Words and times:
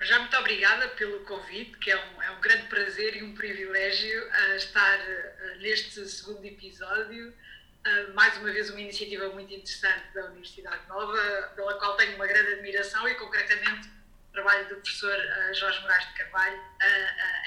Já 0.02 0.18
muito 0.18 0.36
obrigada 0.36 0.88
pelo 0.88 1.20
convite, 1.20 1.78
que 1.78 1.90
é 1.90 1.96
um, 1.96 2.22
é 2.22 2.30
um 2.32 2.40
grande 2.40 2.66
prazer 2.66 3.16
e 3.16 3.22
um 3.22 3.34
privilégio 3.34 4.26
uh, 4.26 4.56
estar 4.56 4.98
uh, 4.98 5.58
neste 5.60 6.04
segundo 6.08 6.44
episódio. 6.44 7.28
Uh, 7.30 8.12
mais 8.12 8.36
uma 8.38 8.50
vez, 8.50 8.68
uma 8.70 8.80
iniciativa 8.80 9.28
muito 9.28 9.54
interessante 9.54 10.12
da 10.12 10.26
Universidade 10.26 10.88
Nova, 10.88 11.52
pela 11.54 11.74
qual 11.78 11.96
tenho 11.96 12.16
uma 12.16 12.26
grande 12.26 12.54
admiração 12.54 13.06
e, 13.06 13.14
concretamente, 13.14 13.88
o 13.88 14.32
trabalho 14.32 14.68
do 14.70 14.76
professor 14.76 15.16
Jorge 15.54 15.80
Moraes 15.82 16.08
de 16.08 16.14
Carvalho 16.14 16.60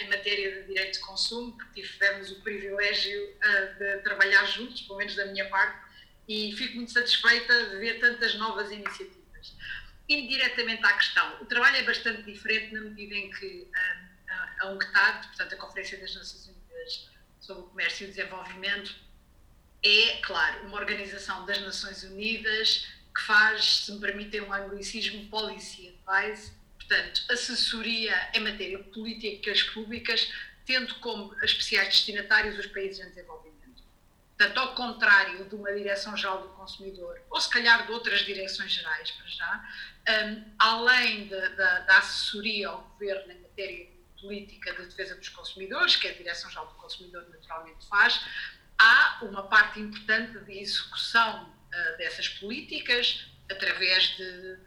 em 0.02 0.10
matéria 0.10 0.62
de 0.62 0.68
direito 0.68 0.94
de 0.94 1.00
consumo, 1.00 1.58
que 1.58 1.82
tivemos 1.82 2.32
o 2.32 2.42
privilégio 2.42 3.36
de 3.80 3.98
trabalhar 4.04 4.46
juntos, 4.46 4.82
pelo 4.84 5.00
menos 5.00 5.16
da 5.16 5.26
minha 5.26 5.50
parte, 5.50 5.78
e 6.30 6.54
fico 6.56 6.76
muito 6.76 6.92
satisfeita 6.92 7.70
de 7.70 7.78
ver 7.78 8.00
tantas 8.00 8.36
novas 8.36 8.72
iniciativas 8.72 9.26
indiretamente 10.08 10.86
à 10.86 10.94
questão. 10.94 11.42
O 11.42 11.46
trabalho 11.46 11.78
é 11.78 11.84
bastante 11.84 12.24
diferente 12.24 12.74
na 12.74 12.82
medida 12.82 13.16
em 13.16 13.30
que 13.32 13.68
a, 14.30 14.66
a 14.66 14.72
UNCTAD, 14.72 15.28
portanto 15.28 15.54
a 15.54 15.58
Conferência 15.58 15.98
das 16.00 16.16
Nações 16.16 16.48
Unidas 16.48 17.10
sobre 17.40 17.64
o 17.64 17.66
Comércio 17.68 18.06
e 18.06 18.10
o 18.10 18.14
Desenvolvimento, 18.14 18.96
é, 19.84 20.18
claro, 20.22 20.68
uma 20.68 20.78
organização 20.78 21.46
das 21.46 21.62
Nações 21.62 22.04
Unidas 22.04 22.88
que 23.14 23.22
faz, 23.22 23.86
se 23.86 23.92
me 23.92 24.00
permitem 24.00 24.42
um 24.42 24.52
anglicismo, 24.52 25.30
policy 25.30 25.98
advice, 26.08 26.52
portanto, 26.76 27.24
assessoria 27.30 28.30
em 28.34 28.42
matéria 28.42 28.78
de 28.78 28.84
políticas 28.86 29.64
públicas, 29.64 30.32
tendo 30.66 30.94
como 30.96 31.34
especiais 31.44 31.88
destinatários 31.88 32.58
os 32.58 32.66
países 32.68 33.00
em 33.00 33.10
desenvolvimento. 33.10 33.55
Portanto, 34.38 34.58
ao 34.58 34.76
contrário 34.76 35.46
de 35.46 35.56
uma 35.56 35.74
direção-geral 35.74 36.42
do 36.42 36.50
consumidor, 36.50 37.22
ou 37.30 37.40
se 37.40 37.50
calhar 37.50 37.86
de 37.86 37.92
outras 37.94 38.20
direções 38.22 38.74
gerais, 38.74 39.12
para 39.12 39.28
já, 39.28 39.66
um, 40.10 40.44
além 40.60 41.28
de, 41.28 41.50
de, 41.50 41.56
da 41.56 41.98
assessoria 42.00 42.68
ao 42.68 42.82
governo 42.84 43.32
em 43.32 43.42
matéria 43.42 43.88
política 44.20 44.74
de 44.74 44.88
defesa 44.88 45.16
dos 45.16 45.30
consumidores, 45.30 45.96
que 45.96 46.08
a 46.08 46.14
Direção-Geral 46.14 46.68
do 46.68 46.74
Consumidor 46.74 47.26
naturalmente 47.30 47.88
faz, 47.88 48.26
há 48.78 49.20
uma 49.22 49.44
parte 49.44 49.80
importante 49.80 50.38
de 50.40 50.60
execução 50.60 51.46
uh, 51.46 51.98
dessas 51.98 52.28
políticas 52.28 53.28
através 53.50 54.18
de 54.18 54.58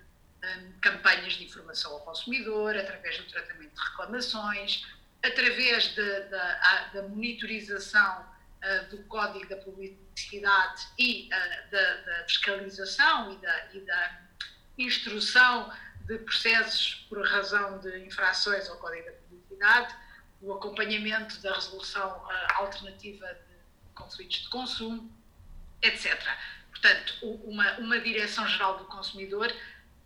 um, 0.45 0.73
campanhas 0.81 1.35
de 1.35 1.45
informação 1.45 1.93
ao 1.93 2.00
consumidor, 2.00 2.75
através 2.75 3.19
do 3.19 3.25
tratamento 3.25 3.75
de 3.75 3.91
reclamações, 3.91 4.87
através 5.23 5.95
da 5.95 7.03
monitorização 7.09 8.38
uh, 8.63 8.91
do 8.91 9.03
Código 9.05 9.49
da 9.49 9.57
Publicidade 9.57 10.87
e 10.99 11.29
uh, 11.29 11.71
da, 11.71 11.95
da, 11.97 12.25
fiscalização 12.25 13.33
e 13.33 13.37
da, 13.37 13.75
e 13.75 13.81
da, 13.81 14.21
instrução 14.79 15.73
de 16.07 16.19
processos 16.19 17.07
por 17.09 17.27
razão 17.27 17.79
de 17.81 18.07
infrações 18.07 18.69
ao 18.69 18.77
Código 18.77 19.07
da 19.07 19.13
Publicidade, 19.13 19.95
o 20.41 20.53
acompanhamento 20.53 21.41
da 21.41 21.53
resolução 21.53 22.09
uh, 22.09 22.63
alternativa 22.63 23.27
de 23.27 23.95
conflitos 23.95 24.43
de 24.43 24.49
consumo, 24.49 25.13
etc. 25.83 26.17
Portanto, 26.71 27.15
uma, 27.23 27.79
uma 27.79 28.01
Direção-Geral 28.01 28.79
do 28.79 28.85
Consumidor 28.85 29.53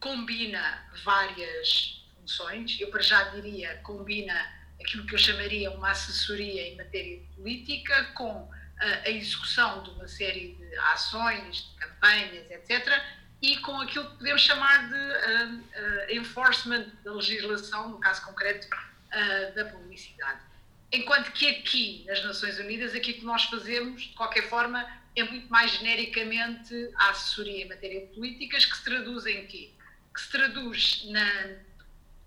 combina 0.00 0.88
várias 1.04 2.02
funções, 2.18 2.80
eu 2.80 2.90
para 2.90 3.02
já 3.02 3.24
diria 3.24 3.76
combina 3.82 4.34
aquilo 4.82 5.06
que 5.06 5.14
eu 5.14 5.18
chamaria 5.18 5.70
uma 5.70 5.90
assessoria 5.90 6.68
em 6.68 6.76
matéria 6.76 7.18
de 7.18 7.26
política, 7.36 8.04
com 8.14 8.50
a, 8.78 9.08
execução 9.08 9.82
de 9.82 9.90
uma 9.90 10.08
série 10.08 10.54
de 10.54 10.76
ações, 10.92 11.68
de 11.68 11.74
campanhas, 11.76 12.50
etc., 12.50 13.02
e 13.40 13.56
com 13.58 13.80
aquilo 13.80 14.08
que 14.10 14.18
podemos 14.18 14.42
chamar 14.42 14.88
de 14.88 14.94
uh, 14.94 15.54
uh, 15.56 16.12
enforcement 16.12 16.86
da 17.02 17.12
legislação, 17.12 17.88
no 17.88 17.98
caso 17.98 18.24
concreto 18.24 18.68
uh, 18.68 19.54
da 19.54 19.64
publicidade. 19.64 20.40
Enquanto 20.92 21.32
que 21.32 21.48
aqui, 21.48 22.04
nas 22.06 22.22
Nações 22.22 22.58
Unidas, 22.58 22.94
aquilo 22.94 23.18
que 23.18 23.24
nós 23.24 23.44
fazemos, 23.44 24.02
de 24.02 24.14
qualquer 24.14 24.48
forma, 24.48 24.86
é 25.16 25.24
muito 25.24 25.48
mais 25.48 25.72
genericamente 25.72 26.90
a 26.96 27.10
assessoria 27.10 27.64
em 27.64 27.68
matéria 27.68 28.06
de 28.06 28.14
políticas, 28.14 28.64
que 28.64 28.76
se 28.76 28.84
traduz 28.84 29.26
em 29.26 29.44
quê? 29.46 29.70
Que 30.14 30.20
se 30.20 30.30
traduz 30.30 31.04
na, 31.06 31.56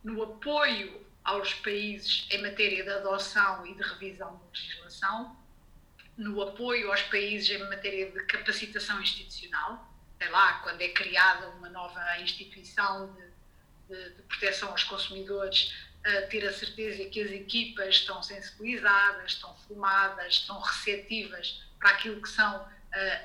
no 0.03 0.22
apoio 0.22 1.05
aos 1.25 1.53
países 1.56 2.28
em 2.31 2.41
matéria 2.41 2.84
de 2.84 2.90
adoção 2.90 3.66
e 3.66 3.74
de 3.74 3.81
revisão 3.81 4.40
de 4.53 4.62
legislação, 4.62 5.36
no 6.16 6.41
apoio 6.41 6.91
aos 6.91 7.02
países 7.03 7.50
em 7.50 7.68
matéria 7.68 8.09
de 8.12 8.24
capacitação 8.25 9.02
institucional, 9.02 9.91
sei 10.18 10.30
lá, 10.30 10.59
quando 10.59 10.81
é 10.81 10.90
criada 10.90 11.50
uma 11.50 11.68
nova 11.69 12.19
instituição 12.19 13.14
de, 13.14 13.94
de, 13.96 14.16
de 14.16 14.22
proteção 14.22 14.69
aos 14.69 14.84
consumidores, 14.84 15.75
ter 16.30 16.47
a 16.47 16.53
certeza 16.53 17.03
que 17.09 17.19
as 17.19 17.31
equipas 17.31 17.96
estão 17.96 18.22
sensibilizadas, 18.22 19.31
estão 19.31 19.56
formadas, 19.68 20.35
estão 20.35 20.59
receptivas 20.59 21.64
para 21.80 21.90
aquilo 21.90 22.22
que 22.22 22.30
são 22.30 22.69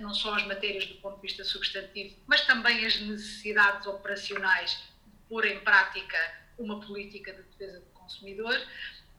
não 0.00 0.12
só 0.14 0.34
as 0.34 0.44
matérias 0.46 0.86
do 0.86 0.94
ponto 0.96 1.16
de 1.16 1.22
vista 1.22 1.44
substantivo, 1.44 2.16
mas 2.26 2.40
também 2.46 2.84
as 2.84 2.98
necessidades 3.00 3.86
operacionais 3.86 4.70
de 4.72 5.16
pôr 5.28 5.46
em 5.46 5.60
prática 5.60 6.16
uma 6.58 6.80
política 6.80 7.32
de 7.32 7.42
defesa 7.42 7.80
consumidor 8.10 8.60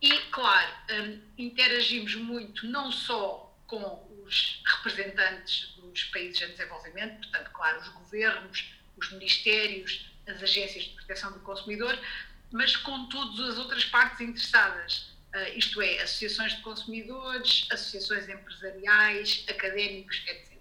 e, 0.02 0.18
claro, 0.32 0.72
um, 0.92 1.22
interagimos 1.38 2.16
muito 2.16 2.66
não 2.68 2.92
só 2.92 3.56
com 3.68 4.08
os 4.26 4.62
representantes 4.66 5.74
dos 5.78 6.04
países 6.06 6.42
em 6.42 6.52
desenvolvimento, 6.52 7.18
portanto, 7.20 7.52
claro, 7.52 7.80
os 7.80 7.88
governos, 7.90 8.74
os 8.98 9.12
ministérios, 9.14 10.10
as 10.28 10.42
agências 10.42 10.86
de 10.86 10.90
proteção 10.92 11.32
do 11.32 11.40
consumidor, 11.40 11.98
mas 12.52 12.76
com 12.76 13.08
todas 13.08 13.40
as 13.40 13.58
outras 13.58 13.86
partes 13.86 14.22
interessadas, 14.22 15.14
uh, 15.34 15.58
isto 15.58 15.82
é, 15.82 16.02
associações 16.02 16.56
de 16.56 16.62
consumidores, 16.62 17.68
associações 17.72 18.28
empresariais, 18.28 19.46
académicos, 19.50 20.22
etc. 20.28 20.52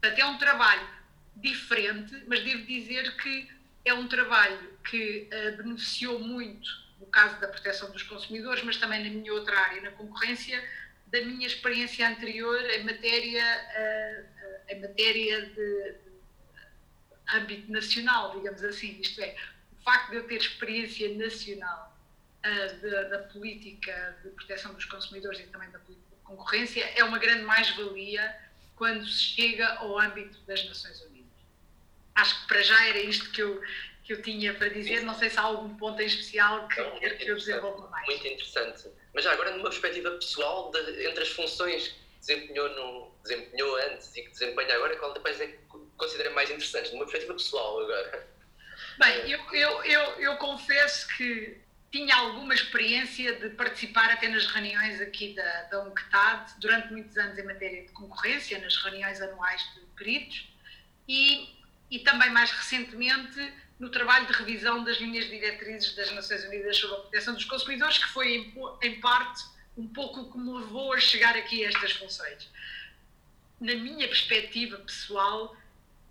Portanto, 0.00 0.18
é 0.18 0.26
um 0.26 0.38
trabalho 0.38 0.88
diferente, 1.36 2.22
mas 2.26 2.40
devo 2.44 2.64
dizer 2.66 3.16
que 3.16 3.48
é 3.84 3.92
um 3.94 4.06
trabalho 4.06 4.78
que 4.88 5.28
uh, 5.32 5.56
beneficiou 5.56 6.20
muito 6.20 6.83
no 7.00 7.06
caso 7.06 7.40
da 7.40 7.48
proteção 7.48 7.90
dos 7.90 8.02
consumidores, 8.02 8.62
mas 8.62 8.76
também 8.76 9.04
na 9.04 9.10
minha 9.10 9.32
outra 9.32 9.58
área, 9.58 9.82
na 9.82 9.90
concorrência, 9.92 10.62
da 11.06 11.20
minha 11.20 11.46
experiência 11.46 12.08
anterior 12.08 12.60
em 12.70 12.84
matéria, 12.84 13.44
uh, 13.44 14.72
em 14.72 14.80
matéria 14.80 15.46
de, 15.46 15.94
âmbito 17.32 17.70
nacional, 17.70 18.36
digamos 18.36 18.62
assim, 18.62 19.00
isto 19.00 19.20
é, 19.20 19.34
o 19.78 19.82
facto 19.82 20.10
de 20.10 20.16
eu 20.16 20.26
ter 20.26 20.36
experiência 20.36 21.14
nacional 21.16 21.96
uh, 22.44 22.80
da, 22.80 23.02
da, 23.04 23.18
política 23.28 24.18
de 24.22 24.30
proteção 24.30 24.74
dos 24.74 24.84
consumidores 24.84 25.40
e 25.40 25.44
também 25.44 25.70
da 25.70 25.78
política 25.78 26.04
concorrência 26.24 26.84
é 26.96 27.04
uma 27.04 27.18
grande 27.18 27.42
mais-valia 27.42 28.34
quando 28.76 29.06
se 29.06 29.22
chega 29.22 29.66
ao 29.74 29.98
âmbito 29.98 30.38
das 30.46 30.64
Nações 30.66 31.00
Unidas. 31.02 31.30
Acho 32.14 32.40
que 32.40 32.48
para 32.48 32.62
já 32.62 32.86
era 32.88 32.98
isto 32.98 33.30
que 33.30 33.42
eu, 33.42 33.62
que 34.04 34.12
eu 34.12 34.22
tinha 34.22 34.54
para 34.54 34.68
dizer. 34.68 35.02
Não 35.02 35.14
sei 35.14 35.30
se 35.30 35.38
há 35.38 35.42
algum 35.42 35.74
ponto 35.76 36.00
em 36.00 36.06
especial 36.06 36.68
que, 36.68 36.80
Não, 36.80 36.98
que 37.00 37.26
eu 37.26 37.36
desenvolva 37.36 37.88
mais. 37.88 38.06
Muito 38.06 38.26
interessante. 38.26 38.88
Mas 39.14 39.24
já 39.24 39.32
agora, 39.32 39.50
numa 39.52 39.70
perspectiva 39.70 40.10
pessoal, 40.12 40.70
de, 40.70 41.06
entre 41.06 41.22
as 41.22 41.30
funções 41.30 41.88
que 41.88 42.18
desempenhou, 42.20 42.68
no, 42.70 43.14
desempenhou 43.22 43.76
antes 43.76 44.14
e 44.16 44.22
que 44.22 44.30
desempenha 44.30 44.74
agora, 44.74 44.96
qual 44.96 45.14
depois 45.14 45.40
é 45.40 45.46
que 45.46 45.58
considera 45.96 46.30
mais 46.30 46.50
interessante? 46.50 46.92
Numa 46.92 47.04
perspectiva 47.04 47.34
pessoal 47.34 47.80
agora. 47.80 48.28
Bem, 48.98 49.30
eu, 49.30 49.40
eu, 49.52 49.84
eu, 49.84 50.02
eu 50.20 50.36
confesso 50.36 51.08
que 51.16 51.64
tinha 51.90 52.14
alguma 52.16 52.52
experiência 52.52 53.36
de 53.36 53.50
participar 53.50 54.10
até 54.10 54.28
nas 54.28 54.46
reuniões 54.46 55.00
aqui 55.00 55.32
da, 55.32 55.62
da 55.62 55.84
UNCTAD, 55.84 56.54
durante 56.58 56.92
muitos 56.92 57.16
anos 57.16 57.38
em 57.38 57.44
matéria 57.44 57.82
de 57.82 57.92
concorrência, 57.92 58.58
nas 58.58 58.76
reuniões 58.76 59.20
anuais 59.20 59.62
de 59.74 59.80
peritos, 59.96 60.48
e, 61.08 61.48
e 61.90 62.00
também 62.00 62.30
mais 62.30 62.50
recentemente 62.50 63.52
no 63.78 63.90
trabalho 63.90 64.26
de 64.26 64.32
revisão 64.32 64.84
das 64.84 64.98
linhas 64.98 65.26
diretrizes 65.26 65.94
das 65.94 66.10
Nações 66.12 66.44
Unidas 66.44 66.76
sobre 66.76 66.96
a 66.96 67.00
proteção 67.00 67.34
dos 67.34 67.44
consumidores, 67.44 67.98
que 67.98 68.08
foi 68.08 68.52
em, 68.82 69.00
parte 69.00 69.44
um 69.76 69.88
pouco 69.88 70.20
o 70.20 70.32
que 70.32 70.38
me 70.38 70.52
levou 70.58 70.92
a 70.92 71.00
chegar 71.00 71.36
aqui 71.36 71.64
a 71.64 71.68
estas 71.68 71.92
funções. 71.92 72.48
Na 73.60 73.74
minha 73.74 74.06
perspectiva 74.06 74.78
pessoal, 74.78 75.56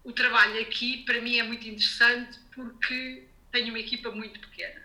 o 0.03 0.11
trabalho 0.11 0.61
aqui 0.61 1.03
para 1.05 1.21
mim 1.21 1.39
é 1.39 1.43
muito 1.43 1.67
interessante 1.67 2.39
porque 2.53 3.25
tenho 3.51 3.69
uma 3.69 3.79
equipa 3.79 4.11
muito 4.11 4.39
pequena 4.39 4.83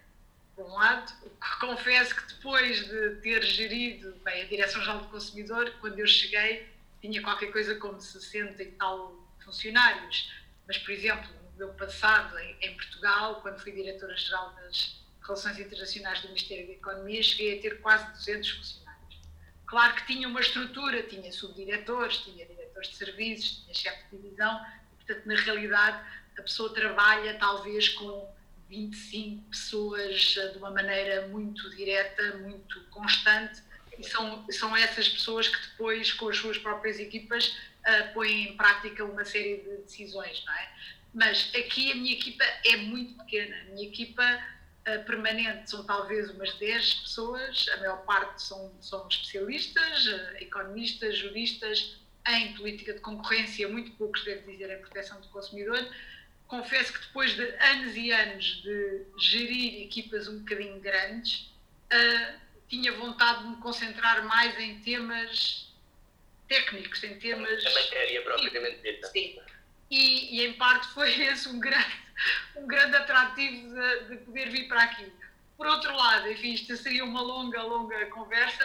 por 0.58 0.66
um 0.66 0.74
lado, 0.74 1.12
confesso 1.60 2.16
que 2.16 2.34
depois 2.34 2.88
de 2.88 3.14
ter 3.22 3.44
gerido 3.44 4.12
bem, 4.24 4.42
a 4.42 4.46
Direção-Geral 4.46 4.98
do 4.98 5.06
Consumidor, 5.06 5.72
quando 5.80 6.00
eu 6.00 6.06
cheguei, 6.06 6.66
tinha 7.00 7.22
qualquer 7.22 7.52
coisa 7.52 7.76
como 7.76 8.00
60 8.00 8.60
e 8.60 8.66
tal 8.72 9.14
funcionários. 9.44 10.32
Mas, 10.66 10.76
por 10.76 10.90
exemplo, 10.90 11.30
meu 11.58 11.68
passado 11.74 12.38
em, 12.38 12.56
em 12.62 12.74
Portugal, 12.74 13.40
quando 13.42 13.58
fui 13.58 13.72
Diretora-Geral 13.72 14.54
das 14.54 14.96
Relações 15.20 15.58
Internacionais 15.58 16.20
do 16.22 16.28
Ministério 16.28 16.68
da 16.68 16.72
Economia, 16.72 17.22
cheguei 17.22 17.58
a 17.58 17.60
ter 17.60 17.80
quase 17.80 18.10
200 18.12 18.50
funcionários. 18.50 19.18
Claro 19.66 19.94
que 19.96 20.06
tinha 20.06 20.28
uma 20.28 20.40
estrutura, 20.40 21.02
tinha 21.02 21.30
subdiretores, 21.32 22.18
tinha 22.18 22.46
diretores 22.46 22.88
de 22.88 22.96
serviços, 22.96 23.62
tinha 23.64 23.74
chefe 23.74 24.04
de 24.10 24.22
divisão, 24.22 24.64
e, 24.92 25.04
portanto, 25.04 25.26
na 25.26 25.34
realidade, 25.34 26.06
a 26.38 26.42
pessoa 26.42 26.72
trabalha 26.72 27.34
talvez 27.38 27.88
com 27.90 28.32
25 28.68 29.50
pessoas 29.50 30.36
eh, 30.38 30.48
de 30.48 30.58
uma 30.58 30.70
maneira 30.70 31.26
muito 31.28 31.68
direta, 31.76 32.36
muito 32.38 32.82
constante, 32.84 33.62
e 33.98 34.04
são, 34.04 34.46
são 34.50 34.76
essas 34.76 35.08
pessoas 35.08 35.48
que 35.48 35.68
depois, 35.70 36.12
com 36.12 36.28
as 36.28 36.36
suas 36.36 36.56
próprias 36.56 37.00
equipas, 37.00 37.48
uh, 37.48 38.14
põem 38.14 38.50
em 38.50 38.56
prática 38.56 39.04
uma 39.04 39.24
série 39.24 39.56
de 39.56 39.76
decisões, 39.78 40.44
não 40.46 40.54
é? 40.54 40.72
Mas 41.14 41.50
aqui 41.54 41.90
a 41.92 41.94
minha 41.94 42.12
equipa 42.12 42.44
é 42.64 42.76
muito 42.76 43.14
pequena, 43.24 43.56
a 43.56 43.64
minha 43.72 43.88
equipa 43.88 44.22
uh, 44.22 45.04
permanente 45.04 45.70
são 45.70 45.84
talvez 45.84 46.30
umas 46.30 46.54
10 46.54 46.94
pessoas, 46.94 47.66
a 47.74 47.76
maior 47.78 48.04
parte 48.04 48.42
são, 48.42 48.72
são 48.80 49.08
especialistas, 49.08 50.06
uh, 50.06 50.36
economistas, 50.40 51.16
juristas, 51.16 51.96
em 52.28 52.52
política 52.54 52.92
de 52.92 53.00
concorrência, 53.00 53.66
muito 53.68 53.90
poucos, 53.92 54.22
devo 54.24 54.50
dizer, 54.50 54.70
em 54.70 54.80
proteção 54.80 55.20
do 55.20 55.28
consumidor, 55.28 55.82
confesso 56.46 56.92
que 56.92 57.00
depois 57.06 57.34
de 57.34 57.42
anos 57.42 57.96
e 57.96 58.10
anos 58.10 58.44
de 58.62 59.06
gerir 59.18 59.82
equipas 59.82 60.28
um 60.28 60.40
bocadinho 60.40 60.78
grandes, 60.80 61.50
uh, 61.92 62.38
tinha 62.68 62.92
vontade 62.92 63.44
de 63.44 63.48
me 63.48 63.56
concentrar 63.56 64.24
mais 64.24 64.58
em 64.58 64.78
temas 64.80 65.74
técnicos, 66.48 67.02
em 67.04 67.18
temas. 67.18 67.64
A 67.64 67.70
matéria 67.70 68.22
propriamente 68.22 68.82
dita. 68.82 69.08
Sim. 69.08 69.38
E, 69.90 70.36
e, 70.36 70.46
em 70.46 70.52
parte 70.54 70.86
foi 70.94 71.10
esse 71.22 71.48
um 71.48 71.58
grande, 71.58 71.96
um 72.56 72.66
grande 72.66 72.96
atrativo 72.96 73.74
de, 73.74 74.04
de 74.08 74.16
poder 74.24 74.50
vir 74.50 74.68
para 74.68 74.82
aqui. 74.82 75.12
Por 75.56 75.66
outro 75.66 75.94
lado, 75.94 76.30
enfim, 76.30 76.52
isto 76.54 76.76
seria 76.76 77.04
uma 77.04 77.20
longa, 77.20 77.62
longa 77.62 78.06
conversa 78.06 78.64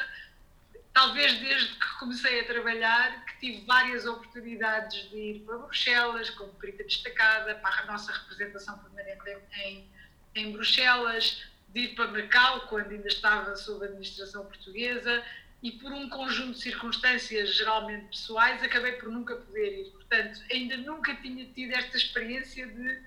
talvez 0.94 1.40
desde 1.40 1.74
que 1.74 2.00
comecei 2.00 2.42
a 2.42 2.46
trabalhar, 2.46 3.26
que 3.26 3.40
tive 3.40 3.66
várias 3.66 4.06
oportunidades 4.06 5.10
de 5.10 5.18
ir 5.18 5.40
para 5.40 5.58
Bruxelas, 5.58 6.30
como 6.30 6.54
perita 6.54 6.84
destacada, 6.84 7.56
para 7.56 7.82
a 7.82 7.86
nossa 7.86 8.12
representação 8.12 8.78
permanente 8.78 9.44
em, 9.66 9.90
em 10.36 10.52
Bruxelas, 10.52 11.44
de 11.70 11.82
ir 11.82 11.96
para 11.96 12.08
Macau, 12.08 12.68
quando 12.68 12.92
ainda 12.92 13.08
estava 13.08 13.56
sob 13.56 13.84
a 13.84 13.88
administração 13.88 14.46
portuguesa, 14.46 15.24
e 15.64 15.72
por 15.72 15.94
um 15.94 16.10
conjunto 16.10 16.52
de 16.52 16.60
circunstâncias 16.60 17.56
geralmente 17.56 18.08
pessoais, 18.08 18.62
acabei 18.62 18.92
por 18.94 19.10
nunca 19.10 19.34
poder 19.38 19.80
ir. 19.80 19.92
Portanto, 19.92 20.42
ainda 20.52 20.76
nunca 20.76 21.16
tinha 21.16 21.46
tido 21.46 21.72
esta 21.72 21.96
experiência 21.96 22.68
de 22.68 23.02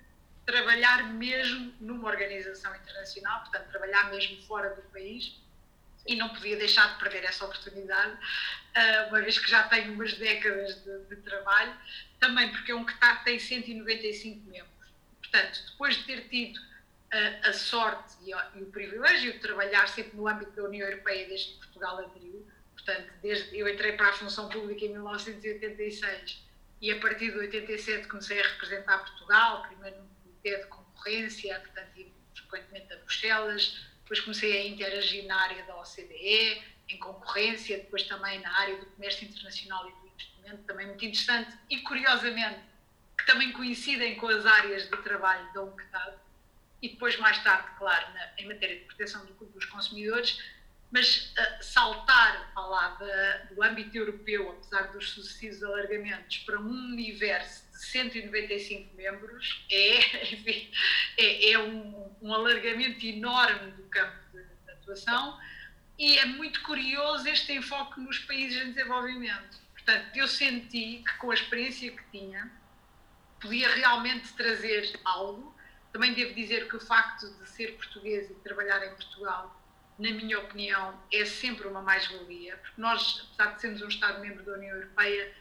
trabalhar 0.46 1.12
mesmo 1.12 1.74
numa 1.78 2.08
organização 2.08 2.74
internacional, 2.74 3.40
portanto, 3.40 3.68
trabalhar 3.68 4.10
mesmo 4.10 4.40
fora 4.46 4.74
do 4.74 4.80
país 4.90 5.38
e 6.06 6.16
não 6.16 6.30
podia 6.30 6.56
deixar 6.56 6.94
de 6.94 7.00
perder 7.00 7.24
essa 7.24 7.44
oportunidade, 7.44 8.16
ah, 8.74 9.06
uma 9.08 9.20
vez 9.20 9.38
que 9.38 9.50
já 9.50 9.64
tenho 9.64 9.92
umas 9.92 10.14
décadas 10.14 10.82
de, 10.82 11.04
de 11.10 11.16
trabalho, 11.16 11.76
também 12.18 12.50
porque 12.52 12.72
é 12.72 12.74
um 12.74 12.86
que 12.86 12.94
tem 13.24 13.38
195 13.38 14.48
membros. 14.48 14.70
Portanto, 15.20 15.62
depois 15.72 15.96
de 15.96 16.04
ter 16.04 16.28
tido 16.28 16.58
a, 17.12 17.52
sorte 17.52 18.16
e, 18.22 18.30
e, 18.30 18.62
o 18.62 18.66
privilégio 18.66 19.32
de 19.32 19.38
trabalhar 19.38 19.86
sempre 19.88 20.16
no 20.16 20.26
âmbito 20.26 20.52
da 20.52 20.64
União 20.64 20.88
Europeia 20.88 21.28
desde 21.28 21.52
que 21.52 21.58
Portugal 21.58 21.98
aderiu, 21.98 22.46
portanto, 22.72 23.12
desde 23.22 23.58
eu 23.58 23.68
entrei 23.68 23.92
para 23.92 24.08
a 24.08 24.12
função 24.12 24.48
pública 24.48 24.84
em 24.84 24.90
1986 24.90 26.44
e 26.80 26.90
a 26.90 27.00
partir 27.00 27.30
de 27.30 27.38
87 27.38 28.08
comecei 28.08 28.40
a 28.40 28.46
representar 28.46 28.98
Portugal, 28.98 29.62
primeiro 29.68 29.96
no 29.98 30.08
Comitê 30.22 30.58
de 30.58 30.66
Concorrência, 30.66 31.60
portanto, 31.60 32.12
frequentemente 32.34 32.92
a 32.92 32.96
Bruxelas, 32.96 33.86
depois 34.02 34.20
comecei 34.20 34.60
a 34.60 34.66
interagir 34.68 35.24
na 35.26 35.40
área 35.40 35.64
da 35.64 35.76
OCDE, 35.80 36.62
em 36.88 36.98
concorrência, 36.98 37.78
depois 37.78 38.04
também 38.04 38.40
na 38.40 38.56
área 38.60 38.76
do 38.76 38.86
comércio 38.86 39.26
internacional 39.26 39.88
e 39.88 39.92
do 39.92 40.06
investimento, 40.06 40.62
também 40.64 40.86
muito 40.86 41.04
interessante, 41.04 41.56
e 41.68 41.80
curiosamente, 41.80 42.60
que 43.18 43.26
também 43.26 43.52
coincidem 43.52 44.16
com 44.16 44.28
as 44.28 44.46
áreas 44.46 44.84
de 44.84 44.96
trabalho 44.98 45.52
da 45.52 45.62
UNCTAD, 45.62 46.16
e 46.82 46.90
depois 46.90 47.18
mais 47.18 47.38
tarde, 47.42 47.68
claro, 47.78 48.12
na, 48.12 48.30
em 48.38 48.48
matéria 48.48 48.76
de 48.76 48.84
proteção 48.84 49.24
do, 49.24 49.34
dos 49.46 49.64
consumidores, 49.66 50.38
mas 50.90 51.32
uh, 51.32 51.62
saltar 51.62 52.52
lá 52.54 52.88
da, 53.00 53.36
do 53.50 53.62
âmbito 53.62 53.96
europeu, 53.96 54.50
apesar 54.50 54.92
dos 54.92 55.10
sucessivos 55.10 55.62
alargamentos, 55.62 56.38
para 56.38 56.60
um 56.60 56.92
universo 56.92 57.70
de 57.72 57.86
195 57.86 58.96
membros 58.96 59.64
é, 59.70 60.32
enfim, 60.32 60.70
é, 61.18 61.50
é 61.52 61.58
um, 61.58 62.12
um, 62.22 62.32
alargamento 62.32 63.04
enorme 63.04 63.72
do 63.72 63.82
campo 63.84 64.16
de, 64.32 64.42
de, 64.42 64.70
atuação 64.70 65.38
e 65.98 66.18
é 66.18 66.26
muito 66.26 66.62
curioso 66.62 67.26
este 67.28 67.52
enfoque 67.52 68.00
nos 68.00 68.18
países 68.20 68.62
em 68.62 68.72
desenvolvimento. 68.72 69.58
Portanto, 69.72 70.16
eu 70.16 70.28
senti 70.28 71.02
que 71.06 71.18
com 71.18 71.30
a 71.30 71.34
experiência 71.34 71.90
que 71.90 72.02
tinha, 72.10 72.50
podia 73.40 73.72
realmente 73.74 74.32
trazer 74.34 74.98
algo. 75.04 75.55
Também 75.96 76.12
devo 76.12 76.34
dizer 76.34 76.68
que 76.68 76.76
o 76.76 76.80
facto 76.80 77.26
de 77.26 77.48
ser 77.48 77.74
português 77.76 78.30
e 78.30 78.34
trabalhar 78.34 78.86
em 78.86 78.94
Portugal 78.96 79.58
na 79.98 80.10
minha 80.10 80.38
opinião, 80.40 81.02
é 81.10 81.24
sempre 81.24 81.66
uma 81.66 81.80
mais-valia, 81.80 82.54
porque 82.58 82.78
nós, 82.78 83.26
apesar 83.32 83.54
de 83.54 83.60
sermos 83.62 83.80
um 83.80 83.88
Estado-membro 83.88 84.44
da 84.44 84.52
União 84.52 84.76
Europeia, 84.76 85.34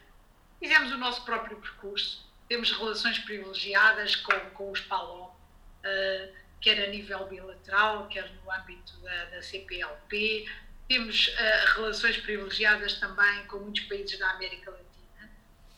fizemos 0.58 0.90
o 0.92 0.96
nosso 0.96 1.22
próprio 1.26 1.58
percurso, 1.58 2.26
temos 2.48 2.72
relações 2.72 3.18
privilegiadas 3.18 4.16
com, 4.16 4.32
com 4.54 4.70
os 4.70 4.80
PALOP, 4.80 5.34
uh, 5.34 6.34
quer 6.62 6.86
a 6.86 6.88
nível 6.88 7.26
bilateral, 7.26 8.08
quer 8.08 8.32
no 8.32 8.50
âmbito 8.50 8.96
da, 9.00 9.24
da 9.26 9.42
CPLP, 9.42 10.46
temos 10.88 11.28
uh, 11.28 11.74
relações 11.74 12.16
privilegiadas 12.16 12.94
também 12.94 13.46
com 13.48 13.58
muitos 13.58 13.82
países 13.82 14.18
da 14.18 14.30
América 14.30 14.70
Latina, 14.70 15.30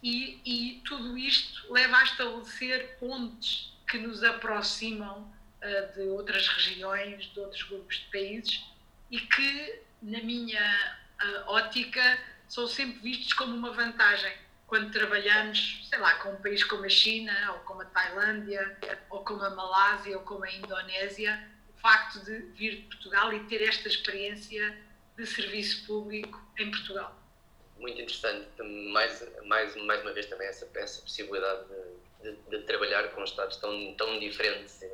e, 0.04 0.40
e 0.44 0.80
tudo 0.82 1.18
isto 1.18 1.72
leva 1.72 1.96
a 1.96 2.04
estabelecer 2.04 2.96
pontes 3.00 3.67
que 3.88 3.98
nos 3.98 4.22
aproximam 4.22 5.22
uh, 5.22 5.94
de 5.94 6.02
outras 6.08 6.46
regiões, 6.48 7.24
de 7.24 7.40
outros 7.40 7.62
grupos 7.64 7.96
de 7.96 8.04
países, 8.06 8.64
e 9.10 9.18
que, 9.20 9.82
na 10.02 10.20
minha 10.20 10.96
uh, 11.22 11.50
ótica, 11.50 12.18
são 12.48 12.66
sempre 12.66 13.00
vistos 13.00 13.32
como 13.32 13.54
uma 13.54 13.72
vantagem 13.72 14.32
quando 14.68 14.92
trabalhamos, 14.92 15.86
sei 15.88 15.98
lá, 15.98 16.14
com 16.16 16.30
um 16.30 16.42
país 16.42 16.62
como 16.62 16.84
a 16.84 16.88
China, 16.90 17.52
ou 17.54 17.60
como 17.60 17.80
a 17.80 17.86
Tailândia, 17.86 18.78
ou 19.08 19.24
como 19.24 19.42
a 19.42 19.50
Malásia, 19.50 20.16
ou 20.16 20.22
como 20.24 20.44
a 20.44 20.52
Indonésia, 20.52 21.42
o 21.74 21.80
facto 21.80 22.22
de 22.24 22.38
vir 22.54 22.76
de 22.76 22.82
Portugal 22.82 23.32
e 23.32 23.40
ter 23.44 23.62
esta 23.62 23.88
experiência 23.88 24.78
de 25.16 25.26
serviço 25.26 25.86
público 25.86 26.38
em 26.58 26.70
Portugal. 26.70 27.18
Muito 27.78 27.98
interessante. 27.98 28.46
Mais, 28.92 29.26
mais, 29.46 29.74
mais 29.76 30.02
uma 30.02 30.12
vez 30.12 30.26
também 30.26 30.46
essa, 30.46 30.68
essa 30.74 31.00
possibilidade 31.00 31.66
de, 31.68 31.87
de, 32.22 32.32
de 32.50 32.58
trabalhar 32.64 33.08
com 33.10 33.24
estados 33.24 33.56
tão, 33.56 33.94
tão 33.94 34.18
diferentes 34.18 34.82
e, 34.82 34.90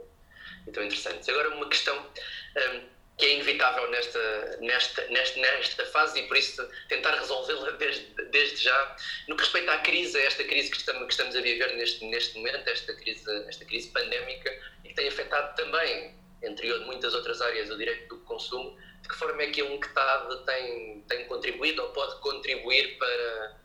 e 0.66 0.72
tão 0.72 0.82
interessantes. 0.82 1.28
Agora 1.28 1.50
uma 1.50 1.68
questão, 1.68 1.96
um, 1.98 2.94
que 3.16 3.26
é 3.26 3.34
inevitável 3.34 3.88
nesta, 3.90 4.56
nesta, 4.60 5.06
nesta, 5.08 5.40
nesta 5.40 5.86
fase 5.86 6.20
e 6.20 6.26
por 6.26 6.36
isso 6.36 6.68
tentar 6.88 7.12
resolvê-la 7.12 7.70
desde, 7.72 8.06
desde 8.30 8.64
já. 8.64 8.96
No 9.28 9.36
que 9.36 9.42
respeita 9.42 9.72
à 9.72 9.78
crise, 9.78 10.18
esta 10.20 10.44
crise 10.44 10.70
que 10.70 10.76
estamos, 10.76 11.06
que 11.06 11.12
estamos 11.12 11.36
a 11.36 11.40
viver 11.40 11.76
neste, 11.76 12.04
neste 12.06 12.36
momento, 12.36 12.68
esta 12.68 12.92
crise, 12.94 13.24
esta 13.48 13.64
crise 13.64 13.88
pandémica, 13.90 14.50
e 14.84 14.88
que 14.88 14.94
tem 14.94 15.08
afetado 15.08 15.54
também, 15.54 16.16
entre 16.42 16.76
muitas 16.80 17.14
outras 17.14 17.40
áreas, 17.40 17.70
o 17.70 17.78
direito 17.78 18.08
do 18.08 18.20
consumo, 18.24 18.76
de 19.00 19.08
que 19.08 19.14
forma 19.14 19.42
é 19.42 19.50
que 19.50 19.60
a 19.60 19.64
UNCTAD 19.64 20.44
tem, 20.44 21.00
tem 21.08 21.24
contribuído 21.26 21.82
ou 21.82 21.90
pode 21.90 22.20
contribuir 22.20 22.98
para, 22.98 23.60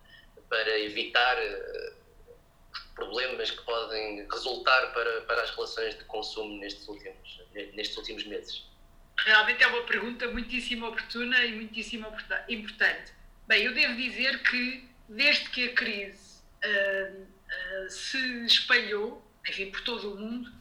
para 0.49 0.79
evitar 0.79 1.37
eh, 1.37 1.93
problemas 2.99 3.49
que 3.49 3.61
podem 3.63 4.27
resultar 4.29 4.93
para, 4.93 5.21
para 5.21 5.41
as 5.41 5.49
relações 5.51 5.97
de 5.97 6.03
consumo 6.03 6.59
nestes 6.59 6.87
últimos, 6.87 7.41
nestes 7.73 7.97
últimos 7.97 8.25
meses? 8.25 8.63
Realmente 9.25 9.63
é 9.63 9.67
uma 9.67 9.83
pergunta 9.83 10.27
muitíssimo 10.27 10.87
oportuna 10.87 11.43
e 11.45 11.53
muitíssimo 11.53 12.07
importante. 12.49 13.13
Bem, 13.47 13.63
eu 13.63 13.73
devo 13.73 13.95
dizer 13.95 14.43
que 14.43 14.87
desde 15.07 15.49
que 15.49 15.69
a 15.69 15.73
crise 15.73 16.41
uh, 16.63 17.21
uh, 17.21 17.89
se 17.89 18.45
espalhou, 18.45 19.25
enfim, 19.47 19.71
por 19.71 19.81
todo 19.81 20.13
o 20.13 20.19
mundo, 20.19 20.51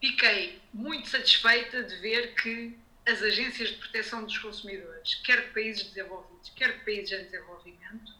fiquei 0.00 0.60
muito 0.72 1.08
satisfeita 1.08 1.82
de 1.82 1.96
ver 1.96 2.34
que 2.34 2.76
as 3.06 3.22
agências 3.22 3.68
de 3.68 3.76
proteção 3.76 4.24
dos 4.24 4.36
consumidores, 4.38 5.14
quer 5.16 5.42
de 5.42 5.52
países 5.52 5.84
desenvolvidos, 5.84 6.50
quer 6.56 6.78
de 6.78 6.84
países 6.84 7.12
em 7.12 7.24
desenvolvimento, 7.24 8.12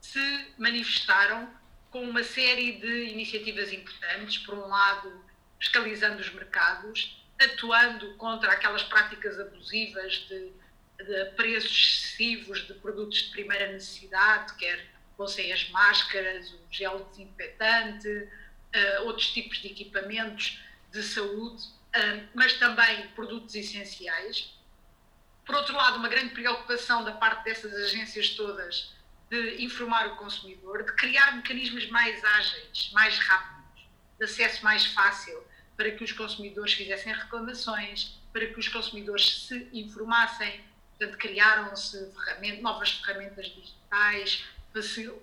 se 0.00 0.54
manifestaram 0.58 1.50
com 1.90 2.02
uma 2.02 2.22
série 2.22 2.72
de 2.72 3.04
iniciativas 3.04 3.72
importantes. 3.72 4.38
Por 4.38 4.54
um 4.54 4.68
lado, 4.68 5.24
fiscalizando 5.58 6.20
os 6.20 6.32
mercados, 6.32 7.24
atuando 7.40 8.14
contra 8.14 8.52
aquelas 8.52 8.82
práticas 8.82 9.38
abusivas 9.38 10.26
de, 10.28 10.52
de 11.04 11.24
preços 11.36 11.70
excessivos 11.70 12.66
de 12.66 12.74
produtos 12.74 13.22
de 13.22 13.30
primeira 13.30 13.72
necessidade, 13.72 14.54
quer 14.56 14.98
fossem 15.16 15.52
as 15.52 15.68
máscaras, 15.70 16.52
o 16.52 16.60
gel 16.70 17.04
desinfetante, 17.10 18.08
uh, 18.08 19.02
outros 19.04 19.32
tipos 19.32 19.58
de 19.58 19.66
equipamentos 19.66 20.60
de 20.92 21.02
saúde, 21.02 21.64
uh, 21.64 22.28
mas 22.34 22.52
também 22.54 23.08
produtos 23.08 23.54
essenciais. 23.56 24.54
Por 25.44 25.56
outro 25.56 25.74
lado, 25.74 25.96
uma 25.96 26.08
grande 26.08 26.34
preocupação 26.34 27.02
da 27.02 27.12
parte 27.12 27.42
dessas 27.42 27.74
agências 27.74 28.30
todas 28.30 28.92
de 29.30 29.62
informar 29.62 30.08
o 30.08 30.16
consumidor, 30.16 30.84
de 30.84 30.92
criar 30.92 31.36
mecanismos 31.36 31.88
mais 31.90 32.22
ágeis, 32.24 32.90
mais 32.92 33.18
rápidos, 33.18 33.86
de 34.18 34.24
acesso 34.24 34.64
mais 34.64 34.86
fácil 34.86 35.46
para 35.76 35.92
que 35.92 36.02
os 36.02 36.12
consumidores 36.12 36.72
fizessem 36.72 37.12
reclamações, 37.12 38.18
para 38.32 38.46
que 38.46 38.58
os 38.58 38.68
consumidores 38.68 39.46
se 39.46 39.68
informassem. 39.72 40.60
Portanto, 40.98 41.18
criaram-se 41.18 42.12
ferramentas, 42.12 42.62
novas 42.62 42.90
ferramentas 42.90 43.46
digitais, 43.46 44.44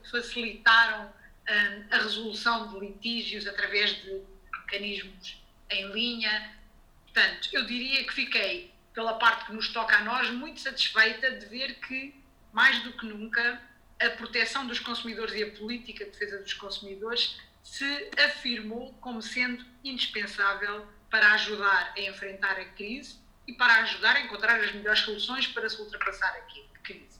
facilitaram 0.09 1.07
hum, 1.07 1.83
a 1.91 1.97
resolução 1.97 2.71
de 2.71 2.79
litígios 2.79 3.45
através 3.47 4.01
de 4.01 4.21
mecanismos 4.59 5.37
em 5.69 5.91
linha. 5.91 6.55
Portanto, 7.03 7.49
eu 7.51 7.65
diria 7.65 8.05
que 8.05 8.13
fiquei, 8.13 8.73
pela 8.93 9.15
parte 9.15 9.47
que 9.47 9.53
nos 9.53 9.67
toca 9.73 9.97
a 9.97 10.03
nós, 10.03 10.29
muito 10.29 10.61
satisfeita 10.61 11.31
de 11.31 11.45
ver 11.47 11.75
que, 11.81 12.15
mais 12.53 12.81
do 12.83 12.93
que 12.93 13.05
nunca, 13.05 13.61
a 14.05 14.11
proteção 14.11 14.67
dos 14.67 14.79
consumidores 14.79 15.33
e 15.33 15.43
a 15.43 15.51
política 15.51 16.05
de 16.05 16.11
defesa 16.11 16.39
dos 16.39 16.53
consumidores 16.53 17.37
se 17.63 18.11
afirmou 18.17 18.93
como 19.01 19.21
sendo 19.21 19.65
indispensável 19.83 20.87
para 21.09 21.33
ajudar 21.33 21.93
a 21.95 22.01
enfrentar 22.01 22.59
a 22.59 22.65
crise 22.65 23.19
e 23.47 23.53
para 23.53 23.81
ajudar 23.83 24.15
a 24.15 24.21
encontrar 24.21 24.59
as 24.59 24.71
melhores 24.73 24.99
soluções 24.99 25.47
para 25.47 25.67
se 25.69 25.81
ultrapassar 25.81 26.29
a 26.29 26.41
crise. 26.81 27.19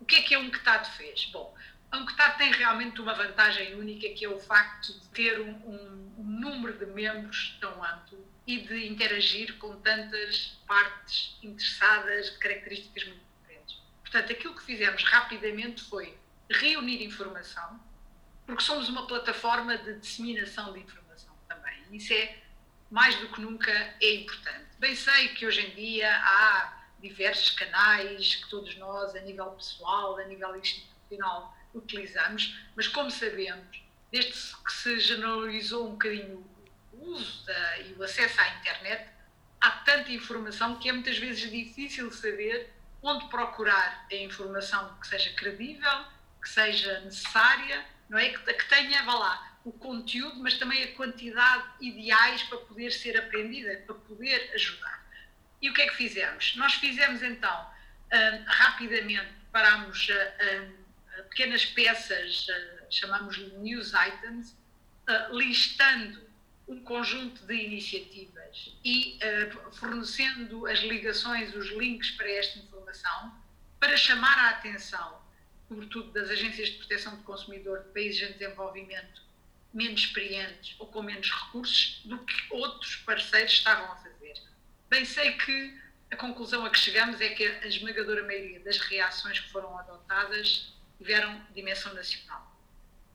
O 0.00 0.04
que 0.04 0.16
é 0.16 0.22
que 0.22 0.34
a 0.34 0.38
UNCTAD 0.38 0.90
fez? 0.96 1.26
Bom, 1.32 1.54
a 1.90 1.98
UNCTAD 1.98 2.38
tem 2.38 2.52
realmente 2.52 3.00
uma 3.00 3.14
vantagem 3.14 3.74
única 3.74 4.08
que 4.10 4.24
é 4.24 4.28
o 4.28 4.38
facto 4.38 4.92
de 4.92 5.08
ter 5.08 5.40
um, 5.40 5.50
um, 5.50 6.22
número 6.22 6.76
de 6.78 6.86
membros 6.86 7.56
tão 7.60 7.82
amplo 7.82 8.26
e 8.46 8.58
de 8.58 8.86
interagir 8.86 9.56
com 9.58 9.76
tantas 9.80 10.58
partes 10.66 11.38
interessadas 11.42 12.32
de 12.32 12.38
características 12.38 13.04
muito 13.04 13.22
diferentes. 13.40 13.76
Portanto, 14.02 14.32
aquilo 14.32 14.54
que 14.54 14.62
fizemos 14.62 15.02
rapidamente 15.04 15.82
foi 15.84 16.16
reunir 16.50 17.02
informação, 17.04 17.80
porque 18.46 18.62
somos 18.62 18.88
uma 18.88 19.06
plataforma 19.06 19.76
de 19.76 19.98
disseminação 19.98 20.72
de 20.72 20.80
informação 20.80 21.34
também. 21.48 21.82
Isso 21.92 22.12
é, 22.12 22.38
mais 22.90 23.14
do 23.16 23.28
que 23.28 23.40
nunca, 23.40 23.72
é 23.72 24.14
importante. 24.14 24.66
Bem 24.78 24.94
sei 24.94 25.28
que 25.28 25.46
hoje 25.46 25.66
em 25.66 25.74
dia 25.74 26.10
há 26.16 26.84
diversos 27.00 27.50
canais 27.50 28.36
que 28.36 28.48
todos 28.48 28.76
nós, 28.76 29.14
a 29.14 29.20
nível 29.20 29.46
pessoal, 29.52 30.18
a 30.18 30.24
nível 30.24 30.56
institucional, 30.56 31.56
utilizamos, 31.74 32.58
mas 32.74 32.88
como 32.88 33.10
sabemos, 33.10 33.82
desde 34.10 34.32
que 34.32 34.72
se 34.72 34.98
generalizou 35.00 35.88
um 35.88 35.92
bocadinho 35.92 36.46
o 36.92 37.10
uso 37.10 37.44
da, 37.44 37.78
e 37.80 37.92
o 37.94 38.02
acesso 38.02 38.40
à 38.40 38.48
internet, 38.56 39.10
há 39.60 39.70
tanta 39.70 40.10
informação 40.12 40.78
que 40.78 40.88
é 40.88 40.92
muitas 40.92 41.18
vezes 41.18 41.50
difícil 41.50 42.10
saber 42.12 42.72
onde 43.02 43.28
procurar 43.28 44.06
a 44.10 44.14
informação 44.14 44.96
que 45.00 45.06
seja 45.06 45.32
credível, 45.34 46.04
que 46.46 46.52
seja 46.52 47.00
necessária 47.00 47.84
não 48.08 48.18
é? 48.18 48.30
Que, 48.30 48.54
que 48.54 48.68
tenha, 48.68 49.02
vá 49.04 49.14
lá, 49.14 49.58
o 49.64 49.72
conteúdo, 49.72 50.36
mas 50.40 50.58
também 50.58 50.82
a 50.84 50.94
quantidade 50.94 51.64
ideais 51.80 52.42
para 52.44 52.58
poder 52.58 52.92
ser 52.92 53.16
aprendida, 53.16 53.82
para 53.84 53.94
poder 53.94 54.50
ajudar. 54.54 55.04
E 55.60 55.68
o 55.68 55.74
que 55.74 55.82
é 55.82 55.88
que 55.88 55.96
fizemos? 55.96 56.54
Nós 56.56 56.74
fizemos 56.74 57.22
então, 57.22 57.70
um, 58.12 58.44
rapidamente, 58.46 59.28
parámos 59.50 60.08
uh, 60.08 61.22
pequenas 61.30 61.64
peças, 61.64 62.46
chamamos 62.90 63.36
de 63.36 63.50
news 63.56 63.92
items, 63.92 64.56
listando 65.30 66.26
um 66.68 66.80
conjunto 66.80 67.46
de 67.46 67.54
iniciativas 67.54 68.76
e 68.84 69.18
fornecendo 69.72 70.66
as 70.66 70.80
ligações, 70.80 71.54
os 71.54 71.68
links 71.70 72.10
para 72.10 72.28
esta 72.28 72.58
informação, 72.58 73.32
para 73.78 73.96
chamar 73.96 74.36
a 74.36 74.50
atenção 74.50 75.25
sobretudo 75.68 76.12
das 76.12 76.30
agências 76.30 76.68
de 76.68 76.78
proteção 76.78 77.16
do 77.16 77.22
consumidor 77.22 77.82
de 77.82 77.88
países 77.90 78.28
em 78.28 78.32
desenvolvimento 78.32 79.22
menos 79.72 80.00
experientes 80.00 80.74
ou 80.78 80.86
com 80.86 81.02
menos 81.02 81.30
recursos 81.30 82.02
do 82.04 82.18
que 82.18 82.34
outros 82.50 82.96
parceiros 82.96 83.52
estavam 83.52 83.92
a 83.92 83.96
fazer. 83.96 84.34
Bem 84.88 85.04
sei 85.04 85.32
que 85.32 85.78
a 86.10 86.16
conclusão 86.16 86.64
a 86.64 86.70
que 86.70 86.78
chegamos 86.78 87.20
é 87.20 87.28
que 87.30 87.44
a 87.44 87.66
esmagadora 87.66 88.22
maioria 88.24 88.60
das 88.60 88.78
reações 88.78 89.40
que 89.40 89.50
foram 89.50 89.76
adotadas 89.78 90.72
tiveram 90.98 91.44
dimensão 91.54 91.92
nacional. 91.94 92.56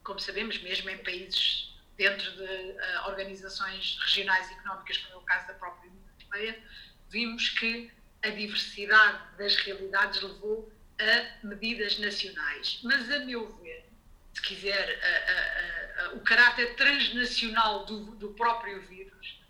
Como 0.04 0.20
sabemos, 0.20 0.62
mesmo 0.62 0.90
em 0.90 0.98
países 0.98 1.74
dentro 1.98 2.32
de 2.32 2.44
uh, 2.44 3.08
organizações 3.08 3.98
regionais 4.02 4.52
económicas, 4.52 4.98
como 4.98 5.14
é 5.14 5.18
o 5.18 5.22
caso 5.22 5.48
da 5.48 5.54
própria 5.54 5.90
União 5.90 6.04
Europeia, 6.20 6.64
vimos 7.10 7.50
que 7.50 7.92
a 8.24 8.30
diversidade 8.30 9.38
das 9.38 9.56
realidades 9.56 10.22
levou 10.22 10.72
a 11.02 11.48
medidas 11.48 11.98
nacionais. 12.00 12.80
Mas, 12.84 13.12
a 13.12 13.20
meu 13.20 13.52
ver, 13.62 13.86
se 14.34 14.42
quiser, 14.42 15.00
a, 15.04 16.04
a, 16.04 16.06
a, 16.06 16.14
o 16.14 16.20
caráter 16.22 16.76
transnacional 16.76 17.86
do, 17.86 18.00
do 18.16 18.30
próprio 18.30 18.82
vírus 18.82 19.42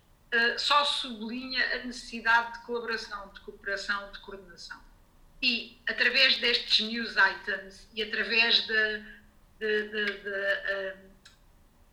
só 0.56 0.84
sublinha 0.84 1.62
a 1.74 1.78
necessidade 1.84 2.54
de 2.54 2.64
colaboração, 2.64 3.28
de 3.34 3.40
cooperação, 3.40 4.10
de 4.12 4.18
coordenação. 4.20 4.80
E, 5.42 5.78
através 5.88 6.38
destes 6.38 6.86
news 6.86 7.16
items 7.16 7.86
e 7.94 8.02
através 8.02 8.66
da, 8.66 8.98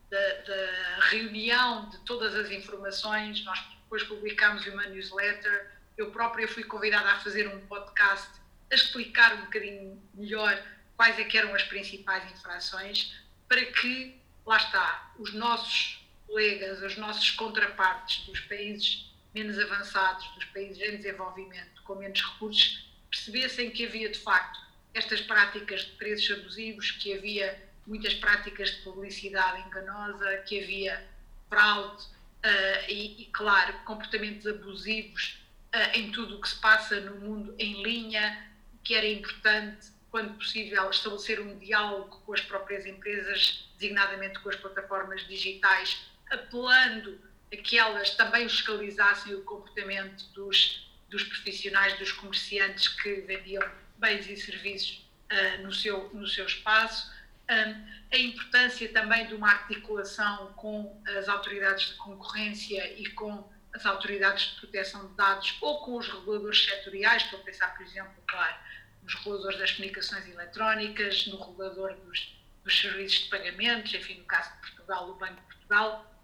da 0.10 1.06
reunião 1.10 1.90
de 1.90 1.98
todas 2.00 2.34
as 2.36 2.50
informações, 2.52 3.44
nós 3.44 3.60
depois 3.84 4.04
publicámos 4.04 4.66
uma 4.68 4.86
newsletter. 4.86 5.72
Eu 5.98 6.12
própria 6.12 6.48
fui 6.48 6.64
convidada 6.64 7.12
a 7.12 7.20
fazer 7.20 7.48
um 7.48 7.60
podcast 7.68 8.39
a 8.72 8.76
explicar 8.76 9.36
um 9.36 9.46
bocadinho 9.46 10.02
melhor 10.14 10.62
quais 10.96 11.18
é 11.18 11.38
eram 11.38 11.56
as 11.56 11.64
principais 11.64 12.30
infrações, 12.32 13.14
para 13.48 13.66
que, 13.66 14.16
lá 14.46 14.58
está, 14.58 15.14
os 15.18 15.34
nossos 15.34 16.06
colegas, 16.28 16.82
os 16.84 16.98
nossos 16.98 17.32
contrapartes 17.32 18.26
dos 18.26 18.40
países 18.42 19.10
menos 19.34 19.58
avançados, 19.58 20.28
dos 20.36 20.46
países 20.46 20.82
em 20.82 20.98
desenvolvimento, 20.98 21.82
com 21.84 21.96
menos 21.96 22.22
recursos, 22.22 22.90
percebessem 23.10 23.72
que 23.72 23.86
havia, 23.86 24.10
de 24.10 24.20
facto, 24.20 24.60
estas 24.94 25.22
práticas 25.22 25.82
de 25.82 25.92
preços 25.92 26.40
abusivos, 26.40 26.92
que 26.92 27.14
havia 27.14 27.70
muitas 27.86 28.14
práticas 28.16 28.70
de 28.72 28.82
publicidade 28.82 29.62
enganosa, 29.68 30.38
que 30.46 30.62
havia 30.64 31.08
fraude 31.48 32.04
uh, 32.04 32.90
e, 32.90 33.24
e, 33.24 33.26
claro, 33.32 33.74
comportamentos 33.86 34.46
abusivos 34.46 35.42
uh, 35.74 35.98
em 35.98 36.12
tudo 36.12 36.38
o 36.38 36.42
que 36.42 36.50
se 36.50 36.60
passa 36.60 37.00
no 37.00 37.16
mundo 37.16 37.56
em 37.58 37.82
linha, 37.82 38.49
que 38.84 38.96
era 38.96 39.08
importante, 39.08 39.88
quando 40.10 40.34
possível, 40.36 40.90
estabelecer 40.90 41.40
um 41.40 41.58
diálogo 41.60 42.22
com 42.26 42.34
as 42.34 42.42
próprias 42.42 42.86
empresas, 42.86 43.70
designadamente 43.74 44.40
com 44.40 44.50
as 44.50 44.56
plataformas 44.56 45.28
digitais, 45.28 46.06
apelando 46.32 47.20
a 47.52 47.58
que 47.58 47.78
elas 47.78 48.12
também 48.12 48.48
fiscalizassem 48.48 49.36
o 49.36 49.42
comportamento 49.44 50.26
dos 50.34 50.90
dos 51.10 51.24
profissionais, 51.24 51.98
dos 51.98 52.12
comerciantes 52.12 52.88
que 52.88 53.22
vendiam 53.22 53.64
bens 53.98 54.30
e 54.30 54.38
serviços 54.38 55.06
uh, 55.32 55.64
no, 55.64 55.74
seu, 55.74 56.10
no 56.14 56.28
seu 56.28 56.46
espaço, 56.46 57.12
um, 57.50 57.90
a 58.12 58.18
importância 58.18 58.88
também 58.90 59.28
de 59.28 59.34
uma 59.34 59.50
articulação 59.50 60.54
com 60.54 61.02
as 61.18 61.28
autoridades 61.28 61.90
de 61.90 61.96
concorrência 61.96 62.94
e 63.00 63.08
com 63.12 63.50
as 63.74 63.86
autoridades 63.86 64.52
de 64.52 64.60
proteção 64.62 65.08
de 65.08 65.14
dados 65.16 65.58
ou 65.62 65.80
com 65.84 65.98
os 65.98 66.08
reguladores 66.08 66.66
setoriais, 66.66 67.24
estou 67.24 67.40
a 67.40 67.44
pensar, 67.44 67.76
por 67.76 67.86
exemplo, 67.86 68.24
claro, 68.28 68.56
nos 69.04 69.14
reguladores 69.16 69.60
das 69.60 69.72
comunicações 69.72 70.28
eletrónicas, 70.28 71.28
no 71.28 71.38
regulador 71.38 71.96
dos, 71.96 72.36
dos 72.64 72.80
serviços 72.80 73.24
de 73.24 73.30
pagamentos, 73.30 73.94
enfim, 73.94 74.16
no 74.16 74.26
caso 74.26 74.52
de 74.54 74.60
Portugal, 74.62 75.10
o 75.10 75.16
Banco 75.16 75.36
de 75.36 75.48
Portugal. 75.48 76.16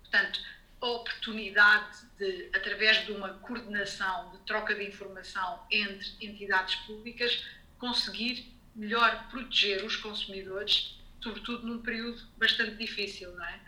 Portanto, 0.00 0.40
a 0.80 0.86
oportunidade 0.86 2.06
de, 2.18 2.50
através 2.54 3.04
de 3.04 3.12
uma 3.12 3.34
coordenação, 3.34 4.30
de 4.30 4.38
troca 4.38 4.74
de 4.74 4.86
informação 4.86 5.66
entre 5.70 6.06
entidades 6.20 6.76
públicas, 6.86 7.44
conseguir 7.78 8.54
melhor 8.74 9.28
proteger 9.28 9.84
os 9.84 9.96
consumidores, 9.96 11.00
sobretudo 11.20 11.66
num 11.66 11.82
período 11.82 12.22
bastante 12.36 12.76
difícil, 12.76 13.32
não 13.32 13.44
é? 13.44 13.60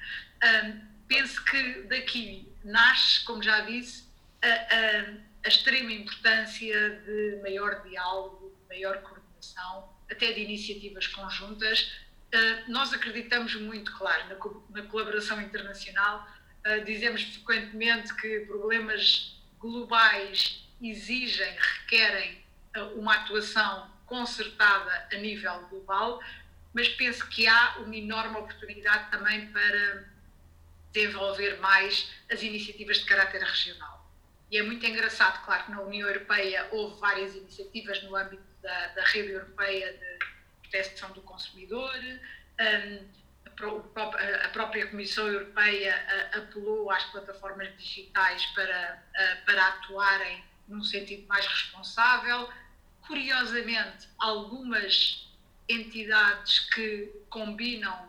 Um, 0.44 0.89
penso 1.10 1.44
que 1.44 1.82
daqui 1.88 2.48
nasce, 2.62 3.24
como 3.24 3.42
já 3.42 3.60
disse, 3.62 4.08
a, 4.40 4.46
a, 4.46 5.14
a 5.44 5.48
extrema 5.48 5.92
importância 5.92 6.90
de 7.04 7.40
maior 7.42 7.82
diálogo, 7.82 8.56
maior 8.68 9.02
coordenação, 9.02 9.92
até 10.08 10.32
de 10.32 10.42
iniciativas 10.42 11.08
conjuntas. 11.08 11.92
Uh, 12.32 12.70
nós 12.70 12.92
acreditamos 12.92 13.56
muito, 13.56 13.90
claro, 13.98 14.28
na, 14.28 14.80
na 14.80 14.88
colaboração 14.88 15.42
internacional. 15.42 16.28
Uh, 16.64 16.84
dizemos 16.84 17.24
frequentemente 17.24 18.14
que 18.14 18.40
problemas 18.46 19.36
globais 19.58 20.64
exigem, 20.80 21.56
requerem 21.58 22.44
uh, 22.76 23.00
uma 23.00 23.14
atuação 23.14 23.90
concertada 24.06 25.08
a 25.12 25.16
nível 25.16 25.60
global, 25.68 26.22
mas 26.72 26.88
penso 26.88 27.28
que 27.28 27.48
há 27.48 27.78
uma 27.78 27.96
enorme 27.96 28.36
oportunidade 28.36 29.10
também 29.10 29.48
para 29.48 30.08
desenvolver 30.92 31.58
mais 31.60 32.10
as 32.30 32.42
iniciativas 32.42 32.98
de 32.98 33.04
caráter 33.04 33.42
regional. 33.42 34.10
E 34.50 34.58
é 34.58 34.62
muito 34.62 34.84
engraçado, 34.84 35.44
claro, 35.44 35.64
que 35.64 35.70
na 35.70 35.80
União 35.80 36.08
Europeia 36.08 36.68
houve 36.72 36.98
várias 37.00 37.34
iniciativas 37.36 38.02
no 38.02 38.16
âmbito 38.16 38.42
da, 38.60 38.88
da 38.88 39.04
rede 39.04 39.30
europeia 39.30 39.92
de 39.92 40.68
proteção 40.68 41.12
do 41.12 41.22
consumidor, 41.22 41.94
um, 42.60 43.20
a 43.62 44.48
própria 44.48 44.86
Comissão 44.86 45.28
Europeia 45.28 45.94
apelou 46.32 46.90
às 46.90 47.04
plataformas 47.04 47.68
digitais 47.76 48.46
para, 48.46 49.02
para 49.44 49.68
atuarem 49.68 50.42
num 50.66 50.82
sentido 50.82 51.26
mais 51.26 51.46
responsável 51.46 52.48
curiosamente, 53.10 54.08
algumas 54.18 55.28
entidades 55.68 56.60
que 56.70 57.12
combinam 57.28 58.08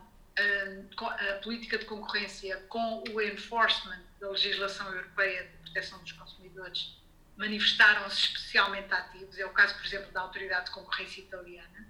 a, 0.98 1.34
política 1.42 1.78
de 1.78 1.86
concorrência 1.86 2.58
com 2.70 3.04
o 3.10 3.22
enforcement 3.22 4.02
da 4.20 4.30
legislação 4.30 4.88
europeia 4.94 5.44
de 5.44 5.58
proteção 5.58 6.00
dos 6.00 6.12
consumidores 6.12 6.96
manifestaram-se 7.38 8.18
especialmente 8.18 8.94
ativos. 8.94 9.38
É 9.38 9.46
o 9.46 9.50
caso, 9.50 9.76
por 9.76 9.86
exemplo, 9.86 10.12
da 10.12 10.22
Autoridade 10.22 10.66
de 10.66 10.72
Concorrência 10.72 11.22
Italiana, 11.22 11.88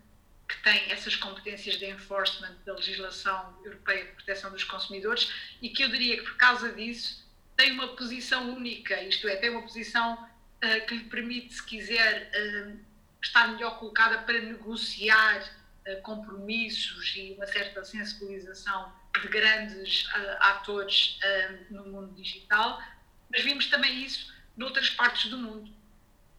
que 0.48 0.62
tem 0.63 0.91
essas 0.91 1.15
competências 1.15 1.77
de 1.77 1.86
enforcement 1.86 2.55
da 2.65 2.74
legislação 2.74 3.58
europeia 3.63 4.05
de 4.05 4.12
proteção 4.12 4.51
dos 4.51 4.63
consumidores 4.63 5.31
e 5.62 5.70
que 5.70 5.84
eu 5.84 5.89
diria 5.89 6.17
que, 6.17 6.24
por 6.24 6.38
causa 6.38 6.72
disso, 6.72 7.25
tem 7.55 7.72
uma 7.74 7.89
posição 7.89 8.53
única, 8.53 9.01
isto 9.03 9.27
é, 9.27 9.36
tem 9.36 9.50
uma 9.50 9.62
posição 9.62 10.13
uh, 10.13 10.86
que 10.88 10.96
lhe 10.96 11.03
permite, 11.05 11.53
se 11.53 11.63
quiser, 11.63 12.31
uh, 12.34 12.79
estar 13.22 13.48
melhor 13.50 13.77
colocada 13.77 14.20
para 14.20 14.39
negociar 14.39 15.60
compromissos 16.03 17.13
e 17.15 17.33
uma 17.33 17.48
certa 17.48 17.83
sensibilização 17.83 18.94
de 19.20 19.27
grandes 19.27 20.05
uh, 20.07 20.37
atores 20.39 21.20
uh, 21.20 21.74
no 21.74 21.85
mundo 21.85 22.13
digital, 22.15 22.81
mas 23.29 23.44
vimos 23.44 23.67
também 23.67 24.03
isso 24.03 24.33
noutras 24.55 24.89
partes 24.91 25.29
do 25.29 25.37
mundo. 25.37 25.72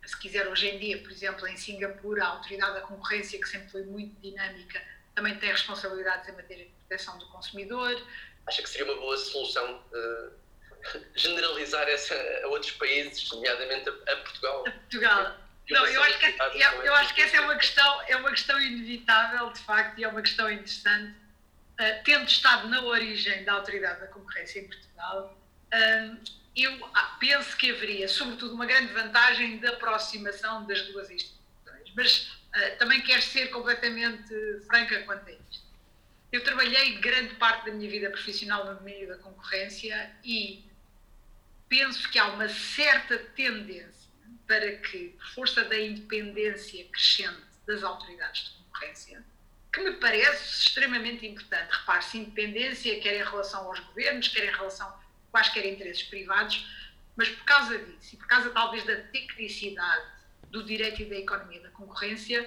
Se 0.04 0.18
quiser, 0.18 0.48
hoje 0.48 0.68
em 0.68 0.78
dia, 0.78 0.98
por 0.98 1.10
exemplo, 1.10 1.46
em 1.46 1.56
Singapura, 1.56 2.24
a 2.24 2.28
Autoridade 2.28 2.74
da 2.74 2.80
Concorrência, 2.80 3.40
que 3.40 3.48
sempre 3.48 3.70
foi 3.70 3.84
muito 3.84 4.20
dinâmica, 4.20 4.82
também 5.14 5.38
tem 5.38 5.50
responsabilidades 5.50 6.28
em 6.28 6.32
matéria 6.32 6.64
de 6.64 6.70
proteção 6.70 7.18
do 7.18 7.26
consumidor. 7.28 8.04
Acha 8.46 8.62
que 8.62 8.68
seria 8.68 8.92
uma 8.92 9.00
boa 9.00 9.16
solução 9.16 9.84
generalizar 11.14 11.88
essa 11.88 12.14
a 12.42 12.48
outros 12.48 12.72
países, 12.72 13.30
nomeadamente 13.30 13.88
a 13.88 14.16
Portugal? 14.16 14.64
A 14.66 14.70
Portugal. 14.72 15.41
Não, 15.72 15.86
eu 15.86 16.02
acho, 16.02 16.18
que, 16.18 16.26
eu, 16.26 16.82
eu 16.82 16.94
acho 16.94 17.14
que 17.14 17.22
essa 17.22 17.36
é 17.36 17.40
uma 17.40 17.56
questão, 17.56 18.02
é 18.06 18.16
uma 18.16 18.30
questão 18.30 18.60
inevitável, 18.60 19.50
de 19.50 19.60
facto, 19.60 19.98
e 19.98 20.04
é 20.04 20.08
uma 20.08 20.22
questão 20.22 20.50
interessante. 20.50 21.16
Uh, 21.80 22.04
tendo 22.04 22.26
estado 22.26 22.68
na 22.68 22.82
origem 22.82 23.44
da 23.44 23.54
autoridade 23.54 24.00
da 24.00 24.06
concorrência 24.08 24.60
em 24.60 24.68
Portugal, 24.68 25.38
uh, 25.72 26.42
eu 26.54 26.78
penso 27.18 27.56
que 27.56 27.70
haveria, 27.70 28.06
sobretudo, 28.06 28.54
uma 28.54 28.66
grande 28.66 28.92
vantagem 28.92 29.58
da 29.58 29.70
aproximação 29.70 30.66
das 30.66 30.82
duas 30.82 31.10
instituições. 31.10 31.92
Mas 31.96 32.28
uh, 32.28 32.78
também 32.78 33.00
quero 33.00 33.22
ser 33.22 33.48
completamente 33.48 34.34
franca 34.66 35.02
quanto 35.02 35.28
a 35.28 35.32
isto. 35.32 35.72
Eu 36.30 36.42
trabalhei 36.44 36.98
grande 36.98 37.34
parte 37.34 37.66
da 37.66 37.72
minha 37.72 37.90
vida 37.90 38.10
profissional 38.10 38.64
no 38.66 38.74
domínio 38.76 39.08
da 39.08 39.16
concorrência 39.16 40.10
e 40.24 40.64
penso 41.68 42.10
que 42.10 42.18
há 42.18 42.26
uma 42.28 42.48
certa 42.48 43.18
tendência 43.18 44.01
para 44.52 44.70
que, 44.76 45.08
por 45.08 45.26
força 45.28 45.64
da 45.64 45.80
independência 45.80 46.84
crescente 46.88 47.40
das 47.66 47.82
autoridades 47.82 48.44
de 48.44 48.50
concorrência, 48.58 49.24
que 49.72 49.80
me 49.80 49.92
parece 49.92 50.66
extremamente 50.66 51.26
importante, 51.26 51.70
repare-se, 51.70 52.18
independência, 52.18 53.00
quer 53.00 53.14
em 53.14 53.24
relação 53.24 53.66
aos 53.66 53.80
governos, 53.80 54.28
quer 54.28 54.44
em 54.44 54.50
relação 54.50 54.86
a 54.86 55.00
quaisquer 55.30 55.64
interesses 55.64 56.02
privados, 56.02 56.68
mas 57.16 57.30
por 57.30 57.44
causa 57.46 57.78
disso 57.78 58.14
e 58.14 58.18
por 58.18 58.26
causa 58.26 58.50
talvez 58.50 58.84
da 58.84 58.96
tecnicidade 58.96 60.06
do 60.50 60.62
direito 60.62 61.00
e 61.00 61.06
da 61.06 61.16
economia 61.16 61.60
da 61.60 61.70
concorrência, 61.70 62.46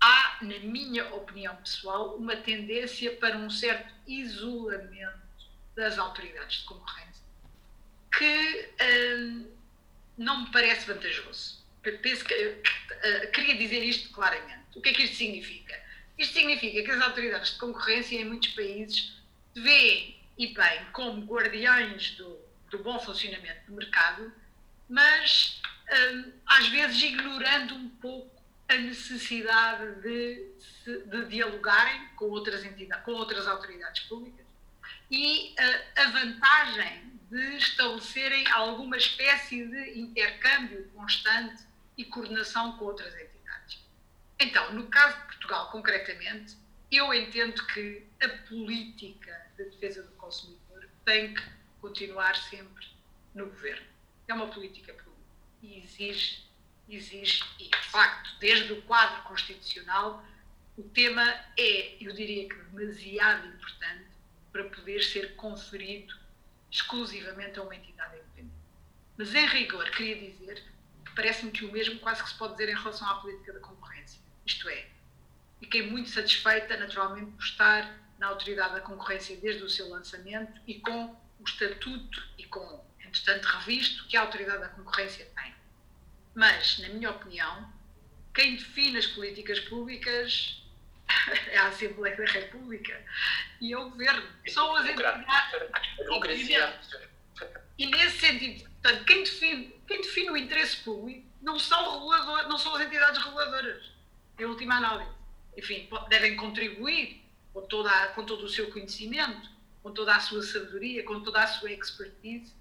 há, 0.00 0.38
na 0.40 0.60
minha 0.60 1.14
opinião 1.14 1.54
pessoal, 1.56 2.16
uma 2.16 2.36
tendência 2.36 3.14
para 3.16 3.36
um 3.36 3.50
certo 3.50 3.92
isolamento 4.06 5.20
das 5.76 5.98
autoridades 5.98 6.60
de 6.60 6.64
concorrência 6.64 7.22
que. 8.16 8.70
Hum, 8.80 9.61
não 10.16 10.44
me 10.44 10.50
parece 10.50 10.86
vantajoso. 10.86 11.62
Penso 11.82 12.24
que, 12.24 12.34
uh, 12.34 13.30
queria 13.32 13.56
dizer 13.56 13.82
isto 13.82 14.10
claramente. 14.10 14.62
O 14.76 14.80
que 14.80 14.90
é 14.90 14.92
que 14.92 15.02
isto 15.02 15.16
significa? 15.16 15.80
Isto 16.18 16.34
significa 16.34 16.82
que 16.82 16.90
as 16.90 17.02
autoridades 17.02 17.52
de 17.52 17.58
concorrência 17.58 18.20
em 18.20 18.24
muitos 18.24 18.50
países 18.50 19.12
veem 19.54 20.20
e 20.38 20.54
bem 20.54 20.84
como 20.92 21.24
guardiães 21.24 22.12
do, 22.12 22.38
do 22.70 22.78
bom 22.78 22.98
funcionamento 23.00 23.66
do 23.66 23.72
mercado, 23.74 24.32
mas 24.88 25.60
um, 26.14 26.32
às 26.46 26.68
vezes 26.68 27.02
ignorando 27.02 27.74
um 27.74 27.88
pouco 27.88 28.30
a 28.68 28.76
necessidade 28.76 30.00
de, 30.00 30.46
de 31.06 31.24
dialogarem 31.26 32.08
com 32.16 32.26
outras 32.26 32.64
entidades, 32.64 33.04
com 33.04 33.12
outras 33.12 33.46
autoridades 33.46 34.04
públicas 34.04 34.46
e 35.12 35.54
uh, 35.58 36.00
a 36.00 36.10
vantagem 36.10 37.12
de 37.30 37.56
estabelecerem 37.58 38.46
alguma 38.48 38.96
espécie 38.96 39.66
de 39.66 40.00
intercâmbio 40.00 40.90
constante 40.94 41.64
e 41.98 42.04
coordenação 42.06 42.78
com 42.78 42.86
outras 42.86 43.14
entidades. 43.14 43.78
Então, 44.40 44.72
no 44.72 44.86
caso 44.86 45.14
de 45.20 45.26
Portugal, 45.26 45.70
concretamente, 45.70 46.56
eu 46.90 47.12
entendo 47.12 47.64
que 47.68 48.06
a 48.22 48.28
política 48.48 49.46
de 49.58 49.64
defesa 49.64 50.02
do 50.02 50.12
consumidor 50.12 50.88
tem 51.04 51.34
que 51.34 51.42
continuar 51.80 52.34
sempre 52.34 52.86
no 53.34 53.46
governo. 53.46 53.86
É 54.28 54.34
uma 54.34 54.48
política 54.48 54.94
pública 54.94 55.12
e 55.62 55.78
exige, 55.78 56.46
exige, 56.88 57.44
e 57.58 57.68
de 57.68 57.88
facto, 57.90 58.38
desde 58.40 58.72
o 58.72 58.82
quadro 58.82 59.22
constitucional, 59.24 60.24
o 60.78 60.82
tema 60.82 61.22
é, 61.58 61.96
eu 62.02 62.14
diria 62.14 62.48
que 62.48 62.54
demasiado 62.54 63.46
importante 63.46 64.11
para 64.52 64.64
poder 64.64 65.02
ser 65.02 65.34
conferido 65.36 66.14
exclusivamente 66.70 67.58
a 67.58 67.62
uma 67.62 67.74
entidade 67.74 68.16
independente. 68.16 68.54
Mas, 69.16 69.34
em 69.34 69.46
rigor, 69.46 69.90
queria 69.90 70.30
dizer 70.30 70.62
que 71.04 71.14
parece-me 71.14 71.50
que 71.50 71.64
o 71.64 71.72
mesmo 71.72 71.98
quase 72.00 72.22
que 72.22 72.30
se 72.30 72.36
pode 72.36 72.52
dizer 72.54 72.70
em 72.70 72.76
relação 72.76 73.08
à 73.08 73.14
política 73.16 73.52
da 73.52 73.60
concorrência. 73.60 74.20
Isto 74.46 74.68
é, 74.68 74.86
fiquei 75.60 75.82
muito 75.90 76.10
satisfeita, 76.10 76.76
naturalmente, 76.76 77.30
por 77.32 77.44
estar 77.44 77.98
na 78.18 78.28
autoridade 78.28 78.74
da 78.74 78.80
concorrência 78.80 79.36
desde 79.36 79.62
o 79.62 79.68
seu 79.68 79.88
lançamento 79.88 80.60
e 80.66 80.80
com 80.80 81.16
o 81.40 81.44
estatuto 81.44 82.22
e 82.38 82.44
com, 82.44 82.84
entretanto, 83.00 83.44
revisto 83.44 84.06
que 84.06 84.16
a 84.16 84.22
autoridade 84.22 84.60
da 84.60 84.68
concorrência 84.68 85.26
tem. 85.36 85.54
Mas, 86.34 86.78
na 86.78 86.88
minha 86.88 87.10
opinião, 87.10 87.70
quem 88.32 88.56
define 88.56 88.96
as 88.96 89.06
políticas 89.06 89.60
públicas 89.60 90.61
é 91.50 91.58
a 91.58 91.68
Assembleia 91.68 92.16
da 92.16 92.24
República 92.24 93.00
e 93.60 93.72
é 93.72 93.78
o 93.78 93.90
Governo. 93.90 94.28
São 94.48 94.76
as 94.76 94.88
entidades. 94.88 95.26
E 97.78 97.86
nesse 97.86 98.18
sentido, 98.18 98.72
Portanto, 98.82 99.04
quem 99.04 99.22
define, 99.22 99.74
quem 99.86 100.00
define 100.00 100.30
o 100.30 100.36
interesse 100.36 100.78
público 100.78 101.24
não 101.40 101.56
são, 101.58 102.00
regulador, 102.00 102.48
não 102.48 102.58
são 102.58 102.74
as 102.74 102.82
entidades 102.82 103.22
reguladoras, 103.22 103.92
em 104.38 104.44
última 104.44 104.76
análise. 104.76 105.10
Enfim, 105.56 105.88
devem 106.08 106.36
contribuir 106.36 107.22
com, 107.52 107.62
toda 107.62 107.88
a, 107.90 108.08
com 108.08 108.24
todo 108.24 108.44
o 108.44 108.48
seu 108.48 108.72
conhecimento, 108.72 109.48
com 109.82 109.92
toda 109.92 110.16
a 110.16 110.20
sua 110.20 110.42
sabedoria, 110.42 111.04
com 111.04 111.20
toda 111.20 111.44
a 111.44 111.46
sua 111.46 111.70
expertise 111.70 112.52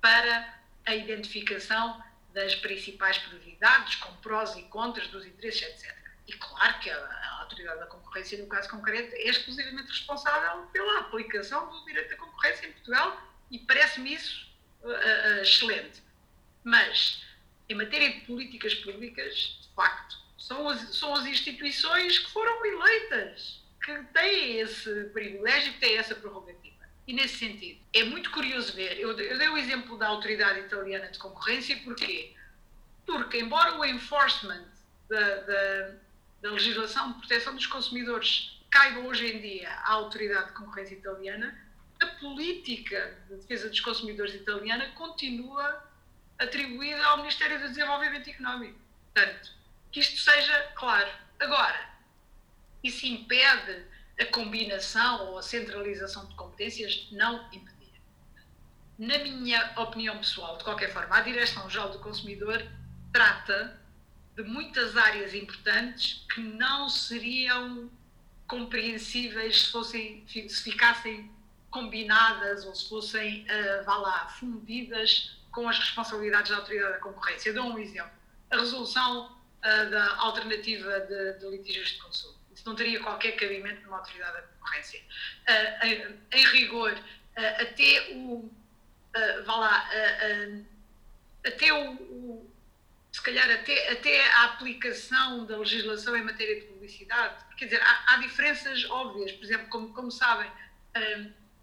para 0.00 0.60
a 0.84 0.94
identificação 0.94 2.02
das 2.34 2.54
principais 2.56 3.16
prioridades, 3.18 3.96
com 3.96 4.14
prós 4.16 4.54
e 4.56 4.62
contras 4.64 5.08
dos 5.08 5.24
interesses, 5.24 5.62
etc. 5.62 6.01
E 6.26 6.32
claro 6.34 6.78
que 6.80 6.90
a, 6.90 6.96
a 6.96 7.40
Autoridade 7.40 7.80
da 7.80 7.86
Concorrência, 7.86 8.38
no 8.38 8.46
caso 8.46 8.68
concreto, 8.68 9.14
é 9.14 9.28
exclusivamente 9.28 9.88
responsável 9.88 10.66
pela 10.66 11.00
aplicação 11.00 11.68
do 11.70 11.84
direito 11.84 12.10
da 12.10 12.16
concorrência 12.16 12.66
em 12.66 12.72
Portugal 12.72 13.20
e 13.50 13.58
parece-me 13.58 14.14
isso 14.14 14.48
uh, 14.82 14.88
uh, 14.88 15.42
excelente. 15.42 16.02
Mas, 16.64 17.24
em 17.68 17.74
matéria 17.74 18.12
de 18.12 18.20
políticas 18.20 18.74
públicas, 18.76 19.58
de 19.60 19.68
facto, 19.74 20.16
são 20.38 20.68
as, 20.68 20.96
são 20.96 21.14
as 21.14 21.26
instituições 21.26 22.18
que 22.18 22.30
foram 22.30 22.64
eleitas 22.64 23.62
que 23.84 23.92
têm 24.12 24.60
esse 24.60 25.04
privilégio, 25.06 25.72
que 25.74 25.80
têm 25.80 25.96
essa 25.96 26.14
prerrogativa. 26.14 26.72
E 27.06 27.12
nesse 27.12 27.38
sentido, 27.38 27.80
é 27.92 28.04
muito 28.04 28.30
curioso 28.30 28.72
ver, 28.74 28.98
eu, 28.98 29.18
eu 29.18 29.38
dei 29.38 29.48
o 29.48 29.56
exemplo 29.56 29.98
da 29.98 30.06
Autoridade 30.06 30.60
Italiana 30.60 31.08
de 31.08 31.18
Concorrência, 31.18 31.76
porquê? 31.82 32.34
Porque, 33.04 33.38
embora 33.38 33.76
o 33.76 33.84
enforcement 33.84 34.64
da, 35.08 35.36
da, 35.40 35.94
da 36.42 36.50
legislação 36.50 37.12
de 37.12 37.18
proteção 37.20 37.54
dos 37.54 37.66
consumidores 37.66 38.60
caiba 38.68 39.00
hoje 39.00 39.32
em 39.32 39.40
dia 39.40 39.70
à 39.70 39.92
Autoridade 39.92 40.48
de 40.48 40.54
Concorrência 40.54 40.94
Italiana, 40.94 41.56
a 42.00 42.06
política 42.06 43.16
de 43.28 43.36
defesa 43.36 43.68
dos 43.68 43.80
consumidores 43.80 44.34
italiana 44.34 44.90
continua 44.90 45.88
atribuída 46.38 47.04
ao 47.06 47.18
Ministério 47.18 47.60
do 47.60 47.68
Desenvolvimento 47.68 48.28
Económico. 48.28 48.78
Portanto, 49.14 49.52
que 49.92 50.00
isto 50.00 50.18
seja 50.20 50.72
claro. 50.74 51.10
Agora, 51.38 51.90
isso 52.82 53.06
impede 53.06 53.84
a 54.18 54.24
combinação 54.26 55.28
ou 55.28 55.38
a 55.38 55.42
centralização 55.42 56.26
de 56.26 56.34
competências? 56.34 57.08
Não 57.12 57.46
impedir. 57.52 58.00
Na 58.98 59.18
minha 59.18 59.72
opinião 59.76 60.18
pessoal, 60.18 60.56
de 60.56 60.64
qualquer 60.64 60.92
forma, 60.92 61.16
a 61.16 61.20
Direção-Geral 61.20 61.90
do 61.90 62.00
Consumidor 62.00 62.66
trata 63.12 63.80
de 64.36 64.42
muitas 64.42 64.96
áreas 64.96 65.34
importantes 65.34 66.24
que 66.32 66.40
não 66.40 66.88
seriam 66.88 67.90
compreensíveis 68.46 69.62
se, 69.62 69.72
fossem, 69.72 70.24
se 70.26 70.62
ficassem 70.62 71.30
combinadas 71.70 72.64
ou 72.64 72.74
se 72.74 72.88
fossem, 72.88 73.46
uh, 73.46 73.84
vá 73.84 73.96
lá, 73.96 74.28
fundidas 74.28 75.38
com 75.50 75.68
as 75.68 75.78
responsabilidades 75.78 76.50
da 76.50 76.58
autoridade 76.58 76.92
da 76.92 76.98
concorrência. 76.98 77.52
Dou 77.52 77.64
um 77.64 77.78
exemplo. 77.78 78.10
A 78.50 78.56
resolução 78.56 79.26
uh, 79.26 79.90
da 79.90 80.16
alternativa 80.16 81.00
de, 81.00 81.38
de 81.38 81.48
litígios 81.48 81.90
de 81.90 81.98
consumo. 82.02 82.34
Isso 82.54 82.62
não 82.66 82.76
teria 82.76 83.00
qualquer 83.00 83.32
cabimento 83.32 83.82
numa 83.84 83.98
autoridade 83.98 84.34
da 84.34 84.42
concorrência. 84.42 85.00
Uh, 85.00 85.86
em, 85.86 86.18
em, 86.38 86.46
rigor, 86.48 86.94
até 87.34 88.12
o. 88.14 88.50
vá 89.46 89.56
lá. 89.56 89.90
até 91.44 91.72
o, 91.72 91.92
o 91.94 92.51
se 93.12 93.22
calhar 93.22 93.48
até, 93.50 93.92
até 93.92 94.26
a 94.30 94.44
aplicação 94.44 95.44
da 95.44 95.58
legislação 95.58 96.16
em 96.16 96.24
matéria 96.24 96.60
de 96.60 96.66
publicidade. 96.66 97.44
Quer 97.56 97.66
dizer, 97.66 97.82
há, 97.82 98.14
há 98.14 98.16
diferenças 98.16 98.88
óbvias. 98.88 99.30
Por 99.32 99.44
exemplo, 99.44 99.68
como, 99.68 99.92
como 99.92 100.10
sabem, 100.10 100.50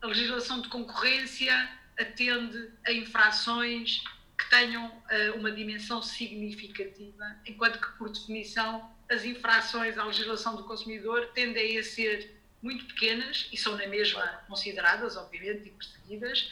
a 0.02 0.08
legislação 0.08 0.62
de 0.62 0.70
concorrência 0.70 1.54
atende 2.00 2.72
a 2.86 2.92
infrações 2.92 4.02
que 4.38 4.50
tenham 4.50 4.88
uh, 4.88 5.38
uma 5.38 5.52
dimensão 5.52 6.02
significativa, 6.02 7.36
enquanto 7.46 7.80
que, 7.80 7.98
por 7.98 8.10
definição, 8.10 8.90
as 9.10 9.26
infrações 9.26 9.98
à 9.98 10.06
legislação 10.06 10.56
do 10.56 10.64
consumidor 10.64 11.32
tendem 11.34 11.78
a 11.78 11.84
ser 11.84 12.40
muito 12.62 12.86
pequenas 12.86 13.50
e 13.52 13.58
são 13.58 13.76
na 13.76 13.88
mesma 13.88 14.22
consideradas, 14.48 15.18
obviamente, 15.18 15.68
e 15.68 15.72
perseguidas, 15.72 16.52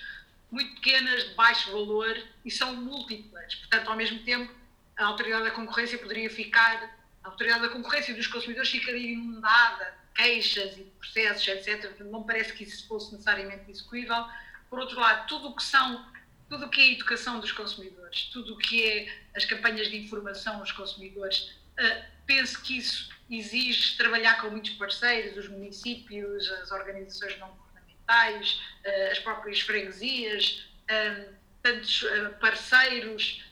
muito 0.51 0.75
pequenas, 0.75 1.29
de 1.29 1.35
baixo 1.35 1.71
valor 1.71 2.17
e 2.43 2.51
são 2.51 2.75
múltiplas. 2.75 3.55
Portanto, 3.55 3.89
ao 3.89 3.95
mesmo 3.95 4.19
tempo, 4.23 4.53
a 4.97 5.05
autoridade 5.05 5.43
da 5.43 5.51
concorrência 5.51 5.97
poderia 5.97 6.29
ficar, 6.29 6.97
a 7.23 7.27
autoridade 7.29 7.61
da 7.61 7.69
concorrência 7.69 8.13
dos 8.13 8.27
consumidores 8.27 8.69
ficaria 8.69 9.11
inundada 9.13 9.85
de 9.85 10.23
queixas 10.23 10.73
e 10.73 10.83
de 10.83 10.91
processos, 10.91 11.47
etc. 11.47 11.99
Não 11.99 12.23
parece 12.23 12.53
que 12.53 12.63
isso 12.63 12.87
fosse 12.87 13.11
necessariamente 13.11 13.69
execuível 13.69 14.25
por 14.69 14.79
outro 14.79 14.99
lado, 14.99 15.27
tudo 15.27 15.49
o 15.49 15.55
que 15.55 15.63
são, 15.63 16.05
tudo 16.49 16.65
o 16.65 16.69
que 16.69 16.81
é 16.81 16.83
a 16.85 16.91
educação 16.93 17.39
dos 17.39 17.51
consumidores, 17.51 18.25
tudo 18.33 18.53
o 18.53 18.57
que 18.57 18.85
é 18.85 19.07
as 19.35 19.45
campanhas 19.45 19.89
de 19.89 19.97
informação 19.97 20.59
aos 20.59 20.71
consumidores, 20.71 21.51
uh, 21.79 22.03
penso 22.25 22.61
que 22.61 22.77
isso 22.77 23.09
exige 23.29 23.97
trabalhar 23.97 24.41
com 24.41 24.49
muitos 24.49 24.71
parceiros, 24.71 25.37
os 25.37 25.49
municípios, 25.49 26.49
as 26.51 26.71
organizações 26.71 27.37
não 27.39 27.49
governamentais, 27.49 28.61
uh, 28.85 29.11
as 29.11 29.19
próprias 29.19 29.61
freguesias, 29.61 30.69
uh, 30.83 31.33
tantos 31.61 32.05
parceiros. 32.39 33.43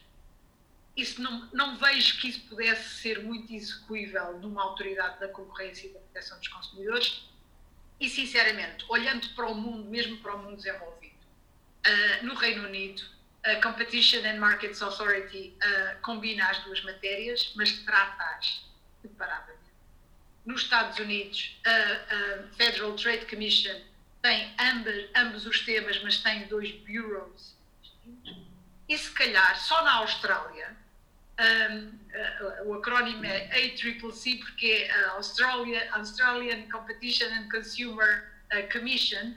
Isso 0.96 1.22
não, 1.22 1.50
não 1.52 1.78
vejo 1.78 2.20
que 2.20 2.30
isso 2.30 2.42
pudesse 2.48 3.02
ser 3.02 3.24
muito 3.24 3.52
execuível 3.54 4.40
numa 4.40 4.64
autoridade 4.64 5.20
da 5.20 5.28
concorrência 5.28 5.88
e 5.88 5.90
da 5.90 6.00
proteção 6.00 6.38
dos 6.40 6.48
consumidores. 6.48 7.30
E, 8.00 8.10
sinceramente, 8.10 8.86
olhando 8.90 9.28
para 9.30 9.48
o 9.48 9.56
mundo, 9.56 9.90
mesmo 9.90 10.18
para 10.18 10.36
o 10.36 10.44
mundo 10.44 10.58
desenvolvido, 10.58 11.16
Uh, 11.86 12.26
no 12.26 12.34
Reino 12.34 12.64
Unido, 12.64 13.04
a 13.44 13.62
Competition 13.62 14.26
and 14.26 14.40
Markets 14.40 14.82
Authority 14.82 15.56
uh, 15.62 16.02
combina 16.02 16.50
as 16.50 16.64
duas 16.64 16.84
matérias, 16.84 17.52
mas 17.56 17.74
trata-as 17.84 18.66
separadamente. 19.04 19.60
Nos 20.48 20.64
Estados 20.64 20.98
Unidos, 20.98 21.56
a, 21.64 22.56
Federal 22.56 22.96
Trade 22.96 23.28
Commission 23.28 23.80
tem 24.22 24.52
ambas, 24.60 25.10
ambos 25.16 25.46
os 25.46 25.60
temas, 25.64 26.02
mas 26.02 26.18
tem 26.18 26.48
dois 26.48 26.72
bureaus 26.72 27.56
E 28.90 28.98
se 28.98 29.12
calhar 29.12 29.60
só 29.60 29.84
na 29.84 29.94
Austrália, 29.98 30.76
um, 31.40 32.70
o 32.70 32.74
acrónimo 32.76 33.26
é 33.26 33.46
ACCC, 33.48 34.38
porque 34.38 34.68
é 34.68 34.92
a 34.92 35.12
Australia, 35.12 35.90
Australian 35.94 36.70
Competition 36.70 37.28
and 37.28 37.50
Consumer 37.50 38.32
Commission, 38.72 39.36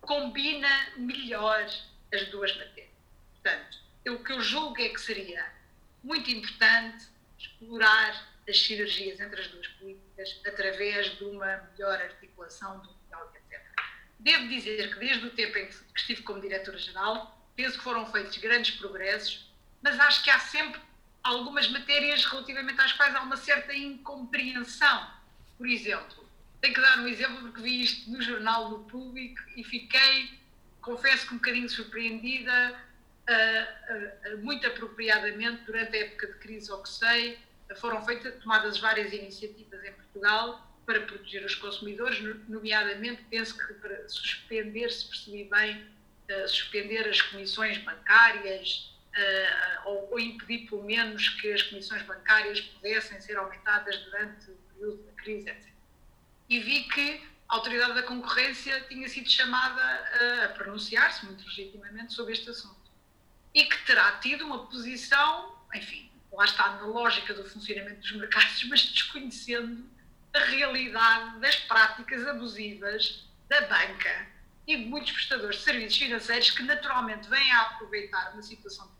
combina 0.00 0.68
melhor 0.96 1.64
as 2.12 2.26
duas 2.28 2.56
matérias. 2.56 2.88
Portanto, 3.34 3.78
o 4.08 4.24
que 4.24 4.32
eu 4.32 4.40
julgo 4.40 4.80
é 4.80 4.88
que 4.88 5.00
seria 5.00 5.46
muito 6.02 6.30
importante 6.30 7.06
explorar 7.38 8.28
as 8.48 8.58
sinergias 8.58 9.20
entre 9.20 9.40
as 9.40 9.48
duas 9.48 9.66
políticas 9.68 10.40
através 10.46 11.16
de 11.18 11.24
uma 11.24 11.68
melhor 11.72 12.00
articulação 12.00 12.80
do 12.80 12.94
diálogo, 13.06 13.36
etc. 13.36 13.62
Devo 14.18 14.48
dizer 14.48 14.94
que 14.94 15.00
desde 15.00 15.26
o 15.26 15.30
tempo 15.30 15.58
em 15.58 15.68
que 15.68 15.74
estive 15.94 16.22
como 16.22 16.40
diretora-geral, 16.40 17.38
penso 17.54 17.76
que 17.76 17.84
foram 17.84 18.10
feitos 18.10 18.36
grandes 18.38 18.76
progressos, 18.76 19.52
mas 19.82 20.00
acho 20.00 20.24
que 20.24 20.30
há 20.30 20.38
sempre 20.40 20.80
algumas 21.22 21.68
matérias 21.68 22.24
relativamente 22.24 22.80
às 22.80 22.92
quais 22.92 23.14
há 23.14 23.22
uma 23.22 23.36
certa 23.36 23.74
incompreensão. 23.74 25.10
Por 25.56 25.66
exemplo, 25.66 26.28
tenho 26.60 26.74
que 26.74 26.80
dar 26.80 26.98
um 26.98 27.08
exemplo 27.08 27.40
porque 27.40 27.60
vi 27.60 27.82
isto 27.82 28.10
no 28.10 28.20
jornal 28.20 28.68
do 28.68 28.78
público 28.84 29.40
e 29.56 29.62
fiquei, 29.62 30.30
confesso 30.80 31.26
que 31.26 31.34
um 31.34 31.38
bocadinho 31.38 31.68
surpreendida, 31.68 32.80
uh, 33.28 34.34
uh, 34.34 34.38
muito 34.38 34.66
apropriadamente, 34.66 35.62
durante 35.64 35.96
a 35.96 36.00
época 36.00 36.26
de 36.26 36.34
crise 36.34 36.70
ou 36.72 36.82
que 36.82 36.88
sei, 36.88 37.38
foram 37.76 38.04
feitas, 38.04 38.34
tomadas 38.42 38.78
várias 38.78 39.12
iniciativas 39.12 39.84
em 39.84 39.92
Portugal 39.92 40.66
para 40.86 41.00
proteger 41.02 41.44
os 41.44 41.54
consumidores, 41.54 42.18
nomeadamente, 42.48 43.22
penso 43.28 43.58
que 43.58 43.74
para 43.74 44.08
suspender, 44.08 44.90
se 44.90 45.06
percebi 45.06 45.44
bem, 45.44 45.76
uh, 46.30 46.48
suspender 46.48 47.06
as 47.06 47.20
comissões 47.20 47.78
bancárias, 47.78 48.97
ou, 49.84 50.12
ou 50.12 50.20
impedir 50.20 50.68
pelo 50.68 50.84
menos 50.84 51.28
que 51.40 51.52
as 51.52 51.62
comissões 51.62 52.02
bancárias 52.02 52.60
pudessem 52.60 53.20
ser 53.20 53.36
aumentadas 53.36 53.96
durante 54.04 54.50
o 54.50 54.56
período 54.74 55.02
da 55.04 55.12
crise, 55.12 55.48
etc 55.50 55.78
e 56.48 56.60
vi 56.60 56.84
que 56.84 57.22
a 57.48 57.54
Autoridade 57.54 57.94
da 57.94 58.02
Concorrência 58.02 58.80
tinha 58.88 59.08
sido 59.08 59.30
chamada 59.30 60.44
a 60.44 60.48
pronunciar-se, 60.50 61.24
muito 61.26 61.44
legitimamente, 61.44 62.12
sobre 62.12 62.32
este 62.32 62.50
assunto. 62.50 62.90
E 63.54 63.64
que 63.64 63.86
terá 63.86 64.12
tido 64.18 64.44
uma 64.44 64.66
posição, 64.66 65.54
enfim, 65.74 66.10
lá 66.32 66.44
está 66.44 66.76
na 66.76 66.86
lógica 66.86 67.34
do 67.34 67.44
funcionamento 67.44 68.00
dos 68.00 68.12
mercados, 68.12 68.64
mas 68.68 68.82
desconhecendo 68.82 69.88
a 70.34 70.38
realidade 70.40 71.40
das 71.40 71.56
práticas 71.56 72.26
abusivas 72.26 73.26
da 73.48 73.62
banca 73.62 74.28
e 74.66 74.76
de 74.76 74.84
muitos 74.84 75.12
prestadores 75.12 75.56
de 75.56 75.62
serviços 75.62 75.98
financeiros 75.98 76.50
que 76.50 76.62
naturalmente 76.62 77.28
vêm 77.30 77.50
a 77.52 77.62
aproveitar 77.62 78.32
uma 78.34 78.42
situação 78.42 78.86
de 78.88 78.97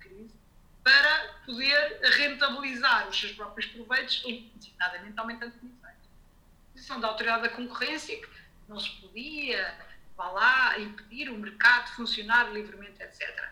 para 0.83 1.35
poder 1.45 2.01
rentabilizar 2.17 3.09
os 3.09 3.19
seus 3.19 3.33
próprios 3.33 3.71
proveitos, 3.71 4.23
designadamente 4.55 5.19
aumentando 5.19 5.53
comissões 5.59 5.89
posição 6.79 7.01
da 7.01 7.09
autoridade 7.09 7.43
da 7.43 7.49
concorrência 7.49 8.17
que 8.17 8.29
não 8.69 8.79
se 8.79 8.89
podia, 9.01 9.75
vá 10.17 10.31
lá, 10.31 10.79
impedir 10.79 11.29
o 11.29 11.37
mercado 11.37 11.87
de 11.87 11.93
funcionar 11.93 12.53
livremente, 12.53 13.03
etc. 13.03 13.51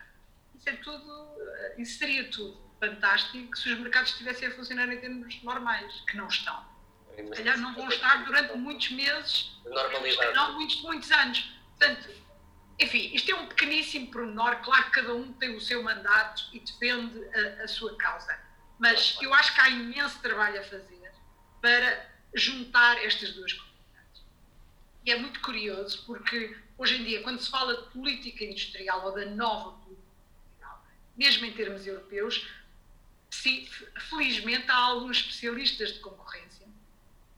é 0.65 0.71
tudo, 0.77 1.29
isso 1.77 1.97
seria 1.99 2.29
tudo 2.29 2.57
fantástico 2.79 3.55
se 3.57 3.71
os 3.71 3.79
mercados 3.79 4.11
estivessem 4.11 4.47
a 4.47 4.51
funcionar 4.51 4.91
em 4.91 4.99
termos 4.99 5.43
normais, 5.43 6.03
que 6.09 6.17
não 6.17 6.27
estão. 6.27 6.65
Se 7.15 7.23
calhar 7.23 7.57
não 7.57 7.73
vão 7.73 7.87
estar 7.89 8.23
durante 8.25 8.55
muitos 8.57 8.91
meses, 8.91 9.59
não 10.35 10.53
muitos, 10.53 10.81
muitos 10.81 11.11
anos. 11.11 11.51
Portanto, 11.77 12.09
enfim, 12.79 13.11
isto 13.13 13.31
é 13.31 13.35
um 13.35 13.47
pequeníssimo 13.47 14.11
pormenor, 14.11 14.57
claro 14.57 14.85
que 14.85 14.91
cada 14.91 15.13
um 15.13 15.33
tem 15.33 15.55
o 15.55 15.61
seu 15.61 15.81
mandato 15.81 16.43
e 16.53 16.59
defende 16.59 17.23
a, 17.35 17.63
a 17.63 17.67
sua 17.67 17.95
causa, 17.97 18.37
mas 18.77 19.17
eu 19.21 19.33
acho 19.33 19.53
que 19.55 19.61
há 19.61 19.69
imenso 19.69 20.19
trabalho 20.21 20.59
a 20.59 20.63
fazer 20.63 20.97
para 21.61 22.09
juntar 22.33 23.03
estas 23.03 23.33
duas 23.33 23.53
comunidades. 23.53 24.23
E 25.05 25.11
é 25.11 25.17
muito 25.17 25.39
curioso 25.41 26.03
porque 26.05 26.55
hoje 26.77 27.01
em 27.01 27.03
dia, 27.03 27.23
quando 27.23 27.41
se 27.41 27.49
fala 27.49 27.75
de 27.81 27.89
política 27.89 28.43
industrial 28.43 29.05
ou 29.05 29.11
da 29.13 29.25
nova 29.25 29.71
política 29.79 30.07
industrial, 30.35 30.85
mesmo 31.15 31.45
em 31.45 31.53
termos 31.53 31.87
europeus, 31.87 32.47
sim, 33.29 33.67
felizmente 34.09 34.69
há 34.69 34.75
alguns 34.75 35.17
especialistas 35.17 35.93
de 35.93 35.99
concorrência, 35.99 36.67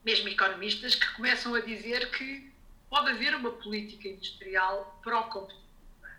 mesmo 0.04 0.28
economistas, 0.28 0.95
que 0.95 1.13
começam 1.13 1.56
a 1.56 1.62
dizer 1.62 2.12
que 2.12 2.49
pode 2.89 3.12
haver 3.12 3.36
uma 3.36 3.52
política 3.52 4.08
industrial 4.08 4.99
pró-competitiva, 5.04 5.67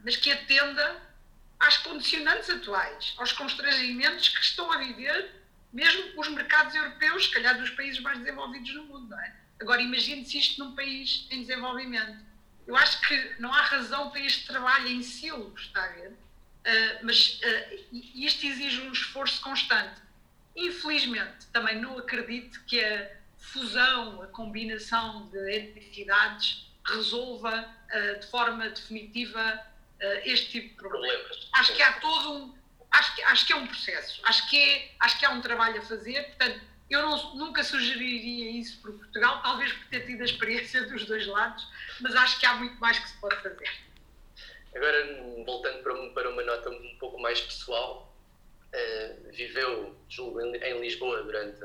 mas 0.04 0.16
que 0.16 0.30
atenda 0.30 1.00
às 1.58 1.76
condicionantes 1.78 2.48
atuais, 2.48 3.14
aos 3.18 3.32
constrangimentos 3.32 4.28
que 4.28 4.40
estão 4.40 4.70
a 4.72 4.78
viver 4.78 5.40
mesmo 5.72 6.20
os 6.20 6.28
mercados 6.28 6.74
europeus, 6.74 7.24
se 7.24 7.30
calhar 7.30 7.58
dos 7.58 7.70
países 7.70 8.00
mais 8.00 8.18
desenvolvidos 8.18 8.74
no 8.74 8.84
mundo, 8.84 9.14
é? 9.14 9.36
Agora 9.60 9.80
imagine-se 9.80 10.38
isto 10.38 10.64
num 10.64 10.74
país 10.74 11.26
em 11.30 11.42
desenvolvimento. 11.42 12.18
Eu 12.66 12.76
acho 12.76 13.00
que 13.02 13.34
não 13.38 13.52
há 13.52 13.62
razão 13.62 14.10
para 14.10 14.20
este 14.20 14.46
trabalho 14.46 14.88
em 14.88 15.02
silos, 15.02 15.60
está 15.62 15.84
a 15.84 15.88
ver? 15.88 16.08
Uh, 16.10 16.98
mas 17.02 17.40
uh, 17.40 17.98
isto 18.14 18.46
exige 18.46 18.80
um 18.82 18.92
esforço 18.92 19.40
constante. 19.42 20.00
Infelizmente, 20.56 21.46
também 21.52 21.80
não 21.80 21.98
acredito 21.98 22.62
que 22.64 22.82
a 22.82 23.19
fusão, 23.40 24.22
a 24.22 24.26
combinação 24.28 25.28
de 25.28 25.58
entidades 25.58 26.70
resolva 26.86 27.68
uh, 27.92 28.20
de 28.20 28.26
forma 28.28 28.68
definitiva 28.68 29.68
este 30.24 30.52
tipo 30.52 30.68
de 30.68 30.74
problemas. 30.76 31.20
problemas. 31.20 31.48
Acho 31.52 31.76
que 31.76 31.82
há 31.82 31.92
todo 32.00 32.32
um, 32.32 32.54
acho 32.90 33.14
que, 33.14 33.22
acho 33.22 33.46
que 33.46 33.52
é 33.52 33.56
um 33.56 33.66
processo, 33.66 34.20
acho 34.24 34.48
que, 34.48 34.58
é, 34.58 34.90
acho 35.00 35.18
que 35.18 35.26
há 35.26 35.30
um 35.30 35.42
trabalho 35.42 35.78
a 35.78 35.82
fazer, 35.82 36.22
portanto, 36.28 36.60
eu 36.90 37.02
não, 37.02 37.34
nunca 37.36 37.62
sugeriria 37.62 38.50
isso 38.50 38.80
para 38.82 38.92
Portugal, 38.92 39.40
talvez 39.42 39.72
por 39.72 39.86
ter 39.86 40.06
tido 40.06 40.22
a 40.22 40.24
experiência 40.24 40.86
dos 40.86 41.06
dois 41.06 41.26
lados, 41.26 41.66
mas 42.00 42.16
acho 42.16 42.40
que 42.40 42.46
há 42.46 42.54
muito 42.54 42.78
mais 42.80 42.98
que 42.98 43.08
se 43.08 43.16
pode 43.20 43.36
fazer. 43.36 43.70
Agora, 44.74 45.44
voltando 45.46 45.82
para, 45.82 45.94
para 46.10 46.30
uma 46.30 46.42
nota 46.42 46.70
um 46.70 46.96
pouco 46.98 47.20
mais 47.20 47.40
pessoal, 47.40 48.12
uh, 48.74 49.30
viveu, 49.32 49.96
julgo, 50.08 50.40
em, 50.40 50.56
em, 50.56 50.80
Lisboa 50.80 51.22
durante, 51.22 51.60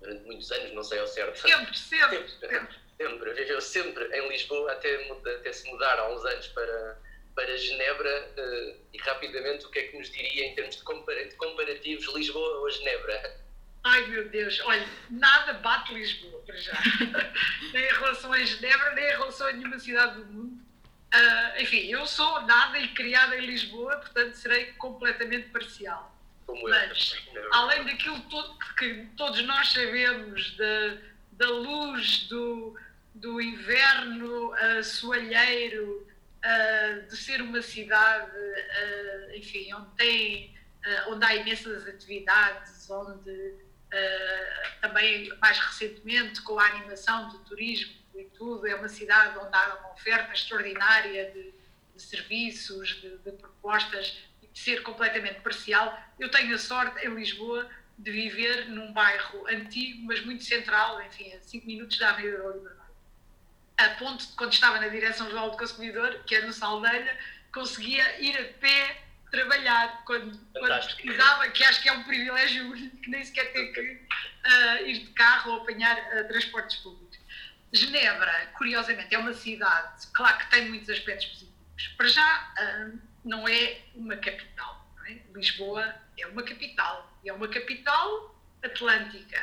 durante 0.00 0.24
muitos 0.24 0.50
anos, 0.52 0.72
não 0.72 0.82
sei 0.82 0.98
ao 0.98 1.06
certo. 1.06 1.38
Sempre, 1.38 1.76
sempre. 1.76 2.28
sempre. 2.28 2.76
sempre. 2.96 3.34
Viveu 3.34 3.60
sempre 3.60 4.04
em 4.16 4.28
Lisboa, 4.28 4.72
até, 4.72 5.10
até 5.10 5.52
se 5.52 5.70
mudar 5.70 5.98
há 5.98 6.08
uns 6.12 6.24
anos 6.24 6.46
para, 6.48 6.98
para 7.34 7.56
Genebra 7.56 8.30
uh, 8.38 8.80
e 8.92 8.98
rapidamente 8.98 9.66
o 9.66 9.70
que 9.70 9.78
é 9.78 9.82
que 9.88 9.98
nos 9.98 10.10
diria 10.10 10.46
em 10.46 10.54
termos 10.54 10.76
de, 10.76 10.82
comparativos 11.36 12.14
Lisboa 12.14 12.60
ou 12.60 12.70
Genebra? 12.70 13.40
Ai 13.84 14.04
meu 14.08 14.28
Deus, 14.28 14.60
olha, 14.64 14.86
nada 15.10 15.52
bate 15.54 15.94
Lisboa 15.94 16.42
para 16.44 16.56
já. 16.56 16.72
nem 17.72 17.84
em 17.84 17.92
relação 17.92 18.32
a 18.32 18.42
Genebra, 18.42 18.94
nem 18.94 19.04
em 19.04 19.10
relação 19.10 19.46
a 19.46 19.52
nenhuma 19.52 19.78
cidade 19.78 20.16
do 20.16 20.24
mundo. 20.26 20.66
Uh, 21.14 21.62
enfim, 21.62 21.86
eu 21.88 22.04
sou 22.04 22.42
nada 22.42 22.78
e 22.78 22.88
criada 22.88 23.36
em 23.36 23.46
Lisboa, 23.46 23.96
portanto 23.98 24.34
serei 24.34 24.72
completamente 24.72 25.50
parcial. 25.50 26.15
Como 26.46 26.68
Mas, 26.68 27.16
eu, 27.34 27.54
além 27.54 27.84
daquilo 27.84 28.20
todo 28.30 28.56
que 28.78 29.08
todos 29.16 29.42
nós 29.44 29.72
sabemos, 29.72 30.56
da, 30.56 30.98
da 31.32 31.48
luz 31.48 32.28
do, 32.28 32.78
do 33.14 33.40
inverno 33.40 34.52
uh, 34.52 34.84
soalheiro, 34.84 36.06
uh, 36.46 37.06
de 37.06 37.16
ser 37.16 37.42
uma 37.42 37.60
cidade, 37.62 38.30
uh, 38.30 39.36
enfim, 39.36 39.72
onde, 39.74 39.90
tem, 39.96 40.54
uh, 40.84 41.12
onde 41.12 41.24
há 41.24 41.34
imensas 41.34 41.86
atividades, 41.86 42.88
onde 42.90 43.66
também 44.82 45.32
mais 45.38 45.58
recentemente 45.58 46.42
com 46.42 46.58
a 46.58 46.66
animação 46.66 47.30
do 47.30 47.38
turismo 47.38 47.94
e 48.14 48.24
tudo, 48.24 48.66
é 48.66 48.74
uma 48.74 48.88
cidade 48.88 49.38
onde 49.38 49.56
há 49.56 49.74
uma 49.76 49.92
oferta 49.92 50.34
extraordinária 50.34 51.30
de, 51.30 51.54
de 51.94 52.02
serviços, 52.02 53.00
de, 53.00 53.16
de 53.16 53.32
propostas, 53.32 54.18
ser 54.58 54.82
completamente 54.82 55.40
parcial. 55.40 55.98
Eu 56.18 56.30
tenho 56.30 56.54
a 56.54 56.58
sorte 56.58 57.06
em 57.06 57.14
Lisboa 57.14 57.68
de 57.98 58.10
viver 58.10 58.68
num 58.68 58.92
bairro 58.92 59.46
antigo, 59.48 60.04
mas 60.06 60.24
muito 60.24 60.44
central, 60.44 61.02
enfim, 61.02 61.32
a 61.32 61.40
5 61.40 61.66
minutos 61.66 61.98
da 61.98 62.10
Avenida 62.10 62.38
da 62.38 62.48
Liberdade 62.50 62.86
a 63.76 63.90
ponto 63.90 64.26
de 64.26 64.32
quando 64.32 64.52
estava 64.52 64.80
na 64.80 64.88
direção-geral 64.88 65.50
do 65.50 65.56
consumidor, 65.56 66.22
que 66.26 66.34
é 66.34 66.40
no 66.40 66.52
Saldanha, 66.52 67.16
conseguia 67.52 68.20
ir 68.20 68.36
a 68.38 68.44
pé 68.58 69.02
trabalhar 69.30 70.02
quando, 70.04 70.38
quando 70.52 70.86
pesquisava, 70.86 71.48
que 71.50 71.62
acho 71.64 71.82
que 71.82 71.88
é 71.88 71.92
um 71.92 72.02
privilégio 72.04 72.70
único, 72.70 73.10
nem 73.10 73.22
sequer 73.22 73.52
ter 73.52 73.72
que 73.72 73.80
uh, 73.80 74.86
ir 74.86 75.00
de 75.00 75.06
carro 75.12 75.52
ou 75.52 75.62
apanhar 75.62 75.98
uh, 75.98 76.28
transportes 76.28 76.76
públicos. 76.76 77.18
Genebra, 77.72 78.52
curiosamente, 78.56 79.14
é 79.14 79.18
uma 79.18 79.34
cidade, 79.34 80.06
claro 80.14 80.38
que 80.38 80.50
tem 80.50 80.68
muitos 80.68 80.88
aspectos 80.88 81.26
positivos. 81.26 81.54
Para 81.96 82.08
já, 82.08 82.54
uh, 82.58 82.98
não 83.26 83.46
é 83.46 83.82
uma 83.94 84.16
capital. 84.16 84.86
É? 85.08 85.18
Lisboa 85.34 85.94
é 86.18 86.26
uma 86.26 86.42
capital. 86.42 87.12
E 87.22 87.28
é 87.28 87.32
uma 87.32 87.48
capital 87.48 88.34
atlântica 88.62 89.40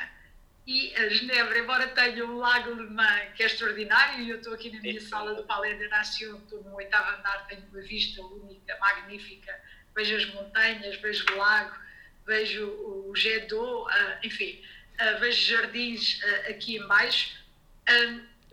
e 0.65 0.95
a 0.95 1.09
Genebra, 1.09 1.59
embora 1.59 1.87
tenha 1.87 2.25
um 2.25 2.37
lago 2.37 2.71
alemã 2.71 3.19
que 3.35 3.43
é 3.43 3.47
extraordinário, 3.47 4.23
e 4.23 4.29
eu 4.29 4.37
estou 4.37 4.53
aqui 4.53 4.71
na 4.71 4.79
minha 4.79 5.01
sala 5.01 5.35
do 5.35 5.43
Palais 5.43 5.77
de 5.77 5.87
Nation, 5.89 6.37
estou 6.37 6.63
no 6.63 6.75
oitavo 6.75 7.17
andar, 7.17 7.45
tenho 7.47 7.63
uma 7.69 7.81
vista 7.81 8.21
única, 8.21 8.77
magnífica, 8.79 9.59
vejo 9.93 10.15
as 10.15 10.25
montanhas, 10.33 10.95
vejo 11.01 11.25
o 11.33 11.37
lago, 11.37 11.77
vejo 12.25 12.65
o 12.65 13.13
Jet 13.13 13.47
d'eau, 13.47 13.85
uh, 13.87 13.89
enfim, 14.23 14.63
uh, 15.01 15.19
vejo 15.19 15.53
jardins 15.53 16.21
uh, 16.23 16.51
aqui 16.51 16.77
embaixo. 16.77 17.43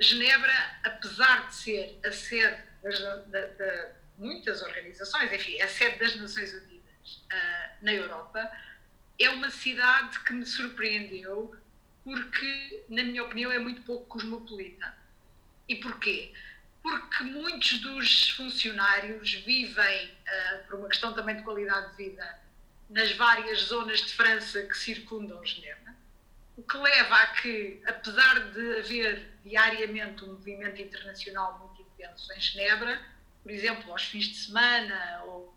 Genebra, 0.00 0.80
apesar 0.82 1.46
de 1.46 1.54
ser 1.54 2.00
a 2.04 2.10
sede 2.10 2.60
das, 2.82 2.98
de 2.98 3.99
muitas 4.20 4.62
organizações, 4.62 5.33
enfim, 5.33 5.61
a 5.61 5.68
sede 5.68 5.98
das 5.98 6.14
Nações 6.16 6.52
Unidas 6.52 7.24
na 7.83 7.92
Europa, 7.92 8.50
é 9.18 9.28
uma 9.30 9.50
cidade 9.50 10.20
que 10.20 10.33
me 10.33 10.46
surpreendeu 10.46 11.54
porque, 12.04 12.85
na 12.88 13.02
minha 13.02 13.22
opinião, 13.24 13.50
é 13.52 13.59
muito 13.59 13.83
pouco 13.83 14.06
cosmopolita. 14.06 14.94
E 15.68 15.76
porquê? 15.76 16.33
Porque 16.83 17.24
muitos 17.24 17.78
dos 17.80 18.30
funcionários 18.30 19.35
vivem, 19.44 20.09
uh, 20.09 20.66
por 20.66 20.78
uma 20.78 20.88
questão 20.88 21.12
também 21.12 21.37
de 21.37 21.42
qualidade 21.42 21.90
de 21.90 22.04
vida, 22.04 22.40
nas 22.88 23.12
várias 23.12 23.61
zonas 23.61 24.00
de 24.00 24.12
França 24.14 24.62
que 24.62 24.76
circundam 24.76 25.44
Genebra, 25.44 25.94
o 26.56 26.62
que 26.62 26.76
leva 26.78 27.14
a 27.14 27.26
que, 27.28 27.80
apesar 27.87 28.50
de 28.52 28.78
haver 28.78 29.30
diariamente 29.44 30.24
um 30.24 30.28
movimento 30.28 30.80
internacional 30.80 31.59
muito 31.59 31.83
intenso 31.83 32.33
em 32.33 32.40
Genebra, 32.40 33.00
por 33.42 33.50
exemplo, 33.50 33.90
aos 33.90 34.05
fins 34.05 34.26
de 34.26 34.37
semana 34.37 35.22
ou, 35.26 35.55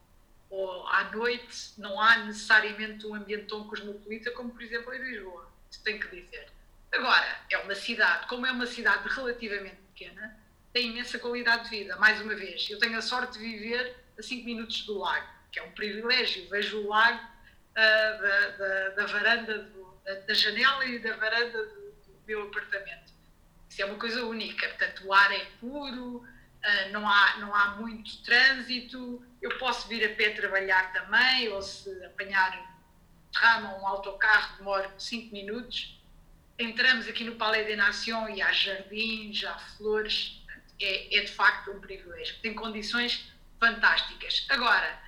ou 0.49 0.87
à 0.87 1.05
noite, 1.11 1.73
não 1.77 1.99
há 1.99 2.17
necessariamente 2.19 3.05
um 3.05 3.15
ambiente 3.15 3.47
tão 3.47 3.67
cosmopolita 3.67 4.31
como, 4.31 4.51
por 4.51 4.61
exemplo, 4.61 4.93
em 4.93 4.99
Lisboa 4.99 5.53
se 5.73 5.83
tem 5.83 5.99
que 5.99 6.07
dizer. 6.21 6.47
Agora, 6.91 7.41
é 7.49 7.57
uma 7.57 7.73
cidade, 7.73 8.27
como 8.27 8.45
é 8.45 8.51
uma 8.51 8.67
cidade 8.67 9.07
relativamente 9.09 9.77
pequena, 9.93 10.37
tem 10.71 10.89
imensa 10.89 11.17
qualidade 11.17 11.63
de 11.63 11.69
vida. 11.71 11.95
Mais 11.97 12.21
uma 12.21 12.35
vez, 12.35 12.69
eu 12.69 12.77
tenho 12.77 12.97
a 12.97 13.01
sorte 13.01 13.39
de 13.39 13.39
viver 13.39 13.95
a 14.17 14.21
5 14.21 14.45
minutos 14.45 14.85
do 14.85 14.99
lago, 14.99 15.27
que 15.51 15.59
é 15.59 15.63
um 15.63 15.71
privilégio. 15.71 16.47
Vejo 16.49 16.81
o 16.81 16.89
lago 16.89 17.19
uh, 17.19 17.73
da, 17.75 18.49
da, 18.49 18.89
da, 18.89 19.05
varanda, 19.07 19.57
do, 19.59 19.99
da, 20.05 20.13
da, 20.13 20.33
janela 20.33 20.85
e 20.85 20.99
da 20.99 21.15
varanda 21.15 21.65
do, 21.65 21.91
do, 21.91 22.21
meu 22.27 22.43
apartamento. 22.43 23.11
Isso 23.67 23.81
é 23.81 23.85
uma 23.85 23.97
coisa 23.97 24.23
única. 24.25 24.67
Portanto, 24.69 25.07
o 25.07 25.13
ar 25.13 25.31
é 25.31 25.45
puro, 25.59 26.27
uh, 26.63 26.91
não, 26.91 27.07
há, 27.07 27.37
não 27.37 27.53
há 27.53 27.75
muito 27.75 28.21
trânsito. 28.23 29.23
Eu 29.41 29.57
posso 29.57 29.87
vir 29.87 30.05
a 30.05 30.15
pé 30.15 30.29
trabalhar 30.29 30.91
também, 30.93 31.49
ou 31.49 31.61
se 31.61 31.89
apanhar 32.05 32.73
rama, 33.35 33.77
um 33.77 33.87
autocarro, 33.87 34.57
demora 34.57 34.93
5 34.97 35.33
minutos. 35.33 35.99
Entramos 36.57 37.07
aqui 37.07 37.23
no 37.23 37.35
Palais 37.35 37.65
des 37.65 37.77
Nations 37.77 38.37
e 38.37 38.41
há 38.41 38.51
jardins, 38.51 39.43
há 39.43 39.57
flores, 39.57 40.41
é, 40.79 41.17
é 41.17 41.21
de 41.21 41.31
facto 41.31 41.71
um 41.71 41.79
privilégio. 41.79 42.35
Tem 42.41 42.53
condições 42.53 43.31
fantásticas. 43.59 44.45
Agora, 44.49 45.01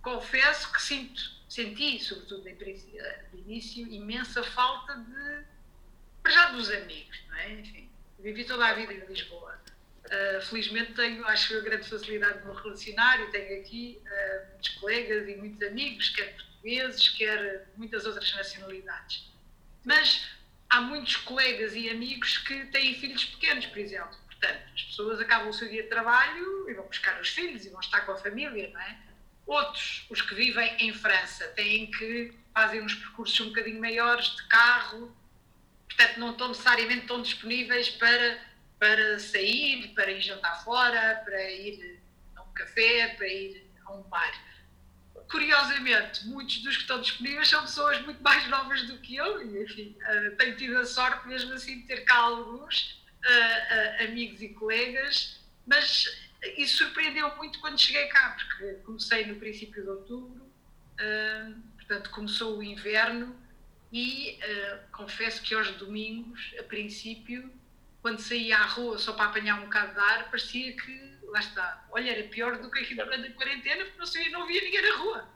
confesso 0.00 0.72
que 0.72 0.80
sinto, 0.80 1.20
senti, 1.48 1.98
sobretudo 1.98 2.44
de 2.44 3.38
início, 3.38 3.86
imensa 3.88 4.42
falta 4.42 4.94
de, 4.96 6.30
já 6.30 6.50
dos 6.50 6.70
amigos, 6.70 7.18
não 7.28 7.36
é? 7.36 7.52
Enfim, 7.52 7.90
vivi 8.18 8.44
toda 8.44 8.66
a 8.66 8.74
vida 8.74 8.92
em 8.92 9.04
Lisboa. 9.06 9.61
Uh, 10.04 10.42
felizmente 10.42 10.92
tenho, 10.94 11.24
acho, 11.26 11.56
a 11.56 11.60
grande 11.60 11.88
facilidade 11.88 12.40
de 12.40 12.46
me 12.46 12.54
relacionar 12.54 13.20
e 13.20 13.30
tenho 13.30 13.60
aqui 13.60 14.02
uh, 14.04 14.50
muitos 14.50 14.68
colegas 14.70 15.28
e 15.28 15.36
muitos 15.36 15.62
amigos, 15.62 16.08
quer 16.10 16.34
portugueses, 16.34 17.08
quer 17.10 17.68
muitas 17.76 18.04
outras 18.04 18.34
nacionalidades. 18.34 19.30
Mas 19.84 20.28
há 20.68 20.80
muitos 20.80 21.16
colegas 21.16 21.74
e 21.74 21.88
amigos 21.88 22.38
que 22.38 22.64
têm 22.66 22.94
filhos 22.94 23.24
pequenos, 23.24 23.66
por 23.66 23.78
exemplo. 23.78 24.16
Portanto, 24.26 24.62
as 24.74 24.82
pessoas 24.82 25.20
acabam 25.20 25.48
o 25.48 25.52
seu 25.52 25.68
dia 25.68 25.82
de 25.82 25.88
trabalho 25.88 26.68
e 26.68 26.74
vão 26.74 26.86
buscar 26.86 27.20
os 27.20 27.28
filhos 27.28 27.64
e 27.64 27.68
vão 27.68 27.80
estar 27.80 28.00
com 28.00 28.12
a 28.12 28.16
família, 28.16 28.70
não 28.70 28.80
é? 28.80 28.98
Outros, 29.46 30.06
os 30.08 30.22
que 30.22 30.34
vivem 30.34 30.76
em 30.78 30.92
França, 30.92 31.46
têm 31.48 31.90
que 31.90 32.32
fazem 32.54 32.82
uns 32.82 32.94
percursos 32.94 33.38
um 33.40 33.48
bocadinho 33.48 33.80
maiores 33.80 34.36
de 34.36 34.46
carro, 34.48 35.14
portanto 35.86 36.18
não 36.18 36.30
estão 36.32 36.48
necessariamente 36.48 37.06
tão 37.06 37.22
disponíveis 37.22 37.88
para, 37.90 38.38
para 38.82 39.16
sair, 39.20 39.94
para 39.94 40.10
ir 40.10 40.20
jantar 40.20 40.64
fora, 40.64 41.22
para 41.24 41.40
ir 41.52 42.02
a 42.34 42.42
um 42.42 42.52
café, 42.52 43.14
para 43.16 43.28
ir 43.28 43.70
a 43.84 43.92
um 43.92 44.02
bar. 44.02 44.32
Curiosamente, 45.30 46.26
muitos 46.26 46.58
dos 46.64 46.74
que 46.74 46.82
estão 46.82 47.00
disponíveis 47.00 47.46
são 47.46 47.62
pessoas 47.62 48.00
muito 48.02 48.20
mais 48.20 48.44
novas 48.48 48.82
do 48.88 48.98
que 48.98 49.14
eu, 49.14 49.40
e 49.40 49.62
enfim, 49.62 49.96
uh, 50.00 50.36
tenho 50.36 50.56
tido 50.56 50.76
a 50.78 50.84
sorte 50.84 51.28
mesmo 51.28 51.52
assim 51.52 51.82
de 51.82 51.86
ter 51.86 51.98
cá 51.98 52.16
alguns 52.16 53.00
uh, 53.24 54.02
uh, 54.02 54.08
amigos 54.08 54.42
e 54.42 54.48
colegas, 54.48 55.38
mas 55.64 56.04
isso 56.56 56.78
surpreendeu 56.78 57.36
muito 57.36 57.60
quando 57.60 57.80
cheguei 57.80 58.08
cá, 58.08 58.36
porque 58.36 58.80
comecei 58.82 59.26
no 59.26 59.36
princípio 59.36 59.80
de 59.80 59.90
outubro, 59.90 60.52
portanto 61.76 62.10
começou 62.10 62.58
o 62.58 62.62
inverno 62.64 63.40
e 63.92 64.40
confesso 64.90 65.40
que 65.40 65.54
aos 65.54 65.70
domingos, 65.76 66.52
a 66.58 66.64
princípio, 66.64 67.61
quando 68.02 68.20
saía 68.20 68.58
à 68.58 68.66
rua 68.66 68.98
só 68.98 69.12
para 69.12 69.26
apanhar 69.26 69.60
um 69.60 69.64
bocado 69.64 69.94
de 69.94 70.00
ar, 70.00 70.24
parecia 70.24 70.76
que, 70.76 71.18
lá 71.22 71.38
está, 71.38 71.86
olha, 71.90 72.10
era 72.10 72.28
pior 72.28 72.58
do 72.58 72.70
que 72.70 72.80
aqui 72.80 72.96
durante 72.96 73.28
a 73.28 73.32
quarentena, 73.32 73.84
porque 73.84 73.98
não, 73.98 74.06
saía, 74.06 74.30
não 74.30 74.46
via 74.46 74.60
ninguém 74.60 74.82
na 74.82 74.96
rua. 74.98 75.28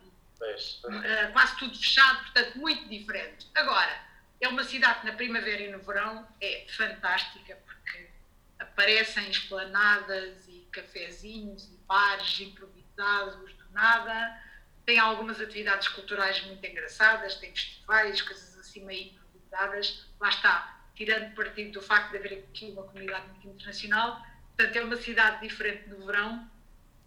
Uh, 0.85 1.33
quase 1.33 1.57
tudo 1.57 1.79
fechado, 1.79 2.25
portanto, 2.25 2.59
muito 2.59 2.89
diferente. 2.89 3.47
Agora, 3.55 4.05
é 4.41 4.49
uma 4.49 4.65
cidade 4.65 5.01
que 5.01 5.07
na 5.07 5.13
primavera 5.13 5.63
e 5.63 5.71
no 5.71 5.79
verão 5.79 6.29
é 6.41 6.67
fantástica, 6.69 7.57
porque 7.65 8.11
aparecem 8.59 9.31
esplanadas 9.31 10.47
e 10.49 10.69
cafezinhos 10.73 11.65
e 11.69 11.77
bares 11.87 12.41
improvisados 12.41 13.55
do 13.55 13.71
nada, 13.71 14.43
tem 14.85 14.99
algumas 14.99 15.41
atividades 15.41 15.89
culturais 15.89 16.43
muito 16.43 16.65
engraçadas, 16.67 17.37
tem 17.37 17.51
festivais, 17.51 18.21
coisas 18.23 18.59
assim 18.59 18.85
meio 18.85 19.13
improvisadas, 19.13 20.07
lá 20.21 20.29
está, 20.29 20.76
tirando 20.97 21.35
partido 21.35 21.73
do 21.73 21.83
facto 21.83 22.11
de 22.11 22.17
haver 22.19 22.45
aqui 22.51 22.71
uma 22.71 22.83
comunidade 22.83 23.29
muito 23.29 23.49
internacional, 23.49 24.21
portanto 24.57 24.77
é 24.77 24.81
uma 24.83 24.97
cidade 24.97 25.47
diferente 25.47 25.89
no 25.89 26.05
verão 26.05 26.51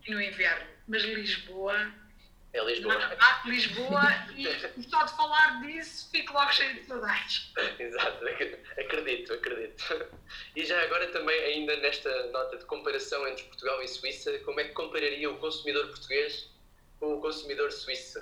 e 0.06 0.12
no 0.12 0.22
inverno, 0.22 0.68
mas 0.88 1.04
Lisboa 1.04 1.92
é 2.52 2.64
Lisboa. 2.64 3.18
Ah, 3.20 3.44
Lisboa 3.46 4.02
e 4.36 4.48
só 4.90 5.04
de 5.04 5.16
falar 5.16 5.62
disso 5.62 6.10
fico 6.12 6.34
logo 6.34 6.52
cheio 6.52 6.74
de 6.76 6.86
saudades. 6.86 7.54
Exato, 7.78 8.26
acredito, 8.78 9.34
acredito. 9.34 10.10
E 10.56 10.66
já 10.66 10.82
agora 10.82 11.08
também, 11.12 11.40
ainda 11.42 11.78
nesta 11.78 12.32
nota 12.32 12.58
de 12.58 12.66
comparação 12.66 13.28
entre 13.28 13.44
Portugal 13.44 13.82
e 13.84 13.88
Suíça, 13.88 14.38
como 14.40 14.60
é 14.60 14.64
que 14.64 14.74
compararia 14.74 15.30
o 15.30 15.38
consumidor 15.38 15.88
português 15.90 16.50
com 17.00 17.18
o 17.18 17.22
consumidor 17.22 17.72
suíço? 17.72 18.20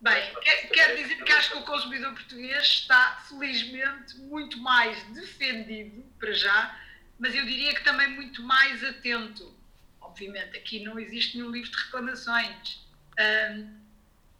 Bem, 0.00 0.34
quero 0.72 0.96
dizer 0.96 1.24
que 1.24 1.32
acho 1.32 1.52
que 1.52 1.58
o 1.58 1.62
consumidor 1.62 2.12
português 2.12 2.62
está, 2.62 3.24
felizmente, 3.28 4.16
muito 4.18 4.58
mais 4.58 5.02
defendido, 5.14 6.04
para 6.18 6.32
já, 6.32 6.78
mas 7.18 7.34
eu 7.34 7.44
diria 7.46 7.74
que 7.74 7.82
também 7.82 8.08
muito 8.08 8.42
mais 8.42 8.84
atento. 8.84 9.54
Obviamente, 10.00 10.56
aqui 10.56 10.84
não 10.84 10.98
existe 10.98 11.36
nenhum 11.36 11.50
livro 11.50 11.70
de 11.70 11.76
reclamações 11.84 12.86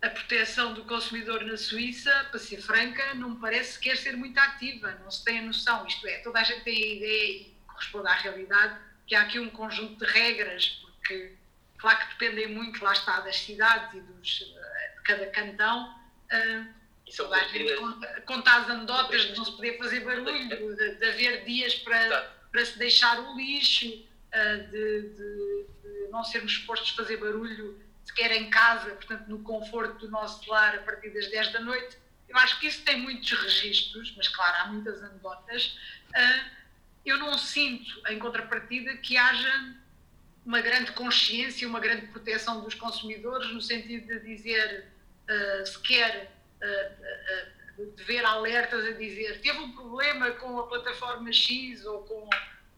a 0.02 0.10
proteção 0.10 0.74
do 0.74 0.84
consumidor 0.84 1.44
na 1.44 1.56
Suíça, 1.56 2.10
para 2.30 2.38
ser 2.38 2.60
franca, 2.60 3.14
não 3.14 3.30
me 3.30 3.40
parece 3.40 3.74
sequer 3.74 3.96
ser 3.96 4.16
muito 4.16 4.38
ativa, 4.38 4.92
não 5.02 5.10
se 5.10 5.24
tem 5.24 5.38
a 5.38 5.42
noção. 5.42 5.86
Isto 5.86 6.06
é, 6.06 6.18
toda 6.18 6.40
a 6.40 6.44
gente 6.44 6.62
tem 6.62 6.74
a 6.74 6.94
ideia 6.96 7.32
e 7.32 7.54
corresponde 7.66 8.08
à 8.08 8.12
realidade 8.12 8.78
que 9.06 9.14
há 9.14 9.22
aqui 9.22 9.38
um 9.38 9.50
conjunto 9.50 10.04
de 10.04 10.12
regras, 10.12 10.80
porque, 10.82 11.34
claro 11.78 11.98
que 11.98 12.18
dependem 12.18 12.48
muito, 12.48 12.82
lá 12.84 12.92
está, 12.92 13.20
das 13.20 13.36
cidades 13.36 13.94
e 13.94 14.00
dos, 14.00 14.54
cada 15.06 15.26
cantão. 15.26 15.94
Uh, 16.32 16.66
toda 17.16 17.36
a 17.36 17.48
gente 17.48 17.74
conta, 18.26 18.50
as 18.50 18.70
anedotas 18.70 19.22
de 19.22 19.36
não 19.36 19.44
se 19.44 19.52
poder 19.52 19.78
fazer 19.78 20.00
barulho, 20.00 20.48
de, 20.76 20.94
de 20.96 21.04
haver 21.04 21.44
dias 21.44 21.74
para, 21.76 22.22
para 22.50 22.64
se 22.64 22.78
deixar 22.78 23.20
o 23.20 23.36
lixo, 23.36 23.86
uh, 23.86 24.70
de, 24.70 25.02
de, 25.02 25.66
de 25.82 26.08
não 26.10 26.24
sermos 26.24 26.52
expostos 26.52 26.92
a 26.92 26.96
fazer 26.96 27.18
barulho 27.18 27.80
sequer 28.04 28.32
em 28.32 28.50
casa, 28.50 28.90
portanto, 28.90 29.28
no 29.28 29.40
conforto 29.40 30.06
do 30.06 30.10
nosso 30.10 30.48
lar 30.50 30.74
a 30.76 30.82
partir 30.82 31.10
das 31.10 31.28
10 31.30 31.52
da 31.52 31.60
noite. 31.60 31.96
Eu 32.28 32.36
acho 32.38 32.58
que 32.58 32.66
isso 32.66 32.82
tem 32.82 33.00
muitos 33.00 33.30
registros, 33.30 34.12
mas 34.16 34.28
claro, 34.28 34.62
há 34.62 34.66
muitas 34.66 35.02
anedotas. 35.02 35.78
Uh, 36.08 36.56
eu 37.04 37.18
não 37.18 37.38
sinto, 37.38 38.02
em 38.08 38.18
contrapartida, 38.18 38.96
que 38.96 39.16
haja 39.16 39.76
uma 40.44 40.60
grande 40.60 40.92
consciência, 40.92 41.66
uma 41.66 41.80
grande 41.80 42.06
proteção 42.06 42.62
dos 42.62 42.74
consumidores, 42.74 43.52
no 43.52 43.60
sentido 43.60 44.06
de 44.06 44.20
dizer, 44.20 44.86
uh, 45.30 45.66
sequer 45.66 46.30
uh, 46.62 47.96
de 47.96 48.02
ver 48.04 48.24
alertas 48.24 48.84
a 48.86 48.92
dizer 48.92 49.40
teve 49.40 49.58
um 49.58 49.72
problema 49.72 50.30
com 50.32 50.58
a 50.58 50.66
plataforma 50.66 51.32
X 51.32 51.84
ou 51.84 52.02
com 52.04 52.28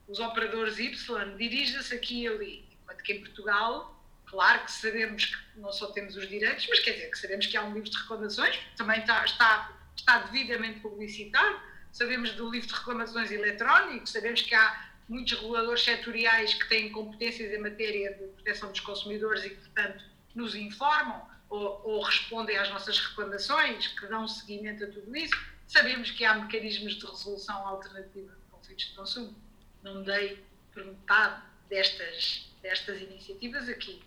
os 0.09 0.19
operadores 0.19 0.79
Y, 0.79 1.37
dirija-se 1.37 1.95
aqui 1.95 2.23
e 2.23 2.29
ali. 2.29 2.69
Enquanto 2.83 3.03
que 3.03 3.13
em 3.13 3.21
Portugal 3.21 3.99
Claro 4.31 4.65
que 4.65 4.73
sabemos 4.73 5.25
que 5.25 5.61
não 5.61 5.73
só 5.73 5.87
temos 5.91 6.15
os 6.17 6.29
direitos, 6.29 6.67
mas 6.69 6.81
quer 6.81 6.93
dizer 6.93 7.11
que 7.11 7.19
sabemos 7.19 7.47
que 7.47 7.57
há 7.57 7.65
um 7.65 7.73
livro 7.73 7.89
de 7.89 7.97
reclamações, 7.97 8.59
também 8.77 9.01
está, 9.01 9.25
está, 9.25 9.73
está 9.97 10.19
devidamente 10.19 10.81
publicitado. 10.81 11.61
Sabemos 11.91 12.33
do 12.33 12.51
livro 12.51 12.69
de 12.69 12.75
reclamações 12.75 13.31
eletrónico, 13.31 14.07
sabemos 14.07 14.43
que 14.43 14.55
há 14.55 14.91
muitos 15.09 15.33
reguladores 15.33 15.83
setoriais 15.83 16.53
que 16.53 16.69
têm 16.69 16.93
competências 16.93 17.51
em 17.51 17.59
matéria 17.59 18.13
de 18.13 18.25
proteção 18.27 18.71
dos 18.71 18.81
consumidores 18.81 19.45
e 19.45 19.51
que, 19.51 19.57
portanto, 19.57 20.05
nos 20.35 20.55
informam 20.55 21.27
ou, 21.51 21.81
ou 21.85 22.03
respondem 22.03 22.57
às 22.57 22.69
nossas 22.71 22.99
reclamações, 22.99 23.87
que 23.89 24.07
dão 24.07 24.27
seguimento 24.27 24.85
a 24.85 24.87
tudo 24.87 25.17
isso. 25.17 25.35
Sabemos 25.67 26.11
que 26.11 26.25
há 26.25 26.35
mecanismos 26.35 26.95
de 26.95 27.07
resolução 27.07 27.67
alternativa 27.67 28.35
de 28.35 28.51
conflitos 28.51 28.87
de 28.87 28.95
consumo. 28.95 29.37
Não 29.83 30.03
dei 30.03 30.45
por 30.73 30.85
metade 30.85 31.43
destas, 31.69 32.51
destas 32.63 33.01
iniciativas 33.01 33.69
aqui. 33.69 34.03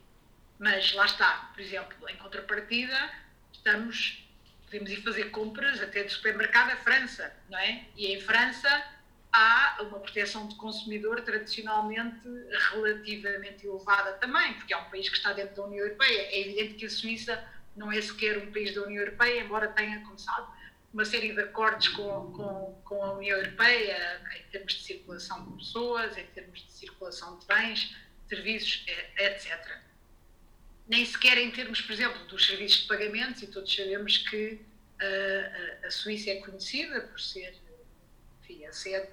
Mas 0.60 0.94
lá 0.94 1.06
está, 1.06 1.52
por 1.54 1.62
exemplo, 1.62 2.10
em 2.10 2.16
contrapartida, 2.18 3.12
estamos, 3.52 4.24
podemos 4.66 4.92
ir 4.92 5.02
fazer 5.02 5.26
compras 5.32 5.82
até 5.82 6.04
de 6.04 6.12
supermercado 6.12 6.72
à 6.72 6.78
França, 6.78 7.36
não 7.50 7.58
é? 7.58 7.86
E 7.96 8.08
em 8.08 8.22
França 8.22 8.84
há 9.32 9.78
uma 9.82 10.00
proteção 10.00 10.48
de 10.48 10.56
consumidor 10.56 11.22
tradicionalmente 11.22 12.28
relativamente 12.72 13.65
elevada 13.65 14.13
também, 14.13 14.54
porque 14.56 14.74
é 14.74 14.78
um 14.78 14.89
país 14.89 15.08
que 15.10 15.17
está 15.17 15.34
dentro 15.34 15.56
da 15.56 15.63
União 15.63 15.86
Europeia. 15.86 16.22
É 16.22 16.41
evidente 16.41 16.74
que 16.76 16.86
a 16.86 16.89
Suíça 16.89 17.44
não 17.76 17.91
é 17.91 18.02
sequer 18.02 18.38
um 18.38 18.52
país 18.52 18.76
da 18.76 18.84
União 18.84 19.02
Europeia, 19.04 19.41
embora 19.41 19.67
tenha, 19.70 20.02
como 20.02 20.20
sabe, 20.20 20.48
uma 20.94 21.06
série 21.06 21.34
de 21.34 21.39
acordos 21.39 21.88
com, 21.89 22.32
com, 22.34 22.82
com 22.84 23.04
a 23.04 23.13
União 23.13 23.38
Europeia 23.38 24.22
em 24.38 24.52
termos 24.52 24.74
de 24.74 24.84
circulação 24.84 25.46
de 25.46 25.58
pessoas, 25.58 26.17
em 26.17 26.26
termos 26.28 26.65
de 26.65 26.72
circulação 26.72 27.39
de 27.39 27.46
bens, 27.46 27.96
serviços, 28.28 28.86
etc 29.17 29.82
nem 30.91 31.06
sequer 31.06 31.38
em 31.38 31.50
termos, 31.52 31.80
por 31.80 31.94
exemplo, 31.94 32.26
dos 32.26 32.46
serviços 32.46 32.82
de 32.82 32.88
pagamentos, 32.88 33.41
e 33.41 33.48
todos 33.48 33.74
sabemos 33.74 34.17
que 34.17 34.54
uh, 34.56 35.88
a 35.88 35.89
Suíça 35.89 36.32
é 36.32 36.36
conhecida 36.41 37.00
por 37.02 37.17
ser 37.17 37.56
enfim, 38.41 38.65
a 38.65 38.74
sede 38.74 39.08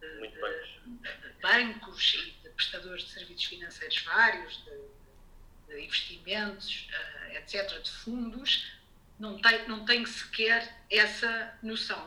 de, 0.00 0.20
de, 0.20 0.28
de, 0.28 1.28
de, 1.28 1.40
bancos 1.40 2.14
e 2.14 2.30
de 2.42 2.48
prestadores 2.50 3.04
de 3.04 3.10
serviços 3.10 3.44
financeiros 3.44 4.02
vários, 4.02 4.64
de, 4.64 5.80
investimentos, 5.82 6.88
uh, 6.90 7.36
etc., 7.36 7.80
de 7.82 7.90
fundos, 7.90 8.72
não 9.18 9.40
tem, 9.40 9.68
não 9.68 9.84
tem 9.84 10.04
sequer 10.04 10.82
essa 10.90 11.58
noção. 11.62 12.04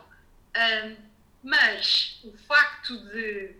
Uh, 0.56 0.98
mas 1.42 2.20
o 2.24 2.38
facto 2.38 2.98
de 3.10 3.56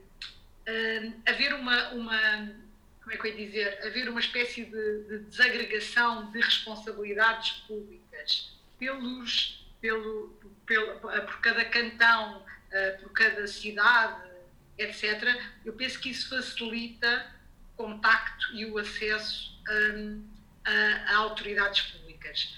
haver 1.26 1.54
uma, 1.54 1.90
uma 1.90 2.56
como 3.04 3.14
é 3.14 3.18
que 3.18 3.28
eu 3.28 3.38
ia 3.38 3.46
dizer, 3.46 3.86
haver 3.86 4.10
uma 4.10 4.22
espécie 4.22 4.64
de, 4.64 5.04
de 5.04 5.20
desagregação 5.26 6.32
de 6.32 6.40
responsabilidades 6.40 7.52
públicas 7.68 8.58
pelos, 8.80 9.68
pelo, 9.82 10.30
pelo, 10.66 11.00
por 11.00 11.42
cada 11.42 11.66
cantão, 11.66 12.46
eh, 12.72 12.92
por 12.92 13.12
cada 13.12 13.46
cidade, 13.46 14.30
etc., 14.78 15.40
eu 15.66 15.74
penso 15.74 16.00
que 16.00 16.10
isso 16.10 16.30
facilita 16.30 17.32
o 17.74 17.84
contacto 17.84 18.54
e 18.54 18.66
o 18.66 18.78
acesso 18.78 19.60
um, 19.70 20.28
a, 20.66 21.14
a, 21.14 21.16
autoridades 21.18 21.82
públicas. 21.82 22.56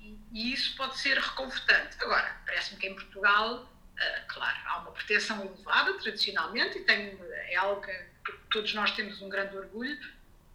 E, 0.00 0.18
e, 0.32 0.52
isso 0.52 0.76
pode 0.76 0.98
ser 0.98 1.18
reconfortante. 1.18 1.96
Agora, 2.00 2.40
parece-me 2.46 2.80
que 2.80 2.88
em 2.88 2.94
Portugal 2.94 3.68
Uh, 3.92 4.26
claro, 4.26 4.56
há 4.64 4.78
uma 4.78 4.90
proteção 4.90 5.44
elevada 5.44 5.92
tradicionalmente 5.94 6.78
e 6.78 6.84
tem, 6.84 7.16
é 7.50 7.56
algo 7.56 7.80
que 7.82 8.32
todos 8.50 8.72
nós 8.74 8.90
temos 8.92 9.20
um 9.20 9.28
grande 9.28 9.56
orgulho. 9.56 9.96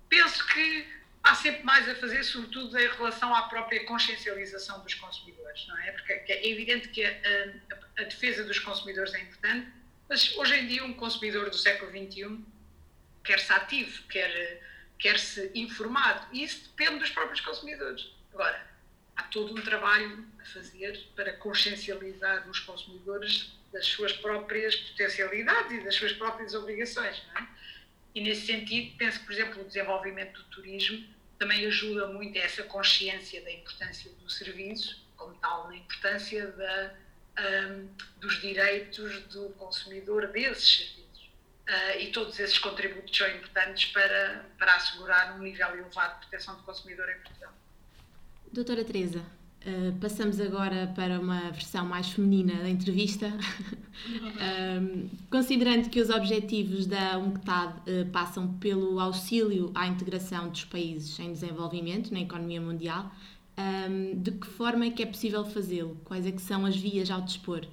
Penso 0.09 0.45
que 0.47 0.87
há 1.23 1.35
sempre 1.35 1.63
mais 1.63 1.87
a 1.87 1.95
fazer, 1.95 2.23
sobretudo 2.23 2.77
em 2.77 2.87
relação 2.87 3.33
à 3.33 3.43
própria 3.43 3.85
consciencialização 3.85 4.81
dos 4.81 4.95
consumidores, 4.95 5.67
não 5.67 5.77
é? 5.79 5.91
Porque 5.91 6.13
é 6.13 6.49
evidente 6.49 6.89
que 6.89 7.05
a, 7.05 7.09
a, 7.09 8.01
a 8.01 8.03
defesa 8.05 8.43
dos 8.43 8.59
consumidores 8.59 9.13
é 9.13 9.21
importante, 9.21 9.71
mas 10.09 10.35
hoje 10.37 10.55
em 10.55 10.67
dia 10.67 10.83
um 10.83 10.93
consumidor 10.93 11.49
do 11.49 11.57
século 11.57 11.91
XXI 11.91 12.39
quer-se 13.23 13.51
ativo, 13.51 14.03
quer, 14.03 14.61
quer-se 14.97 15.51
informado, 15.53 16.25
e 16.31 16.43
isso 16.43 16.69
depende 16.69 16.99
dos 16.99 17.09
próprios 17.09 17.41
consumidores. 17.41 18.09
Agora, 18.33 18.65
há 19.17 19.23
todo 19.23 19.53
um 19.53 19.61
trabalho 19.61 20.25
a 20.39 20.45
fazer 20.45 20.97
para 21.15 21.33
consciencializar 21.33 22.49
os 22.49 22.59
consumidores 22.61 23.51
das 23.73 23.85
suas 23.85 24.13
próprias 24.13 24.75
potencialidades 24.75 25.71
e 25.73 25.83
das 25.83 25.95
suas 25.95 26.13
próprias 26.13 26.53
obrigações, 26.53 27.21
é? 27.37 27.45
E 28.15 28.21
nesse 28.21 28.47
sentido, 28.47 28.97
penso 28.97 29.19
que, 29.19 29.25
por 29.25 29.33
exemplo, 29.33 29.61
o 29.61 29.65
desenvolvimento 29.65 30.41
do 30.41 30.43
turismo 30.45 31.05
também 31.37 31.67
ajuda 31.67 32.07
muito 32.07 32.35
a 32.39 32.41
essa 32.41 32.63
consciência 32.63 33.41
da 33.43 33.51
importância 33.51 34.09
do 34.11 34.29
serviço, 34.29 35.05
como 35.15 35.35
tal, 35.35 35.67
na 35.67 35.75
importância 35.75 36.47
da, 36.47 36.95
um, 37.39 37.87
dos 38.19 38.41
direitos 38.41 39.23
do 39.27 39.49
consumidor 39.57 40.27
desses 40.27 40.77
serviços. 40.77 40.97
Uh, 41.67 41.99
e 41.99 42.11
todos 42.11 42.39
esses 42.39 42.57
contributos 42.57 43.15
são 43.15 43.27
importantes 43.29 43.91
para, 43.91 44.45
para 44.57 44.75
assegurar 44.75 45.35
um 45.37 45.43
nível 45.43 45.67
elevado 45.67 46.21
de 46.21 46.27
proteção 46.27 46.55
do 46.55 46.63
consumidor 46.63 47.09
em 47.09 47.19
Portugal. 47.19 47.53
Doutora 48.53 48.85
Teresa, 48.85 49.19
uh, 49.19 49.99
passamos 49.99 50.39
agora 50.39 50.91
para 50.95 51.19
uma 51.19 51.51
versão 51.51 51.85
mais 51.85 52.09
feminina 52.09 52.55
da 52.61 52.69
entrevista. 52.69 53.27
um, 54.79 55.09
considerando 55.29 55.89
que 55.89 55.99
os 55.99 56.09
objetivos 56.09 56.85
da 56.85 57.17
UNCTAD 57.17 57.73
uh, 57.73 58.05
passam 58.11 58.53
pelo 58.59 58.99
auxílio 59.01 59.69
à 59.75 59.87
integração 59.87 60.47
dos 60.47 60.63
países 60.63 61.19
em 61.19 61.33
desenvolvimento 61.33 62.13
na 62.13 62.21
economia 62.21 62.61
mundial, 62.61 63.11
um, 63.57 64.21
de 64.21 64.31
que 64.31 64.47
forma 64.47 64.85
é 64.85 64.91
que 64.91 65.03
é 65.03 65.05
possível 65.05 65.45
fazê-lo? 65.45 65.95
Quais 66.05 66.25
é 66.25 66.31
que 66.31 66.41
são 66.41 66.65
as 66.65 66.75
vias 66.75 67.09
ao 67.09 67.21
dispor? 67.21 67.67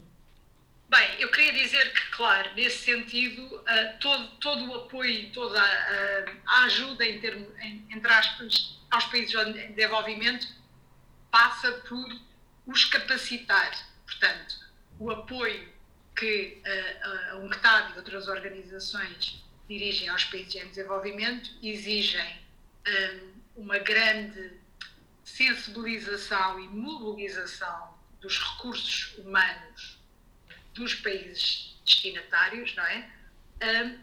Bem, 0.88 1.20
eu 1.20 1.30
queria 1.30 1.52
dizer 1.52 1.92
que, 1.92 2.10
claro, 2.10 2.50
nesse 2.54 2.84
sentido, 2.84 3.42
uh, 3.42 3.98
todo, 4.00 4.28
todo 4.36 4.70
o 4.70 4.74
apoio, 4.74 5.30
toda 5.32 5.60
a, 5.60 6.24
a 6.46 6.64
ajuda 6.64 7.04
em 7.04 7.20
termos, 7.20 7.48
em, 7.60 7.84
entre 7.90 8.12
aspas, 8.12 8.78
aos 8.90 9.04
países 9.06 9.34
em 9.34 9.72
desenvolvimento 9.72 10.46
passa 11.30 11.72
por 11.88 12.06
os 12.66 12.84
capacitar. 12.84 13.72
Portanto, 14.06 14.54
o 14.98 15.10
apoio 15.10 15.68
que 16.16 16.62
uh, 16.64 17.32
a 17.32 17.36
UNCTAD 17.38 17.94
e 17.94 17.96
outras 17.98 18.28
organizações 18.28 19.42
dirigem 19.68 20.08
aos 20.08 20.24
países 20.24 20.54
em 20.54 20.68
desenvolvimento 20.68 21.50
exigem 21.62 22.38
um, 23.56 23.62
uma 23.62 23.78
grande 23.78 24.52
sensibilização 25.24 26.60
e 26.60 26.68
mobilização 26.68 27.94
dos 28.20 28.38
recursos 28.38 29.16
humanos 29.18 29.98
dos 30.74 30.94
países 30.94 31.76
destinatários, 31.84 32.74
não 32.74 32.84
é? 32.84 33.10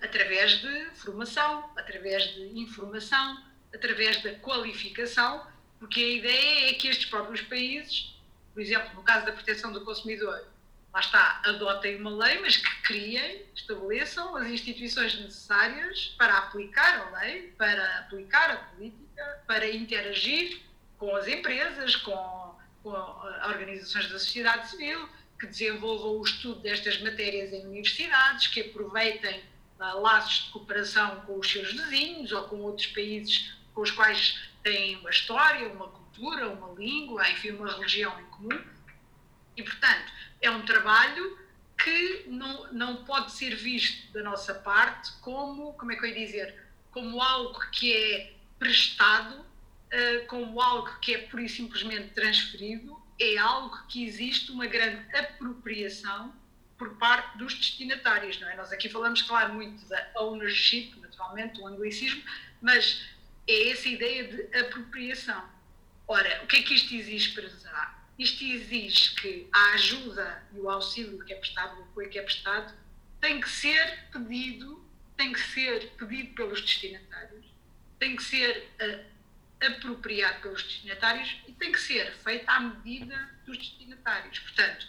Através 0.01 0.59
de 0.61 0.85
formação, 0.95 1.71
através 1.77 2.33
de 2.33 2.59
informação, 2.59 3.43
através 3.73 4.21
da 4.23 4.33
qualificação, 4.35 5.45
porque 5.79 5.99
a 5.99 6.09
ideia 6.09 6.69
é 6.69 6.73
que 6.73 6.87
estes 6.87 7.05
próprios 7.05 7.41
países, 7.41 8.15
por 8.53 8.61
exemplo, 8.61 8.93
no 8.95 9.03
caso 9.03 9.25
da 9.25 9.31
proteção 9.31 9.71
do 9.71 9.83
consumidor, 9.85 10.47
lá 10.93 10.99
está, 10.99 11.41
adotem 11.45 11.97
uma 11.97 12.11
lei, 12.11 12.39
mas 12.39 12.57
que 12.57 12.81
criem, 12.81 13.45
estabeleçam 13.55 14.35
as 14.35 14.47
instituições 14.47 15.19
necessárias 15.19 16.15
para 16.17 16.37
aplicar 16.37 16.99
a 16.99 17.19
lei, 17.19 17.53
para 17.57 17.99
aplicar 17.99 18.51
a 18.51 18.57
política, 18.57 19.43
para 19.47 19.69
interagir 19.69 20.61
com 21.01 21.15
as 21.15 21.27
empresas, 21.27 21.95
com, 21.95 22.55
com 22.83 22.91
organizações 22.91 24.07
da 24.07 24.19
sociedade 24.19 24.69
civil, 24.69 25.09
que 25.39 25.47
desenvolvam 25.47 26.19
o 26.19 26.23
estudo 26.23 26.59
destas 26.61 27.01
matérias 27.01 27.51
em 27.51 27.65
universidades, 27.65 28.45
que 28.45 28.61
aproveitem 28.61 29.39
uh, 29.79 29.99
laços 29.99 30.45
de 30.45 30.51
cooperação 30.51 31.21
com 31.21 31.39
os 31.39 31.51
seus 31.51 31.71
vizinhos 31.71 32.31
ou 32.31 32.43
com 32.43 32.57
outros 32.57 32.85
países 32.85 33.51
com 33.73 33.81
os 33.81 33.89
quais 33.89 34.39
têm 34.61 34.97
uma 34.97 35.09
história, 35.09 35.67
uma 35.69 35.87
cultura, 35.87 36.47
uma 36.49 36.71
língua, 36.79 37.27
enfim, 37.31 37.49
uma 37.49 37.73
religião 37.73 38.21
em 38.21 38.25
comum. 38.25 38.63
E, 39.57 39.63
portanto, 39.63 40.13
é 40.39 40.51
um 40.51 40.63
trabalho 40.65 41.35
que 41.83 42.25
não, 42.27 42.71
não 42.71 43.03
pode 43.05 43.31
ser 43.31 43.55
visto 43.55 44.13
da 44.13 44.21
nossa 44.21 44.53
parte 44.53 45.13
como, 45.13 45.73
como 45.73 45.91
é 45.93 45.95
que 45.95 46.05
eu 46.05 46.09
ia 46.09 46.25
dizer, 46.27 46.63
como 46.91 47.19
algo 47.19 47.59
que 47.71 47.91
é 47.91 48.33
prestado, 48.59 49.49
uh, 49.91 50.25
como 50.27 50.61
algo 50.61 50.99
que 50.99 51.13
é 51.13 51.17
pura 51.19 51.43
e 51.43 51.49
simplesmente 51.49 52.09
transferido, 52.09 53.01
é 53.19 53.37
algo 53.37 53.77
que 53.87 54.03
existe 54.03 54.51
uma 54.51 54.65
grande 54.65 55.03
apropriação 55.15 56.33
por 56.77 56.97
parte 56.97 57.37
dos 57.37 57.53
destinatários, 57.53 58.39
não 58.39 58.49
é? 58.49 58.55
Nós 58.55 58.71
aqui 58.71 58.89
falamos, 58.89 59.21
claro, 59.21 59.53
muito 59.53 59.87
da 59.87 60.11
ownership, 60.15 60.95
naturalmente, 60.99 61.59
o 61.61 61.67
anglicismo, 61.67 62.23
mas 62.59 63.05
é 63.47 63.69
essa 63.69 63.87
ideia 63.87 64.27
de 64.27 64.57
apropriação. 64.57 65.47
Ora, 66.07 66.41
o 66.43 66.47
que 66.47 66.57
é 66.57 66.63
que 66.63 66.73
isto 66.73 66.95
exige 66.95 67.33
para 67.33 67.47
já? 67.47 68.01
Isto 68.17 68.43
exige 68.43 69.15
que 69.15 69.47
a 69.53 69.73
ajuda 69.73 70.43
e 70.53 70.59
o 70.59 70.69
auxílio 70.69 71.23
que 71.23 71.33
é 71.33 71.35
prestado, 71.35 71.79
o 71.79 71.83
apoio 71.83 72.09
que 72.09 72.17
é 72.17 72.23
prestado, 72.23 72.73
tem 73.19 73.39
que 73.39 73.49
ser 73.49 74.05
pedido, 74.11 74.83
tem 75.15 75.31
que 75.31 75.39
ser 75.39 75.91
pedido 75.91 76.33
pelos 76.33 76.61
destinatários, 76.61 77.45
tem 77.99 78.15
que 78.15 78.23
ser 78.23 78.69
uh, 78.81 79.05
apropriado 79.61 80.41
pelos 80.41 80.63
destinatários 80.63 81.37
e 81.47 81.51
tem 81.53 81.71
que 81.71 81.79
ser 81.79 82.11
feito 82.13 82.49
à 82.49 82.59
medida 82.59 83.29
dos 83.45 83.57
destinatários. 83.57 84.39
Portanto, 84.39 84.87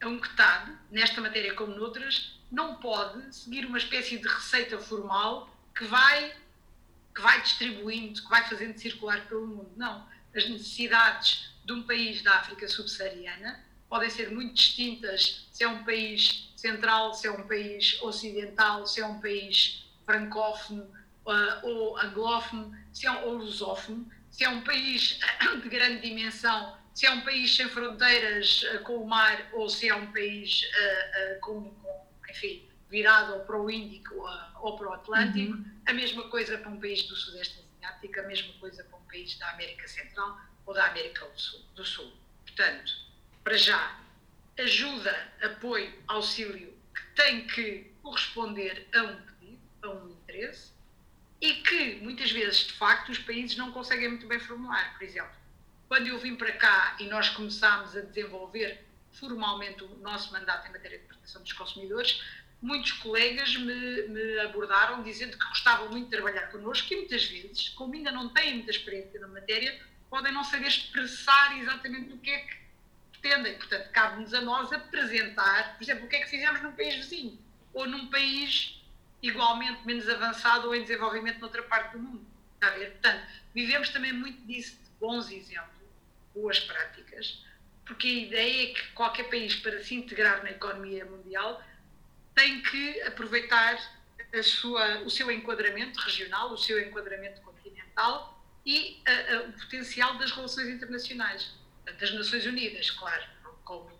a 0.00 0.08
UNCTAD, 0.08 0.72
nesta 0.90 1.20
matéria 1.20 1.54
como 1.54 1.74
noutras, 1.74 2.40
não 2.50 2.76
pode 2.76 3.34
seguir 3.34 3.66
uma 3.66 3.78
espécie 3.78 4.18
de 4.18 4.26
receita 4.26 4.78
formal 4.78 5.54
que 5.74 5.84
vai, 5.84 6.34
que 7.14 7.20
vai 7.20 7.40
distribuindo, 7.42 8.20
que 8.20 8.28
vai 8.28 8.48
fazendo 8.48 8.76
circular 8.78 9.26
pelo 9.28 9.46
mundo. 9.46 9.70
Não. 9.76 10.08
As 10.34 10.48
necessidades 10.48 11.52
de 11.64 11.72
um 11.72 11.82
país 11.82 12.22
da 12.22 12.34
África 12.36 12.66
subsaariana 12.66 13.64
podem 13.88 14.08
ser 14.08 14.30
muito 14.30 14.54
distintas 14.54 15.48
se 15.52 15.64
é 15.64 15.68
um 15.68 15.84
país 15.84 16.52
central, 16.56 17.12
se 17.14 17.26
é 17.26 17.30
um 17.30 17.46
país 17.46 18.00
ocidental, 18.02 18.86
se 18.86 19.00
é 19.00 19.06
um 19.06 19.20
país 19.20 19.84
francófono 20.06 20.82
uh, 21.26 21.66
ou 21.66 21.98
anglófono, 21.98 22.74
se 22.92 23.06
é 23.06 23.10
um, 23.10 23.24
ou 23.24 23.34
lusófono, 23.38 24.10
se 24.30 24.44
é 24.44 24.48
um 24.48 24.62
país 24.62 25.18
de 25.62 25.68
grande 25.68 26.02
dimensão, 26.02 26.78
se 26.94 27.06
é 27.06 27.10
um 27.10 27.20
país 27.22 27.54
sem 27.54 27.68
fronteiras 27.68 28.62
uh, 28.62 28.80
com 28.80 28.96
o 28.96 29.06
mar 29.06 29.48
ou 29.52 29.68
se 29.68 29.88
é 29.88 29.94
um 29.94 30.10
país 30.12 30.62
uh, 30.64 31.40
com, 31.40 31.70
com, 31.74 32.06
enfim, 32.28 32.68
virado 32.90 33.34
ou 33.34 33.40
para 33.40 33.60
o 33.60 33.70
Índico 33.70 34.14
ou 34.60 34.76
para 34.76 34.88
o 34.88 34.92
Atlântico, 34.92 35.52
uhum. 35.52 35.64
a 35.86 35.92
mesma 35.92 36.28
coisa 36.28 36.58
para 36.58 36.70
um 36.70 36.80
país 36.80 37.04
do 37.04 37.16
Sudeste 37.16 37.64
Asiático, 37.76 38.20
a 38.20 38.24
mesma 38.24 38.52
coisa 38.54 38.84
para 38.84 38.98
um 38.98 39.02
país 39.04 39.38
da 39.38 39.50
América 39.50 39.86
Central 39.86 40.40
ou 40.66 40.74
da 40.74 40.86
América 40.86 41.24
do 41.26 41.40
Sul. 41.40 41.60
Do 41.74 41.84
Sul. 41.84 42.12
Portanto, 42.44 42.92
para 43.44 43.56
já, 43.56 44.00
ajuda, 44.58 45.32
apoio, 45.42 45.92
auxílio 46.08 46.74
que 46.94 47.22
tem 47.22 47.46
que 47.46 47.92
corresponder 48.02 48.86
a 48.94 49.02
um 49.02 49.16
pedido, 49.22 49.60
a 49.82 49.88
um 49.90 50.10
interesse, 50.10 50.72
e 51.40 51.54
que 51.54 51.94
muitas 52.02 52.30
vezes, 52.30 52.66
de 52.66 52.72
facto, 52.74 53.10
os 53.10 53.18
países 53.18 53.56
não 53.56 53.72
conseguem 53.72 54.08
muito 54.08 54.26
bem 54.26 54.38
formular. 54.38 54.92
Por 54.96 55.04
exemplo, 55.04 55.32
quando 55.88 56.06
eu 56.06 56.18
vim 56.18 56.36
para 56.36 56.52
cá 56.52 56.96
e 57.00 57.04
nós 57.04 57.30
começámos 57.30 57.96
a 57.96 58.00
desenvolver 58.00 58.84
formalmente 59.12 59.82
o 59.82 59.88
nosso 59.98 60.32
mandato 60.32 60.68
em 60.68 60.72
matéria 60.72 60.98
de 60.98 61.04
proteção 61.04 61.42
dos 61.42 61.52
consumidores, 61.52 62.22
muitos 62.60 62.92
colegas 62.92 63.56
me, 63.56 64.02
me, 64.08 64.38
abordaram 64.40 65.02
dizendo 65.02 65.36
que 65.36 65.48
gostavam 65.48 65.88
muito 65.88 66.04
de 66.04 66.10
trabalhar 66.10 66.48
connosco 66.50 66.92
e 66.92 66.96
muitas 66.96 67.24
vezes, 67.24 67.70
como 67.70 67.94
ainda 67.94 68.12
não 68.12 68.28
têm 68.28 68.56
muita 68.56 68.70
experiência 68.70 69.18
na 69.18 69.28
matéria, 69.28 69.80
podem 70.10 70.32
não 70.32 70.44
saber 70.44 70.68
expressar 70.68 71.58
exatamente 71.58 72.12
o 72.12 72.18
que 72.18 72.30
é 72.30 72.38
que 72.38 72.56
pretendem. 73.12 73.56
Portanto, 73.56 73.90
cabe-nos 73.90 74.34
a 74.34 74.40
nós 74.42 74.72
apresentar, 74.72 75.76
por 75.76 75.82
exemplo, 75.82 76.04
o 76.04 76.08
que 76.08 76.16
é 76.16 76.20
que 76.20 76.30
fizemos 76.30 76.60
num 76.62 76.72
país 76.72 76.94
vizinho 76.96 77.38
ou 77.72 77.86
num 77.86 78.08
país 78.08 78.79
igualmente 79.22 79.86
menos 79.86 80.08
avançado 80.08 80.68
ou 80.68 80.74
em 80.74 80.82
desenvolvimento 80.82 81.38
noutra 81.38 81.62
parte 81.62 81.92
do 81.92 81.98
mundo. 81.98 82.26
Está 82.54 82.68
a 82.68 82.70
ver? 82.70 82.90
Portanto, 82.92 83.26
vivemos 83.54 83.88
também 83.90 84.12
muito 84.12 84.40
disso, 84.46 84.76
de 84.76 84.90
bons 84.98 85.30
exemplos, 85.30 85.88
boas 86.34 86.60
práticas, 86.60 87.44
porque 87.84 88.06
a 88.06 88.10
ideia 88.10 88.70
é 88.70 88.74
que 88.74 88.88
qualquer 88.92 89.24
país, 89.24 89.56
para 89.56 89.82
se 89.82 89.94
integrar 89.94 90.42
na 90.42 90.50
economia 90.50 91.04
mundial, 91.04 91.62
tem 92.34 92.62
que 92.62 93.02
aproveitar 93.02 93.78
a 94.32 94.42
sua, 94.42 95.00
o 95.00 95.10
seu 95.10 95.30
enquadramento 95.30 95.98
regional, 96.00 96.52
o 96.52 96.58
seu 96.58 96.80
enquadramento 96.80 97.40
continental 97.40 98.40
e 98.64 99.02
a, 99.06 99.34
a, 99.34 99.40
o 99.42 99.52
potencial 99.52 100.16
das 100.18 100.30
relações 100.30 100.68
internacionais, 100.68 101.52
das 101.98 102.12
Nações 102.12 102.46
Unidas, 102.46 102.90
claro, 102.90 103.24
como 103.64 103.90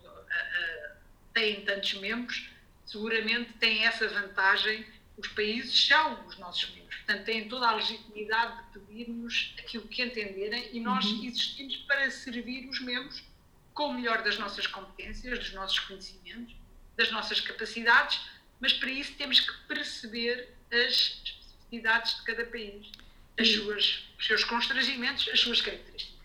têm 1.33 1.64
tantos 1.64 1.95
membros, 1.95 2.51
seguramente 2.85 3.53
têm 3.55 3.87
essa 3.87 4.07
vantagem. 4.09 4.87
Os 5.21 5.29
países 5.29 5.87
são 5.87 6.27
os 6.27 6.39
nossos 6.39 6.71
membros, 6.75 6.97
portanto, 6.97 7.25
têm 7.27 7.47
toda 7.47 7.68
a 7.68 7.75
legitimidade 7.75 8.73
de 8.73 8.79
pedir-nos 8.79 9.55
aquilo 9.59 9.87
que 9.87 10.03
entenderem 10.03 10.71
e 10.73 10.81
nós 10.81 11.05
uhum. 11.05 11.25
existimos 11.25 11.77
para 11.77 12.11
servir 12.11 12.66
os 12.68 12.81
membros 12.81 13.23
com 13.75 13.89
o 13.89 13.95
melhor 13.95 14.23
das 14.23 14.39
nossas 14.39 14.66
competências, 14.66 15.39
dos 15.39 15.53
nossos 15.53 15.79
conhecimentos, 15.81 16.55
das 16.97 17.12
nossas 17.12 17.41
capacidades, 17.41 18.21
mas 18.59 18.73
para 18.73 18.91
isso 18.91 19.12
temos 19.14 19.41
que 19.41 19.53
perceber 19.68 20.55
as 20.73 21.21
especificidades 21.25 22.16
de 22.16 22.23
cada 22.23 22.45
país, 22.47 22.91
as 23.39 23.49
suas, 23.49 24.05
os 24.18 24.27
seus 24.27 24.45
constrangimentos, 24.45 25.29
as 25.29 25.41
suas 25.41 25.61
características. 25.61 26.21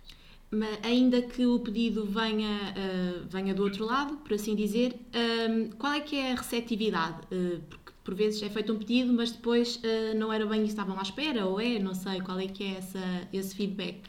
Mas 0.51 0.79
ainda 0.83 1.21
que 1.21 1.45
o 1.45 1.59
pedido 1.59 2.05
venha, 2.05 2.47
uh, 2.47 3.27
venha 3.27 3.53
do 3.53 3.63
outro 3.63 3.83
lado, 3.83 4.15
por 4.17 4.33
assim 4.33 4.55
dizer, 4.55 4.93
uh, 4.93 5.75
qual 5.75 5.93
é 5.93 5.99
que 5.99 6.17
é 6.17 6.31
a 6.31 6.35
receptividade? 6.35 7.19
Uh, 7.31 7.61
porque 7.69 7.84
por 8.05 8.13
vezes 8.13 8.41
é 8.43 8.49
feito 8.49 8.71
um 8.71 8.77
pedido, 8.77 9.11
mas 9.11 9.31
depois 9.31 9.81
não 10.15 10.31
era 10.31 10.45
bem 10.45 10.61
que 10.61 10.69
estavam 10.69 10.97
à 10.97 11.01
espera, 11.01 11.45
ou 11.45 11.59
é, 11.59 11.79
não 11.79 11.95
sei, 11.95 12.21
qual 12.21 12.39
é 12.39 12.47
que 12.47 12.63
é 12.63 12.77
essa, 12.77 13.27
esse 13.33 13.55
feedback? 13.55 14.03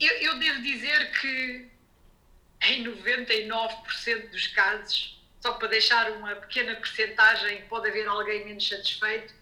Eu, 0.00 0.12
eu 0.18 0.38
devo 0.38 0.62
dizer 0.62 1.10
que 1.20 1.68
em 2.62 2.84
99% 2.84 4.30
dos 4.30 4.46
casos, 4.48 5.20
só 5.40 5.52
para 5.54 5.68
deixar 5.68 6.12
uma 6.12 6.34
pequena 6.36 6.74
percentagem, 6.76 7.62
pode 7.68 7.88
haver 7.88 8.06
alguém 8.06 8.44
menos 8.46 8.66
satisfeito, 8.66 9.34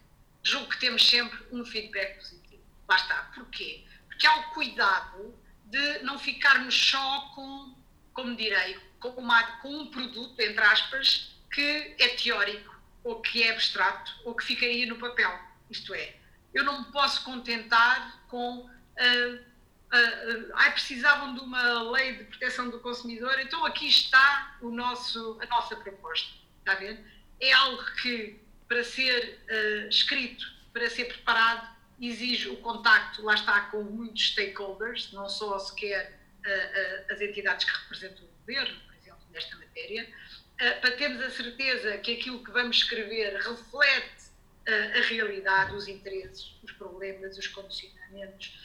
julgo 0.43 0.69
que 0.71 0.81
temos 0.81 1.09
sempre 1.09 1.39
um 1.53 1.65
feedback 1.65 2.17
positivo. 2.17 2.63
Lá 2.89 2.97
está. 2.97 3.31
Porquê? 3.35 3.85
Porque 4.09 4.27
há 4.27 4.37
o 4.37 4.51
cuidado 4.51 5.35
de 5.67 5.99
não 6.01 6.19
ficarmos 6.19 6.75
só 6.75 7.33
com, 7.35 7.75
como 8.13 8.35
direi, 8.37 8.77
com, 8.99 9.11
uma, 9.11 9.43
com 9.59 9.69
um 9.69 9.87
produto, 9.87 10.41
entre 10.41 10.65
aspas, 10.65 11.37
que 11.53 11.95
é 11.99 12.09
teórico, 12.09 12.72
ou 13.05 13.21
que 13.21 13.43
é 13.43 13.51
abstrato, 13.51 14.13
ou 14.25 14.35
que 14.35 14.45
fica 14.45 14.67
aí 14.67 14.87
no 14.87 14.97
papel. 14.97 15.33
Isto 15.71 15.95
é, 15.95 16.17
eu 16.55 16.65
não 16.65 16.83
me 16.83 16.93
posso 16.93 17.25
contentar 17.25 18.25
com. 18.29 18.61
Uh, 18.61 19.53
uh, 19.93 20.51
uh, 20.51 20.73
precisavam 20.73 21.35
de 21.35 21.41
uma 21.41 21.91
lei 21.93 22.17
de 22.17 22.25
proteção 22.25 22.69
do 22.71 22.81
consumidor, 22.81 23.39
então 23.41 23.65
aqui 23.65 23.89
está 23.89 24.59
o 24.61 24.71
nosso, 24.71 25.39
a 25.41 25.47
nossa 25.47 25.77
proposta. 25.77 26.33
Está 26.59 26.75
ver? 26.75 27.05
É 27.41 27.53
algo 27.53 27.85
que, 28.01 28.39
para 28.69 28.85
ser 28.85 29.45
uh, 29.49 29.89
escrito, 29.89 30.45
para 30.73 30.89
ser 30.89 31.07
preparado, 31.07 31.69
exige 32.01 32.49
o 32.49 32.57
contacto, 32.59 33.23
lá 33.23 33.35
está, 33.35 33.63
com 33.63 33.83
muitos 33.83 34.31
stakeholders, 34.31 35.13
não 35.13 35.29
só 35.29 35.59
sequer 35.59 36.19
uh, 36.45 37.09
uh, 37.09 37.13
as 37.13 37.21
entidades 37.21 37.65
que 37.65 37.77
representam 37.83 38.25
o 38.25 38.29
governo, 38.41 38.81
por 38.87 38.95
exemplo, 38.97 39.27
nesta 39.31 39.57
matéria, 39.57 40.09
para 40.57 40.93
termos 40.93 41.21
a 41.23 41.31
certeza 41.31 41.99
que 41.99 42.13
aquilo 42.13 42.45
que 42.45 42.51
vamos 42.51 42.77
escrever 42.77 43.35
reflete 43.37 44.23
a 44.67 45.01
realidade, 45.09 45.75
os 45.75 45.89
interesses, 45.89 46.55
os 46.63 46.73
problemas, 46.73 47.37
os 47.37 47.47
condicionamentos 47.49 48.59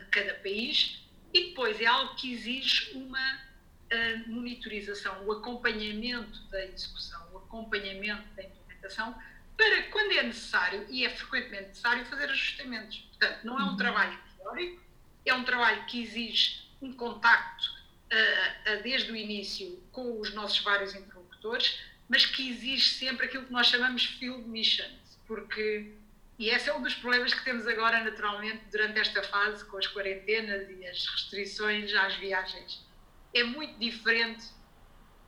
de 0.00 0.04
cada 0.06 0.34
país, 0.34 1.02
e 1.32 1.48
depois 1.48 1.80
é 1.80 1.86
algo 1.86 2.14
que 2.16 2.32
exige 2.32 2.92
uma 2.94 3.48
monitorização, 4.26 5.24
o 5.26 5.32
acompanhamento 5.32 6.42
da 6.48 6.64
execução, 6.64 7.28
o 7.32 7.38
acompanhamento 7.38 8.26
da 8.34 8.42
implementação, 8.42 9.16
para 9.56 9.82
quando 9.84 10.12
é 10.12 10.22
necessário, 10.22 10.86
e 10.88 11.04
é 11.04 11.10
frequentemente 11.10 11.68
necessário, 11.68 12.04
fazer 12.06 12.30
ajustamentos. 12.30 12.98
Portanto, 12.98 13.44
não 13.44 13.58
é 13.58 13.62
um 13.62 13.68
uhum. 13.68 13.76
trabalho 13.76 14.18
teórico, 14.36 14.82
é 15.24 15.34
um 15.34 15.44
trabalho 15.44 15.84
que 15.86 16.02
exige 16.02 16.68
um 16.80 16.92
contacto 16.92 17.78
desde 18.82 19.12
o 19.12 19.16
início 19.16 19.82
com 19.92 20.18
os 20.20 20.32
nossos 20.32 20.60
vários 20.60 20.94
interlocutores, 20.94 21.17
mas 22.08 22.24
que 22.24 22.50
exige 22.50 22.94
sempre 22.94 23.26
aquilo 23.26 23.44
que 23.44 23.52
nós 23.52 23.66
chamamos 23.66 24.04
field 24.04 24.48
missions, 24.48 25.18
porque, 25.26 25.92
e 26.38 26.48
esse 26.48 26.70
é 26.70 26.74
um 26.74 26.82
dos 26.82 26.94
problemas 26.94 27.34
que 27.34 27.44
temos 27.44 27.66
agora, 27.66 28.02
naturalmente, 28.02 28.64
durante 28.70 28.98
esta 28.98 29.22
fase, 29.22 29.64
com 29.66 29.76
as 29.76 29.86
quarentenas 29.86 30.68
e 30.70 30.86
as 30.86 31.06
restrições 31.06 31.94
às 31.94 32.14
viagens. 32.16 32.86
É 33.34 33.44
muito 33.44 33.78
diferente 33.78 34.46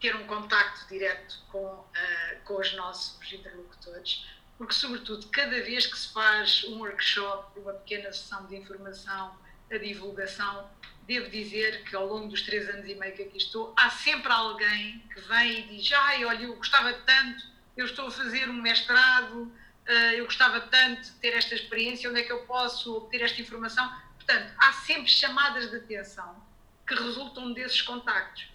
ter 0.01 0.17
um 0.17 0.27
contacto 0.27 0.89
direto 0.89 1.39
com, 1.49 1.67
uh, 1.67 2.45
com 2.45 2.59
os 2.59 2.73
nossos 2.75 3.33
interlocutores, 3.33 4.27
porque, 4.57 4.75
sobretudo, 4.75 5.27
cada 5.29 5.63
vez 5.63 5.87
que 5.87 5.99
se 5.99 6.13
faz 6.13 6.65
um 6.65 6.79
workshop, 6.79 7.61
uma 7.61 7.75
pequena 7.75 8.13
sessão 8.13 8.47
de 8.47 8.57
informação, 8.57 9.39
a 9.71 9.77
divulgação, 9.77 10.71
devo 11.11 11.29
dizer 11.29 11.83
que 11.83 11.97
ao 11.97 12.07
longo 12.07 12.29
dos 12.29 12.43
três 12.43 12.69
anos 12.69 12.89
e 12.89 12.95
meio 12.95 13.13
que 13.13 13.23
aqui 13.23 13.37
estou, 13.37 13.75
há 13.77 13.91
sempre 13.91 14.31
alguém 14.31 15.03
que 15.13 15.21
vem 15.23 15.59
e 15.59 15.63
diz: 15.77 15.91
Ai, 15.93 16.25
olha, 16.25 16.45
eu 16.45 16.55
gostava 16.55 16.93
tanto, 16.93 17.45
eu 17.77 17.85
estou 17.85 18.07
a 18.07 18.11
fazer 18.13 18.49
um 18.49 18.63
mestrado, 18.63 19.43
uh, 19.43 19.93
eu 20.15 20.25
gostava 20.25 20.61
tanto 20.61 21.03
de 21.03 21.11
ter 21.15 21.35
esta 21.35 21.57
experiência, 21.57 22.09
onde 22.09 22.21
é 22.21 22.23
que 22.23 22.31
eu 22.31 22.47
posso 22.47 22.97
obter 22.97 23.23
esta 23.23 23.41
informação? 23.41 23.93
Portanto, 24.15 24.55
há 24.57 24.73
sempre 24.73 25.11
chamadas 25.11 25.69
de 25.69 25.79
atenção 25.79 26.47
que 26.87 26.95
resultam 26.95 27.53
desses 27.53 27.83
contactos. 27.83 28.47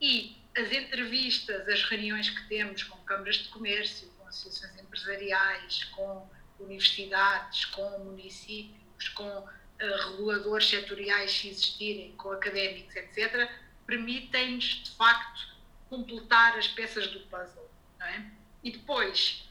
E 0.00 0.36
as 0.56 0.70
entrevistas, 0.70 1.66
as 1.68 1.82
reuniões 1.82 2.30
que 2.30 2.48
temos 2.48 2.84
com 2.84 2.96
câmaras 2.98 3.36
de 3.38 3.48
comércio, 3.48 4.08
com 4.16 4.28
associações 4.28 4.80
empresariais, 4.80 5.82
com 5.96 6.28
universidades, 6.60 7.64
com 7.64 7.98
municípios, 8.04 9.08
com 9.08 9.48
reguladores 9.80 10.68
setoriais, 10.68 11.30
se 11.32 11.48
existirem, 11.48 12.12
com 12.16 12.30
académicos, 12.32 12.94
etc., 12.96 13.50
permitem-nos, 13.86 14.64
de 14.84 14.90
facto, 14.92 15.54
completar 15.88 16.56
as 16.56 16.68
peças 16.68 17.06
do 17.08 17.20
puzzle. 17.20 17.70
É? 18.00 18.22
E 18.62 18.70
depois, 18.70 19.48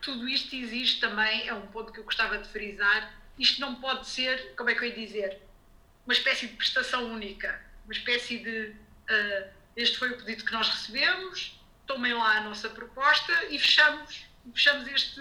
tudo 0.00 0.28
isto 0.28 0.54
existe 0.54 1.00
também, 1.00 1.48
é 1.48 1.54
um 1.54 1.66
ponto 1.68 1.92
que 1.92 2.00
eu 2.00 2.04
gostava 2.04 2.38
de 2.38 2.48
frisar, 2.48 3.14
isto 3.38 3.60
não 3.60 3.76
pode 3.76 4.08
ser, 4.08 4.54
como 4.54 4.70
é 4.70 4.74
que 4.74 4.84
eu 4.84 4.88
ia 4.88 4.94
dizer, 4.94 5.40
uma 6.04 6.12
espécie 6.12 6.46
de 6.46 6.56
prestação 6.56 7.12
única, 7.12 7.60
uma 7.84 7.92
espécie 7.92 8.38
de. 8.38 8.74
Uh, 9.10 9.56
este 9.76 9.98
foi 9.98 10.10
o 10.10 10.16
pedido 10.16 10.44
que 10.44 10.52
nós 10.52 10.68
recebemos, 10.68 11.60
tomem 11.86 12.14
lá 12.14 12.38
a 12.38 12.40
nossa 12.42 12.68
proposta 12.70 13.32
e 13.50 13.58
fechamos, 13.58 14.24
fechamos 14.54 14.88
este, 14.88 15.20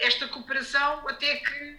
esta 0.00 0.28
cooperação 0.28 1.08
até 1.08 1.36
que, 1.36 1.54
eh, 1.54 1.78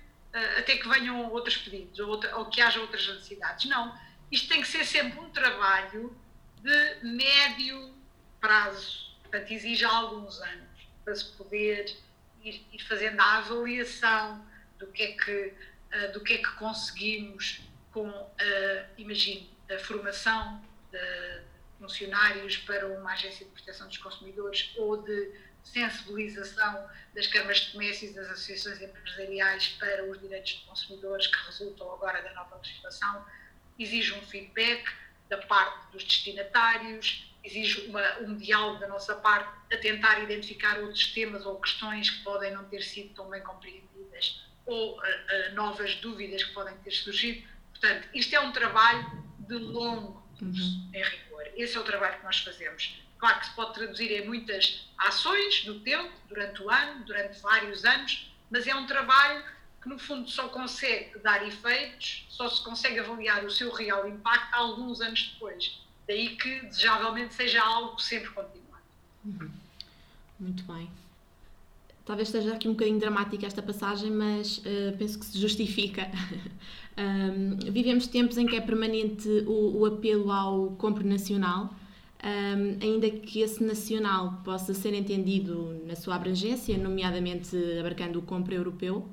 até 0.57 0.77
que 0.77 0.87
venham 0.87 1.31
outros 1.31 1.57
pedidos 1.57 1.99
ou, 1.99 2.09
outra, 2.09 2.37
ou 2.37 2.45
que 2.45 2.61
haja 2.61 2.79
outras 2.79 3.07
necessidades. 3.07 3.65
Não, 3.65 3.97
isto 4.31 4.47
tem 4.49 4.61
que 4.61 4.67
ser 4.67 4.85
sempre 4.85 5.19
um 5.19 5.29
trabalho 5.29 6.15
de 6.61 7.07
médio 7.07 7.93
prazo, 8.39 9.15
portanto, 9.21 9.51
exige 9.51 9.85
alguns 9.85 10.39
anos 10.41 10.87
para 11.03 11.15
se 11.15 11.25
poder 11.31 11.97
ir, 12.43 12.65
ir 12.71 12.83
fazendo 12.83 13.19
a 13.19 13.37
avaliação 13.37 14.45
do 14.77 14.87
que 14.87 15.03
é 15.03 15.11
que, 15.13 15.53
uh, 15.93 16.11
do 16.13 16.21
que, 16.21 16.33
é 16.33 16.37
que 16.37 16.51
conseguimos 16.55 17.61
com, 17.91 18.09
uh, 18.09 18.35
imagine, 18.97 19.49
a 19.73 19.79
formação 19.79 20.61
de, 20.91 21.41
funcionários 21.79 22.57
para 22.57 22.87
uma 22.87 23.13
agência 23.13 23.45
de 23.45 23.51
proteção 23.51 23.87
dos 23.87 23.97
consumidores 23.97 24.73
ou 24.77 25.01
de 25.01 25.31
sensibilização 25.71 26.89
das 27.13 27.27
câmaras 27.27 27.59
de 27.59 27.71
comércio 27.71 28.09
e 28.09 28.13
das 28.13 28.27
associações 28.27 28.81
empresariais 28.81 29.69
para 29.79 30.09
os 30.09 30.19
direitos 30.19 30.53
dos 30.53 30.63
consumidores 30.63 31.27
que 31.27 31.45
resultam 31.45 31.91
agora 31.93 32.21
da 32.21 32.33
nova 32.33 32.57
legislação, 32.57 33.25
exige 33.77 34.13
um 34.13 34.21
feedback 34.21 34.85
da 35.29 35.37
parte 35.37 35.91
dos 35.91 36.03
destinatários, 36.03 37.33
exige 37.43 37.87
uma, 37.87 38.19
um 38.19 38.37
diálogo 38.37 38.79
da 38.79 38.87
nossa 38.87 39.15
parte 39.15 39.49
a 39.71 39.77
tentar 39.77 40.19
identificar 40.19 40.79
outros 40.79 41.07
temas 41.13 41.45
ou 41.45 41.59
questões 41.59 42.09
que 42.09 42.23
podem 42.23 42.51
não 42.51 42.65
ter 42.65 42.81
sido 42.81 43.13
tão 43.13 43.29
bem 43.29 43.41
compreendidas 43.41 44.45
ou 44.65 44.97
uh, 44.97 44.99
uh, 44.99 45.55
novas 45.55 45.95
dúvidas 45.95 46.43
que 46.43 46.53
podem 46.53 46.75
ter 46.77 46.91
surgido. 46.91 47.47
Portanto, 47.71 48.09
isto 48.13 48.35
é 48.35 48.39
um 48.39 48.51
trabalho 48.51 49.23
de 49.39 49.55
longo 49.55 50.21
curso, 50.37 50.61
uhum. 50.61 50.91
em 50.93 51.03
rigor. 51.03 51.47
Esse 51.55 51.77
é 51.77 51.79
o 51.79 51.83
trabalho 51.83 52.17
que 52.17 52.23
nós 52.23 52.39
fazemos. 52.39 53.06
Claro 53.19 53.39
que 53.39 53.47
se 53.47 53.55
pode 53.55 53.73
traduzir 53.73 54.11
em 54.11 54.27
muitas 54.27 54.87
ações 54.97 55.65
no 55.65 55.79
tempo, 55.79 56.11
durante 56.29 56.61
o 56.61 56.69
ano, 56.69 57.03
durante 57.03 57.39
vários 57.41 57.83
anos, 57.83 58.31
mas 58.49 58.67
é 58.67 58.75
um 58.75 58.85
trabalho 58.85 59.43
que 59.81 59.89
no 59.89 59.97
fundo 59.97 60.29
só 60.29 60.47
consegue 60.49 61.17
dar 61.19 61.45
efeitos, 61.47 62.25
só 62.29 62.49
se 62.49 62.63
consegue 62.63 62.99
avaliar 62.99 63.43
o 63.45 63.49
seu 63.49 63.71
real 63.71 64.07
impacto 64.07 64.53
alguns 64.53 65.01
anos 65.01 65.31
depois. 65.33 65.79
Daí 66.07 66.35
que 66.35 66.61
desejavelmente 66.61 67.33
seja 67.33 67.61
algo 67.61 67.99
sempre 67.99 68.29
continuado. 68.29 68.83
Uhum. 69.25 69.51
Muito 70.39 70.63
bem. 70.63 70.89
Talvez 72.05 72.29
esteja 72.29 72.53
aqui 72.53 72.69
um 72.69 72.71
bocadinho 72.71 72.99
dramática 72.99 73.45
esta 73.45 73.61
passagem, 73.61 74.09
mas 74.09 74.59
uh, 74.59 74.97
penso 74.97 75.19
que 75.19 75.25
se 75.25 75.39
justifica. 75.39 76.09
Um, 76.99 77.59
vivemos 77.71 78.07
tempos 78.07 78.39
em 78.39 78.47
que 78.47 78.55
é 78.55 78.59
permanente 78.59 79.29
o, 79.45 79.81
o 79.81 79.85
apelo 79.85 80.31
ao 80.31 80.71
compro 80.77 81.05
nacional, 81.05 81.71
um, 82.23 82.79
ainda 82.81 83.09
que 83.09 83.41
esse 83.41 83.63
nacional 83.63 84.41
possa 84.43 84.73
ser 84.73 84.93
entendido 84.93 85.81
na 85.85 85.95
sua 85.95 86.15
abrangência, 86.15 86.77
nomeadamente 86.77 87.55
abarcando 87.79 88.19
o 88.19 88.21
compro 88.21 88.53
europeu. 88.53 89.07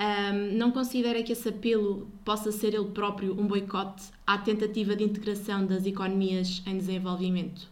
Um, 0.00 0.56
não 0.56 0.70
considera 0.70 1.22
que 1.22 1.32
esse 1.32 1.48
apelo 1.48 2.10
possa 2.24 2.50
ser 2.50 2.74
ele 2.74 2.90
próprio 2.90 3.38
um 3.38 3.46
boicote 3.46 4.04
à 4.26 4.38
tentativa 4.38 4.96
de 4.96 5.04
integração 5.04 5.66
das 5.66 5.84
economias 5.84 6.62
em 6.66 6.78
desenvolvimento? 6.78 7.68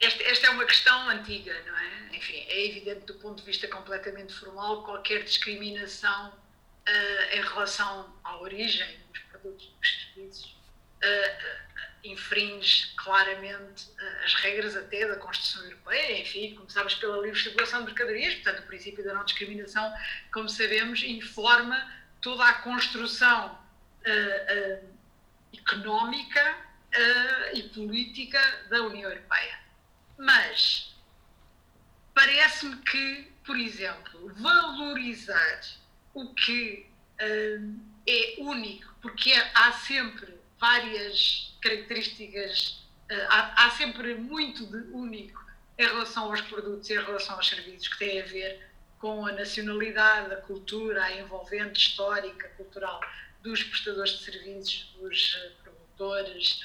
Esta, 0.00 0.22
esta 0.24 0.46
é, 0.48 0.50
uma 0.50 0.64
questão 0.64 1.08
antiga, 1.08 1.54
não 1.66 1.78
é? 1.78 2.16
Enfim, 2.16 2.44
é 2.48 2.66
evidente 2.66 3.06
do 3.06 3.14
ponto 3.14 3.38
de 3.38 3.44
vista 3.44 3.68
completamente 3.68 4.32
formal 4.32 4.82
qualquer 4.82 5.22
discriminação 5.22 6.30
uh, 6.30 7.36
em 7.36 7.42
relação 7.42 8.12
à 8.24 8.40
origem 8.40 8.98
dos 9.12 9.22
produtos 9.22 9.70
dos 9.78 10.12
serviços 10.14 10.56
uh, 11.02 11.89
infringe 12.04 12.94
claramente 12.96 13.86
uh, 13.90 14.24
as 14.24 14.34
regras 14.34 14.76
até 14.76 15.06
da 15.06 15.16
Constituição 15.16 15.64
Europeia, 15.64 16.20
enfim, 16.20 16.54
começámos 16.54 16.94
pela 16.94 17.20
livre 17.22 17.40
circulação 17.40 17.80
de 17.80 17.86
mercadorias, 17.86 18.34
portanto 18.36 18.60
o 18.60 18.66
princípio 18.66 19.04
da 19.04 19.14
não 19.14 19.24
discriminação, 19.24 19.92
como 20.32 20.48
sabemos, 20.48 21.02
informa 21.02 21.92
toda 22.20 22.44
a 22.44 22.54
construção 22.54 23.58
económica 25.52 26.56
e 27.52 27.62
política 27.64 28.40
da 28.70 28.82
União 28.82 29.10
Europeia. 29.10 29.58
Mas 30.16 30.94
parece-me 32.14 32.76
que, 32.76 33.32
por 33.44 33.56
exemplo, 33.58 34.32
valorizar 34.34 35.60
o 36.14 36.32
que 36.34 36.86
uh, 37.20 37.80
é 38.06 38.34
único, 38.38 38.94
porque 39.00 39.32
há 39.54 39.72
sempre 39.72 40.39
várias 40.60 41.56
características, 41.62 42.84
uh, 43.10 43.26
há, 43.28 43.66
há, 43.66 43.70
sempre 43.70 44.14
muito 44.14 44.66
de 44.66 44.92
único 44.92 45.44
em 45.78 45.86
relação 45.86 46.24
aos 46.24 46.40
produtos 46.42 46.90
e 46.90 46.94
em 46.94 47.02
relação 47.02 47.36
aos 47.36 47.48
serviços 47.48 47.88
que 47.88 47.98
têm 47.98 48.20
a 48.20 48.26
ver 48.26 48.70
com 48.98 49.26
a 49.26 49.32
nacionalidade, 49.32 50.34
a 50.34 50.36
cultura, 50.36 51.02
a 51.02 51.20
envolvente 51.20 51.80
histórica, 51.80 52.48
cultural 52.50 53.00
dos 53.42 53.62
prestadores 53.62 54.18
de 54.18 54.24
serviços, 54.24 54.94
dos 55.00 55.34
uh, 55.34 55.62
promotores, 55.62 56.60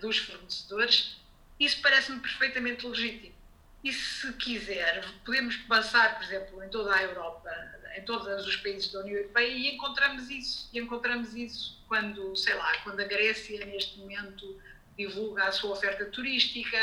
dos 0.00 0.18
fornecedores 0.18 1.18
isso 1.58 1.82
parece-me 1.82 2.20
perfeitamente 2.20 2.86
legítimo. 2.86 3.34
E 3.82 3.92
se 3.92 4.32
quiser, 4.34 5.04
podemos 5.24 5.56
passar, 5.56 6.16
por 6.16 6.24
exemplo, 6.24 6.62
em 6.62 6.68
toda 6.68 6.94
a 6.94 7.02
Europa, 7.02 7.50
em 7.96 8.04
todos 8.04 8.46
os 8.46 8.56
países 8.56 8.92
da 8.92 9.00
União 9.00 9.16
Europeia 9.16 9.48
e 9.48 9.74
encontramos 9.74 10.30
isso. 10.30 10.68
E 10.72 10.78
encontramos 10.78 11.34
isso 11.34 11.77
quando, 11.88 12.36
sei 12.36 12.54
lá, 12.54 12.76
quando 12.84 13.00
a 13.00 13.04
Grécia 13.04 13.64
neste 13.66 13.98
momento 13.98 14.60
divulga 14.96 15.44
a 15.44 15.52
sua 15.52 15.72
oferta 15.72 16.04
turística, 16.06 16.78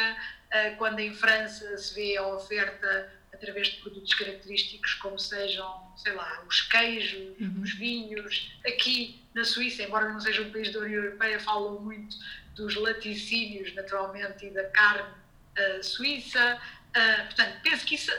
eh, 0.51 0.71
quando 0.71 0.99
em 0.99 1.13
França 1.13 1.77
se 1.77 1.93
vê 1.93 2.17
a 2.17 2.27
oferta 2.27 3.11
através 3.33 3.67
de 3.67 3.81
produtos 3.81 4.13
característicos 4.13 4.93
como 4.95 5.19
sejam, 5.19 5.93
sei 5.97 6.13
lá, 6.13 6.43
os 6.47 6.61
queijos, 6.61 7.39
uhum. 7.39 7.61
os 7.61 7.73
vinhos. 7.73 8.57
Aqui 8.65 9.21
na 9.33 9.43
Suíça, 9.43 9.83
embora 9.83 10.09
não 10.09 10.19
seja 10.19 10.41
um 10.41 10.51
país 10.51 10.71
da 10.71 10.79
União 10.79 11.03
Europeia, 11.03 11.39
falam 11.39 11.79
muito 11.81 12.15
dos 12.55 12.75
laticínios, 12.75 13.73
naturalmente, 13.75 14.45
e 14.45 14.49
da 14.51 14.63
carne 14.69 15.13
uh, 15.59 15.83
suíça. 15.83 16.59
Uh, 16.95 17.25
portanto, 17.25 17.59
penso 17.61 17.85
que 17.85 17.95
isso 17.95 18.11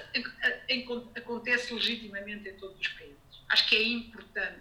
acontece 1.16 1.72
legitimamente 1.72 2.48
em 2.50 2.54
todos 2.54 2.78
os 2.78 2.88
países. 2.88 3.16
Acho 3.48 3.66
que 3.68 3.76
é 3.76 3.82
importante 3.82 4.60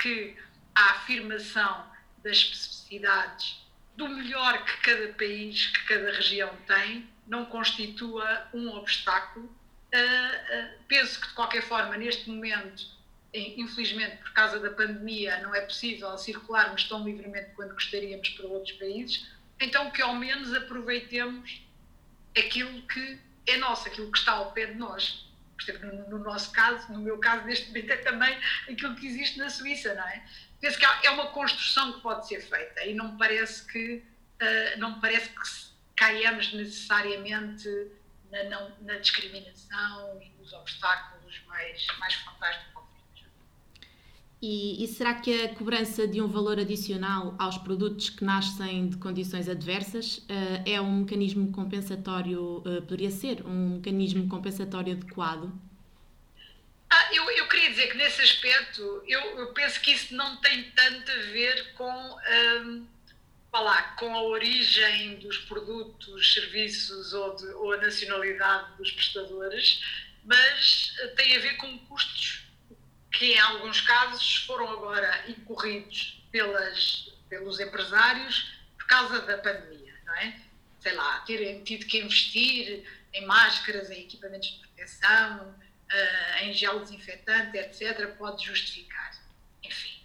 que 0.00 0.36
a 0.74 0.90
afirmação 0.92 1.86
das 2.22 2.38
especificidades 2.38 3.62
do 3.96 4.08
melhor 4.08 4.64
que 4.64 4.76
cada 4.78 5.12
país, 5.14 5.66
que 5.66 5.84
cada 5.84 6.12
região 6.12 6.54
tem, 6.66 7.08
não 7.26 7.44
constitua 7.44 8.48
um 8.54 8.68
obstáculo. 8.70 9.46
Uh, 9.46 10.82
penso 10.88 11.20
que, 11.20 11.28
de 11.28 11.34
qualquer 11.34 11.62
forma, 11.62 11.96
neste 11.96 12.28
momento, 12.30 12.82
infelizmente 13.34 14.16
por 14.18 14.32
causa 14.32 14.58
da 14.58 14.70
pandemia 14.70 15.40
não 15.40 15.54
é 15.54 15.62
possível 15.62 16.16
circularmos 16.18 16.84
tão 16.84 17.04
livremente 17.04 17.50
quanto 17.54 17.74
gostaríamos 17.74 18.28
para 18.30 18.46
outros 18.46 18.72
países, 18.76 19.26
então 19.58 19.90
que 19.90 20.02
ao 20.02 20.14
menos 20.14 20.52
aproveitemos 20.52 21.62
aquilo 22.36 22.82
que 22.82 23.18
é 23.46 23.56
nosso, 23.56 23.88
aquilo 23.88 24.10
que 24.10 24.18
está 24.18 24.32
ao 24.32 24.52
pé 24.52 24.66
de 24.66 24.74
nós. 24.74 25.26
Por 25.56 25.62
exemplo, 25.62 25.96
no, 25.96 26.10
no 26.10 26.24
nosso 26.24 26.50
caso, 26.52 26.92
no 26.92 26.98
meu 26.98 27.18
caso, 27.18 27.44
neste 27.44 27.68
momento 27.68 27.90
é 27.90 27.96
também 27.96 28.36
aquilo 28.68 28.94
que 28.96 29.06
existe 29.06 29.38
na 29.38 29.48
Suíça, 29.48 29.94
não 29.94 30.06
é? 30.08 30.24
Penso 30.62 30.78
que 30.78 30.86
é 30.86 31.10
uma 31.10 31.26
construção 31.26 31.92
que 31.92 32.00
pode 32.00 32.26
ser 32.26 32.40
feita 32.40 32.86
e 32.86 32.94
não 32.94 33.12
me 33.12 33.18
parece 33.18 33.66
que, 33.66 33.96
uh, 33.96 34.78
não 34.78 34.94
me 34.94 35.00
parece 35.00 35.28
que 35.28 35.42
caiamos 35.96 36.54
necessariamente 36.54 37.68
na, 38.30 38.44
não, 38.44 38.72
na 38.80 38.96
discriminação 38.98 40.22
e 40.22 40.30
nos 40.40 40.52
obstáculos 40.52 41.42
mais, 41.46 41.84
mais 41.98 42.14
frontais 42.14 42.56
do 42.58 42.72
e, 44.44 44.82
e, 44.82 44.88
será 44.88 45.14
que 45.14 45.44
a 45.44 45.54
cobrança 45.54 46.04
de 46.04 46.20
um 46.20 46.26
valor 46.26 46.58
adicional 46.58 47.32
aos 47.38 47.56
produtos 47.56 48.10
que 48.10 48.24
nascem 48.24 48.88
de 48.88 48.96
condições 48.96 49.48
adversas 49.48 50.18
uh, 50.18 50.62
é 50.66 50.80
um 50.80 50.98
mecanismo 51.02 51.52
compensatório, 51.52 52.56
uh, 52.58 52.82
poderia 52.82 53.12
ser 53.12 53.46
um 53.46 53.76
mecanismo 53.76 54.28
compensatório 54.28 54.94
adequado? 54.94 55.52
Ah, 56.90 57.14
eu, 57.14 57.30
eu, 57.30 57.48
queria 57.48 57.61
dizer 57.72 57.88
que 57.88 57.96
nesse 57.96 58.20
aspecto 58.20 59.02
eu, 59.06 59.20
eu, 59.38 59.52
penso 59.52 59.80
que 59.80 59.92
isso 59.92 60.14
não 60.14 60.36
tem 60.40 60.70
tanto 60.70 61.10
a 61.10 61.16
ver 61.32 61.72
com, 61.74 62.20
um, 62.64 62.86
lá, 63.52 63.82
com 63.98 64.14
a 64.14 64.22
origem 64.22 65.16
dos 65.16 65.38
produtos, 65.38 66.32
serviços 66.32 67.12
ou, 67.12 67.36
de, 67.36 67.46
ou 67.46 67.72
a 67.72 67.78
nacionalidade 67.78 68.76
dos 68.76 68.92
prestadores, 68.92 69.82
mas 70.24 70.94
tem 71.16 71.36
a 71.36 71.40
ver 71.40 71.56
com 71.56 71.78
custos 71.86 72.44
que 73.12 73.32
em 73.32 73.38
alguns 73.40 73.80
casos 73.80 74.36
foram 74.46 74.68
agora 74.68 75.24
incorridos 75.28 76.22
pelas, 76.30 77.10
pelos 77.28 77.60
empresários 77.60 78.52
por 78.78 78.86
causa 78.86 79.20
da 79.22 79.38
pandemia, 79.38 79.94
não 80.04 80.14
é? 80.14 80.40
Sei 80.80 80.92
lá, 80.94 81.20
terem 81.20 81.62
tido 81.62 81.86
que 81.86 81.98
investir 81.98 82.84
em 83.12 83.26
máscaras, 83.26 83.90
em 83.90 84.00
equipamentos 84.00 84.50
de 84.50 84.58
proteção, 84.58 85.54
uh, 85.92 86.44
em 86.44 86.52
gel 86.52 86.80
desinfetante, 86.80 87.56
etc., 87.56 88.16
pode 88.16 88.44
justificar. 88.44 89.12
Enfim, 89.62 90.00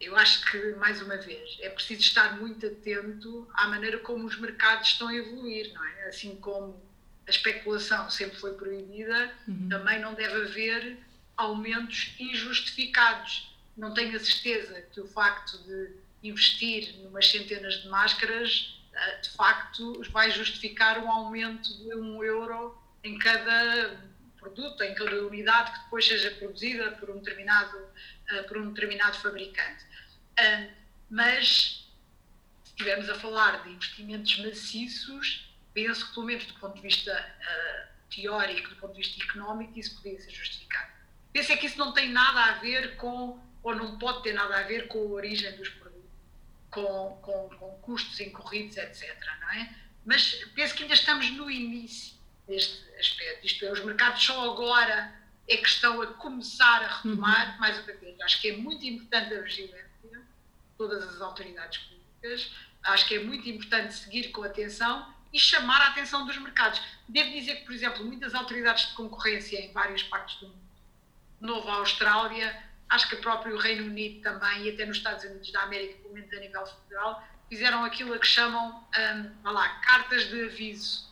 eu 0.00 0.16
acho 0.16 0.50
que, 0.50 0.72
mais 0.74 1.00
uma 1.00 1.16
vez, 1.16 1.58
é 1.60 1.70
preciso 1.70 2.00
estar 2.00 2.36
muito 2.36 2.66
atento 2.66 3.48
à 3.54 3.68
maneira 3.68 3.98
como 3.98 4.26
os 4.26 4.38
mercados 4.38 4.88
estão 4.88 5.08
a 5.08 5.14
evoluir, 5.14 5.72
não 5.72 5.84
é? 5.84 6.08
Assim 6.08 6.36
como 6.36 6.80
a 7.26 7.30
especulação 7.30 8.10
sempre 8.10 8.38
foi 8.38 8.54
proibida, 8.54 9.32
uhum. 9.48 9.68
também 9.68 10.00
não 10.00 10.14
deve 10.14 10.42
haver 10.42 10.98
aumentos 11.36 12.14
injustificados. 12.18 13.54
Não 13.76 13.92
tenho 13.92 14.16
a 14.16 14.20
certeza 14.20 14.80
que 14.92 15.00
o 15.00 15.06
facto 15.06 15.58
de 15.64 15.90
investir 16.22 16.96
numas 17.02 17.30
centenas 17.30 17.82
de 17.82 17.88
máscaras, 17.88 18.80
eh, 18.92 19.16
de 19.20 19.30
facto, 19.30 20.02
vai 20.10 20.30
justificar 20.30 20.98
um 20.98 21.10
aumento 21.10 21.76
de 21.78 21.94
um 21.94 22.24
euro 22.24 22.76
em 23.04 23.18
cada 23.18 24.00
produto, 24.46 24.82
em 24.82 24.94
cada 24.94 25.26
unidade 25.26 25.72
que 25.72 25.78
depois 25.84 26.06
seja 26.06 26.30
produzida 26.32 26.92
por 26.92 27.10
um 27.10 27.18
determinado, 27.18 27.78
eh, 28.30 28.42
por 28.42 28.58
um 28.58 28.72
determinado 28.72 29.16
fabricante. 29.18 29.84
Mas, 31.08 31.88
se 32.64 32.70
estivermos 32.70 33.08
a 33.08 33.14
falar 33.14 33.62
de 33.62 33.70
investimentos 33.70 34.38
maciços, 34.38 35.48
penso 35.72 36.06
que, 36.08 36.14
pelo 36.14 36.26
menos 36.26 36.46
do 36.46 36.54
ponto 36.54 36.74
de 36.74 36.82
vista 36.82 37.12
eh, 37.12 37.88
teórico, 38.10 38.70
do 38.70 38.76
ponto 38.76 38.92
de 38.94 38.98
vista 38.98 39.22
económico, 39.22 39.78
isso 39.78 39.96
poderia 39.96 40.20
ser 40.20 40.30
justificado. 40.30 40.92
Penso 41.32 41.52
é 41.52 41.56
que 41.56 41.66
isso 41.66 41.78
não 41.78 41.92
tem 41.92 42.10
nada 42.10 42.40
a 42.40 42.52
ver 42.58 42.96
com, 42.96 43.40
ou 43.62 43.74
não 43.74 43.98
pode 43.98 44.22
ter 44.22 44.32
nada 44.32 44.58
a 44.58 44.62
ver 44.62 44.88
com 44.88 44.98
a 44.98 45.10
origem 45.12 45.56
dos 45.56 45.68
produtos, 45.68 46.10
com, 46.70 47.18
com, 47.22 47.48
com 47.56 47.70
custos 47.82 48.18
incorridos, 48.20 48.76
etc. 48.76 49.16
Não 49.40 49.50
é? 49.50 49.74
Mas 50.04 50.34
penso 50.54 50.74
que 50.74 50.82
ainda 50.82 50.94
estamos 50.94 51.30
no 51.30 51.50
início 51.50 52.15
deste 52.46 52.82
aspecto. 52.98 53.46
Isto 53.46 53.64
é, 53.64 53.72
os 53.72 53.84
mercados 53.84 54.22
só 54.22 54.52
agora 54.52 55.14
é 55.48 55.56
que 55.56 55.68
estão 55.68 56.02
a 56.02 56.06
começar 56.06 56.82
a 56.82 56.96
retomar, 56.96 57.52
uhum. 57.52 57.60
mais 57.60 57.78
uma 57.78 57.92
vez. 57.92 58.20
Acho 58.20 58.40
que 58.40 58.48
é 58.48 58.56
muito 58.56 58.84
importante 58.84 59.34
a 59.34 59.40
vigilância, 59.40 60.22
todas 60.76 61.04
as 61.04 61.20
autoridades 61.20 61.78
públicas. 61.78 62.50
Acho 62.82 63.06
que 63.06 63.14
é 63.14 63.22
muito 63.22 63.48
importante 63.48 63.94
seguir 63.94 64.30
com 64.30 64.42
atenção 64.42 65.14
e 65.32 65.38
chamar 65.38 65.80
a 65.82 65.88
atenção 65.88 66.26
dos 66.26 66.36
mercados. 66.38 66.80
Devo 67.08 67.30
dizer 67.30 67.56
que, 67.56 67.64
por 67.64 67.74
exemplo, 67.74 68.04
muitas 68.04 68.34
autoridades 68.34 68.88
de 68.88 68.94
concorrência 68.94 69.58
em 69.58 69.72
várias 69.72 70.02
partes 70.02 70.36
do 70.40 70.48
mundo 70.48 70.66
Nova 71.40 71.72
Austrália, 71.74 72.62
acho 72.88 73.08
que 73.08 73.16
o 73.16 73.20
próprio 73.20 73.56
Reino 73.58 73.86
Unido 73.86 74.22
também, 74.22 74.64
e 74.64 74.70
até 74.70 74.86
nos 74.86 74.96
Estados 74.96 75.24
Unidos 75.24 75.50
da 75.52 75.62
América, 75.62 75.98
pelo 76.02 76.14
menos 76.14 76.32
a 76.32 76.40
nível 76.40 76.66
federal, 76.66 77.22
fizeram 77.48 77.84
aquilo 77.84 78.14
a 78.14 78.18
que 78.18 78.26
chamam, 78.26 78.84
um, 79.44 79.50
lá, 79.50 79.68
cartas 79.80 80.28
de 80.28 80.44
aviso, 80.44 81.06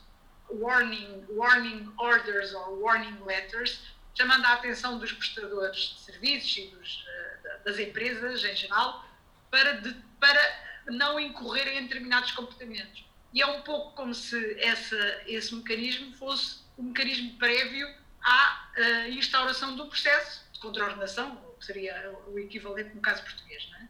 warning, 0.50 1.24
warning 1.30 1.92
orders 1.98 2.52
ou 2.54 2.80
warning 2.80 3.18
letters, 3.24 3.80
chamando 4.14 4.44
a 4.46 4.54
atenção 4.54 4.98
dos 4.98 5.12
prestadores 5.12 5.78
de 5.78 6.00
serviços 6.00 6.56
e 6.56 6.66
dos, 6.68 7.04
uh, 7.04 7.64
das 7.64 7.78
empresas 7.78 8.44
em 8.44 8.54
geral 8.54 9.04
para, 9.50 9.80
de, 9.80 9.94
para 10.20 10.64
não 10.86 11.18
incorrerem 11.18 11.78
em 11.78 11.82
determinados 11.82 12.30
comportamentos. 12.32 13.04
E 13.32 13.42
é 13.42 13.46
um 13.46 13.62
pouco 13.62 13.92
como 13.94 14.14
se 14.14 14.60
essa, 14.60 15.22
esse 15.26 15.54
mecanismo 15.54 16.14
fosse 16.16 16.62
um 16.78 16.84
mecanismo 16.84 17.36
prévio 17.36 17.88
à 18.22 18.68
uh, 18.76 19.10
instauração 19.10 19.74
do 19.76 19.86
processo 19.86 20.44
de 20.52 20.60
contraordenação, 20.60 21.36
que 21.58 21.66
seria 21.66 22.16
o 22.28 22.38
equivalente 22.38 22.94
no 22.94 23.00
caso 23.00 23.22
português. 23.22 23.68
Não 23.70 23.78
é? 23.78 23.88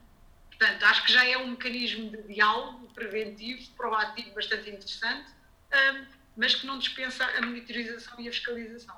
Portanto, 0.48 0.82
acho 0.84 1.04
que 1.04 1.12
já 1.12 1.26
é 1.26 1.36
um 1.36 1.48
mecanismo 1.48 2.10
de 2.10 2.22
diálogo 2.22 2.88
preventivo, 2.94 3.70
proativo, 3.72 4.34
bastante 4.34 4.70
interessante. 4.70 5.30
Um, 5.72 6.06
mas 6.36 6.54
que 6.54 6.66
não 6.66 6.78
dispensa 6.78 7.24
a 7.24 7.42
monitorização 7.42 8.20
e 8.20 8.28
a 8.28 8.32
fiscalização. 8.32 8.96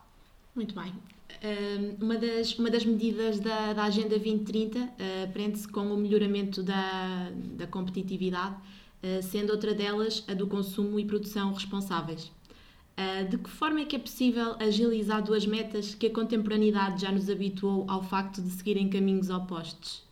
Muito 0.55 0.75
bem. 0.75 0.93
Uma 2.01 2.17
das, 2.17 2.59
uma 2.59 2.71
das 2.71 2.85
medidas 2.85 3.39
da, 3.39 3.75
da 3.75 3.85
Agenda 3.85 4.09
2030 4.09 4.79
uh, 4.79 5.33
prende-se 5.33 5.69
com 5.69 5.93
o 5.93 5.97
melhoramento 5.97 6.63
da, 6.63 7.31
da 7.57 7.67
competitividade, 7.67 8.57
uh, 8.57 9.23
sendo 9.23 9.51
outra 9.51 9.75
delas 9.75 10.25
a 10.29 10.35
do 10.35 10.47
consumo 10.47 10.99
e 10.99 11.05
produção 11.05 11.53
responsáveis. 11.53 12.33
Uh, 12.97 13.29
de 13.29 13.37
que 13.37 13.51
forma 13.51 13.81
é 13.81 13.85
que 13.85 13.97
é 13.97 13.99
possível 13.99 14.57
agilizar 14.59 15.23
duas 15.23 15.45
metas 15.45 15.95
que 15.95 16.07
a 16.07 16.11
contemporaneidade 16.11 17.03
já 17.03 17.13
nos 17.13 17.29
habituou 17.29 17.85
ao 17.87 18.03
facto 18.03 18.41
de 18.41 18.49
seguirem 18.51 18.89
caminhos 18.89 19.29
opostos? 19.29 20.06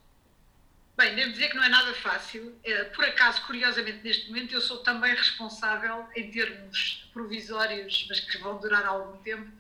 Bem, 0.97 1.17
devo 1.17 1.33
dizer 1.33 1.49
que 1.49 1.57
não 1.57 1.65
é 1.65 1.69
nada 1.69 1.93
fácil. 1.95 2.57
Por 2.95 3.05
acaso, 3.05 3.45
curiosamente, 3.47 4.05
neste 4.05 4.29
momento, 4.29 4.55
eu 4.55 4.61
sou 4.61 4.79
também 4.79 5.13
responsável, 5.13 6.07
em 6.15 6.31
termos 6.31 7.09
provisórios, 7.13 8.07
mas 8.09 8.21
que 8.21 8.39
vão 8.39 8.59
durar 8.61 8.87
algum 8.87 9.19
tempo, 9.23 9.51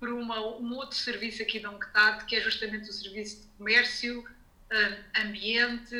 por 0.00 0.08
uma, 0.08 0.40
um 0.40 0.74
outro 0.76 0.96
serviço 0.96 1.42
aqui 1.42 1.60
da 1.60 1.70
UNCTAD, 1.70 2.24
que 2.24 2.36
é 2.36 2.40
justamente 2.40 2.88
o 2.88 2.92
serviço 2.92 3.42
de 3.42 3.46
comércio, 3.58 4.20
uh, 4.20 5.20
ambiente, 5.26 5.94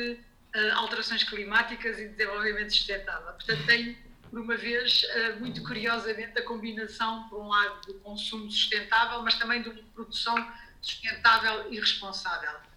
uh, 0.55 0.73
alterações 0.75 1.23
climáticas 1.23 1.99
e 1.99 2.07
desenvolvimento 2.07 2.71
sustentável. 2.71 3.33
Portanto, 3.33 3.65
tenho, 3.67 3.95
por 4.31 4.39
uma 4.39 4.55
vez, 4.55 5.03
muito 5.39 5.61
curiosamente, 5.63 6.39
a 6.39 6.43
combinação, 6.43 7.29
por 7.29 7.39
um 7.41 7.47
lado, 7.47 7.81
do 7.85 7.93
consumo 7.99 8.49
sustentável, 8.49 9.21
mas 9.21 9.37
também 9.37 9.61
de 9.61 9.69
produção 9.93 10.35
sustentável 10.81 11.71
e 11.71 11.79
responsável. 11.79 12.68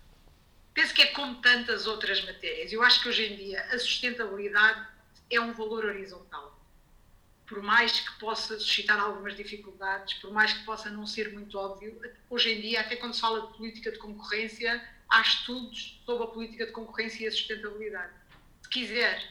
Penso 0.74 0.94
que 0.94 1.02
é 1.02 1.06
como 1.06 1.40
tantas 1.42 1.86
outras 1.86 2.24
matérias. 2.24 2.72
Eu 2.72 2.82
acho 2.82 3.02
que 3.02 3.08
hoje 3.08 3.32
em 3.32 3.36
dia 3.36 3.62
a 3.72 3.78
sustentabilidade 3.78 4.86
é 5.30 5.40
um 5.40 5.52
valor 5.52 5.84
horizontal 5.84 6.62
por 7.52 7.62
mais 7.62 8.00
que 8.00 8.18
possa 8.18 8.58
suscitar 8.58 8.98
algumas 8.98 9.36
dificuldades, 9.36 10.14
por 10.14 10.32
mais 10.32 10.54
que 10.54 10.64
possa 10.64 10.88
não 10.88 11.06
ser 11.06 11.34
muito 11.34 11.58
óbvio, 11.58 12.00
hoje 12.30 12.50
em 12.50 12.62
dia, 12.62 12.80
até 12.80 12.96
quando 12.96 13.12
se 13.12 13.20
fala 13.20 13.46
de 13.46 13.58
política 13.58 13.92
de 13.92 13.98
concorrência, 13.98 14.82
há 15.06 15.20
estudos 15.20 16.00
sobre 16.06 16.24
a 16.24 16.26
política 16.28 16.64
de 16.64 16.72
concorrência 16.72 17.24
e 17.24 17.26
a 17.26 17.30
sustentabilidade. 17.30 18.14
Se 18.62 18.68
quiser, 18.70 19.22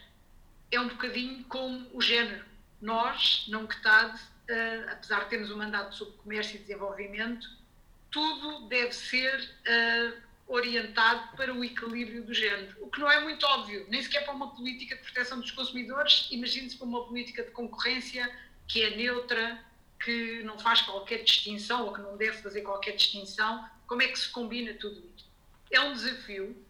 é 0.70 0.80
um 0.80 0.90
bocadinho 0.90 1.44
como 1.46 1.90
o 1.94 2.00
género. 2.00 2.46
Nós, 2.80 3.46
não 3.48 3.62
UNCTAD, 3.64 4.16
uh, 4.16 4.92
apesar 4.92 5.24
de 5.24 5.30
termos 5.32 5.50
um 5.50 5.58
mandato 5.58 5.96
sobre 5.96 6.14
comércio 6.18 6.58
e 6.58 6.60
desenvolvimento, 6.60 7.50
tudo 8.12 8.68
deve 8.68 8.94
ser 8.94 9.40
uh, 9.40 10.22
orientado 10.52 11.36
para 11.38 11.54
o 11.54 11.64
equilíbrio 11.64 12.24
do 12.24 12.34
género, 12.34 12.76
o 12.82 12.90
que 12.90 13.00
não 13.00 13.10
é 13.10 13.22
muito 13.22 13.46
óbvio, 13.46 13.86
nem 13.90 14.04
sequer 14.04 14.26
para 14.26 14.34
uma 14.34 14.54
política 14.54 14.96
de 14.96 15.02
proteção 15.02 15.40
dos 15.40 15.52
consumidores, 15.52 16.28
imagine-se 16.30 16.76
para 16.76 16.86
uma 16.86 17.06
política 17.06 17.44
de 17.44 17.52
concorrência 17.52 18.30
que 18.68 18.84
é 18.84 18.96
neutra, 18.96 19.64
que 20.04 20.44
não 20.44 20.60
faz 20.60 20.82
qualquer 20.82 21.24
distinção 21.24 21.86
ou 21.86 21.94
que 21.94 22.02
não 22.02 22.18
deve 22.18 22.38
fazer 22.42 22.62
qualquer 22.62 22.96
distinção, 22.96 23.66
como 23.88 24.02
é 24.02 24.08
que 24.08 24.20
se 24.20 24.28
combina 24.30 24.74
tudo 24.74 25.00
isto? 25.16 25.30
É 25.72 25.80
um 25.80 25.94
desafio. 25.94 26.66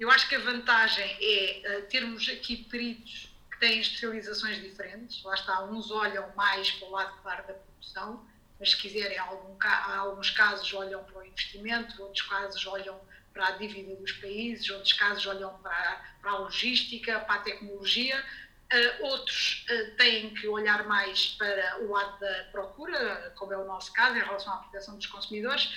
Eu 0.00 0.10
acho 0.10 0.28
que 0.28 0.34
a 0.34 0.38
vantagem 0.38 1.04
é 1.20 1.80
uh, 1.80 1.88
termos 1.88 2.28
aqui 2.28 2.64
peritos 2.64 3.34
que 3.50 3.58
têm 3.58 3.80
especializações 3.80 4.62
diferentes. 4.62 5.22
Lá 5.22 5.34
está, 5.34 5.64
uns 5.64 5.90
olham 5.90 6.30
mais 6.34 6.70
para 6.72 6.88
o 6.88 6.90
lado 6.92 7.22
claro 7.22 7.46
da 7.46 7.54
produção, 7.54 8.24
mas 8.58 8.70
se 8.70 8.76
quiserem, 8.76 9.16
em 9.16 9.20
algum, 9.20 9.56
alguns 9.98 10.30
casos 10.30 10.72
olham 10.72 11.02
para 11.04 11.18
o 11.18 11.26
investimento, 11.26 12.02
outros 12.02 12.22
casos 12.22 12.66
olham 12.66 12.98
para 13.38 13.46
a 13.46 13.50
dívida 13.52 13.94
dos 13.94 14.10
países, 14.10 14.68
outros 14.68 14.92
casos 14.94 15.24
olham 15.28 15.56
para, 15.58 16.04
para 16.20 16.32
a 16.32 16.38
logística, 16.38 17.20
para 17.20 17.36
a 17.36 17.38
tecnologia, 17.38 18.18
uh, 18.20 19.04
outros 19.04 19.64
uh, 19.70 19.96
têm 19.96 20.34
que 20.34 20.48
olhar 20.48 20.84
mais 20.88 21.36
para 21.38 21.78
o 21.80 21.92
lado 21.92 22.18
da 22.18 22.48
procura, 22.50 23.32
como 23.36 23.52
é 23.52 23.56
o 23.56 23.64
nosso 23.64 23.92
caso, 23.92 24.16
em 24.16 24.20
relação 24.24 24.52
à 24.52 24.56
proteção 24.56 24.96
dos 24.96 25.06
consumidores. 25.06 25.72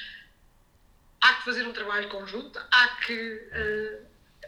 Há 1.22 1.36
que 1.36 1.46
fazer 1.46 1.68
um 1.68 1.72
trabalho 1.72 2.10
conjunto, 2.10 2.60
há 2.72 2.88
que, 3.06 3.36
uh, 3.36 4.08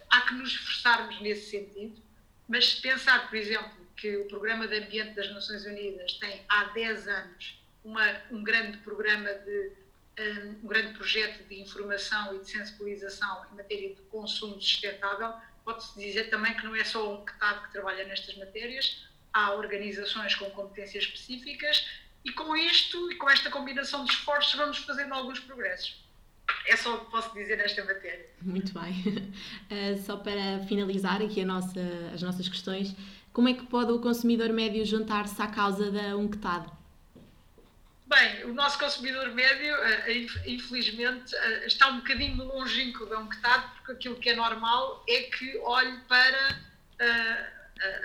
há 0.09 0.21
que 0.21 0.33
nos 0.33 0.49
esforçarmos 0.49 1.21
nesse 1.21 1.51
sentido, 1.51 2.01
mas 2.47 2.73
pensar, 2.73 3.29
por 3.29 3.35
exemplo, 3.35 3.87
que 3.95 4.17
o 4.17 4.27
Programa 4.27 4.67
de 4.67 4.75
Ambiente 4.75 5.13
das 5.13 5.31
Nações 5.31 5.67
Unidas 5.67 6.13
tem 6.13 6.43
há 6.49 6.63
10 6.63 7.07
anos 7.07 7.63
uma, 7.83 8.21
um 8.31 8.43
grande 8.43 8.79
programa 8.79 9.29
de 9.29 9.82
um 10.61 10.67
grande 10.67 10.93
projeto 10.93 11.47
de 11.47 11.59
informação 11.59 12.35
e 12.35 12.39
de 12.39 12.49
sensibilização 12.49 13.45
em 13.51 13.55
matéria 13.55 13.89
de 13.95 14.01
consumo 14.03 14.61
sustentável, 14.61 15.33
pode-se 15.65 15.97
dizer 15.99 16.29
também 16.29 16.53
que 16.55 16.63
não 16.63 16.75
é 16.75 16.83
só 16.83 17.13
um 17.13 17.25
CTAD 17.25 17.63
que 17.63 17.71
trabalha 17.71 18.05
nestas 18.05 18.37
matérias, 18.37 19.07
há 19.31 19.53
organizações 19.53 20.35
com 20.35 20.49
competências 20.51 21.05
específicas 21.05 21.87
e 22.23 22.31
com 22.31 22.55
isto 22.55 23.11
e 23.11 23.15
com 23.15 23.29
esta 23.29 23.49
combinação 23.49 24.05
de 24.05 24.11
esforços 24.11 24.53
vamos 24.53 24.77
fazendo 24.79 25.13
alguns 25.13 25.39
progressos. 25.39 26.03
É 26.67 26.77
só 26.77 26.95
o 26.95 27.05
que 27.05 27.11
posso 27.11 27.33
dizer 27.33 27.57
nesta 27.57 27.83
matéria. 27.83 28.29
Muito 28.41 28.73
bem. 28.73 28.93
Uh, 29.71 29.97
só 30.05 30.17
para 30.17 30.59
finalizar 30.67 31.21
aqui 31.21 31.43
nossa, 31.43 31.79
as 32.13 32.21
nossas 32.21 32.47
questões, 32.47 32.95
como 33.31 33.49
é 33.49 33.53
que 33.53 33.65
pode 33.65 33.91
o 33.91 33.99
consumidor 33.99 34.49
médio 34.49 34.85
juntar-se 34.85 35.41
à 35.41 35.47
causa 35.47 35.89
da 35.89 36.15
UNCTAD? 36.15 36.82
Bem, 38.13 38.45
o 38.45 38.53
nosso 38.53 38.77
consumidor 38.77 39.27
médio, 39.31 39.73
eh, 39.73 40.11
eh, 40.11 40.27
infelizmente, 40.45 41.35
eh, 41.35 41.65
está 41.65 41.87
um 41.87 41.97
bocadinho 41.97 42.43
longínquo 42.43 43.07
de 43.07 43.15
um 43.15 43.25
bocado, 43.25 43.67
porque 43.77 43.91
aquilo 43.93 44.15
que 44.17 44.29
é 44.29 44.35
normal 44.35 45.03
é 45.09 45.23
que 45.23 45.57
olhe 45.57 45.97
para 46.01 46.73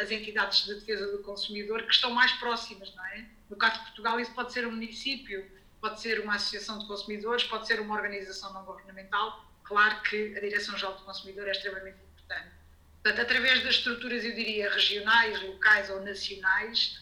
as 0.00 0.10
entidades 0.10 0.64
de 0.64 0.74
defesa 0.74 1.12
do 1.12 1.22
consumidor 1.22 1.82
que 1.82 1.92
estão 1.92 2.10
mais 2.10 2.32
próximas, 2.32 2.92
não 2.96 3.04
é? 3.06 3.26
No 3.50 3.56
caso 3.56 3.74
de 3.74 3.84
Portugal, 3.84 4.18
isso 4.18 4.32
pode 4.32 4.52
ser 4.52 4.66
um 4.66 4.72
município, 4.72 5.46
pode 5.80 6.00
ser 6.00 6.20
uma 6.20 6.34
associação 6.36 6.78
de 6.78 6.86
consumidores, 6.86 7.44
pode 7.44 7.66
ser 7.66 7.78
uma 7.78 7.94
organização 7.94 8.52
não 8.54 8.64
governamental. 8.64 9.46
Claro 9.62 10.00
que 10.02 10.34
a 10.36 10.40
Direção-Geral 10.40 10.96
do 10.96 11.04
Consumidor 11.04 11.46
é 11.46 11.52
extremamente 11.52 11.98
importante. 12.12 12.48
Portanto, 13.02 13.20
através 13.20 13.62
das 13.62 13.74
estruturas, 13.74 14.24
eu 14.24 14.34
diria, 14.34 14.72
regionais, 14.72 15.40
locais 15.42 15.90
ou 15.90 16.02
nacionais, 16.02 16.98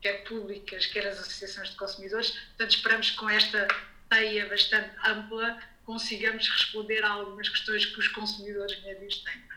quer 0.00 0.24
públicas, 0.24 0.86
quer 0.86 1.06
as 1.06 1.18
associações 1.18 1.70
de 1.70 1.76
consumidores. 1.76 2.30
Portanto, 2.30 2.70
esperamos 2.70 3.10
que 3.10 3.16
com 3.16 3.28
esta 3.28 3.68
teia 4.08 4.48
bastante 4.48 4.90
ampla 5.04 5.58
consigamos 5.84 6.46
responder 6.48 7.02
a 7.02 7.10
algumas 7.10 7.48
questões 7.48 7.86
que 7.86 7.98
os 7.98 8.08
consumidores 8.08 8.82
médios 8.82 9.22
têm. 9.22 9.48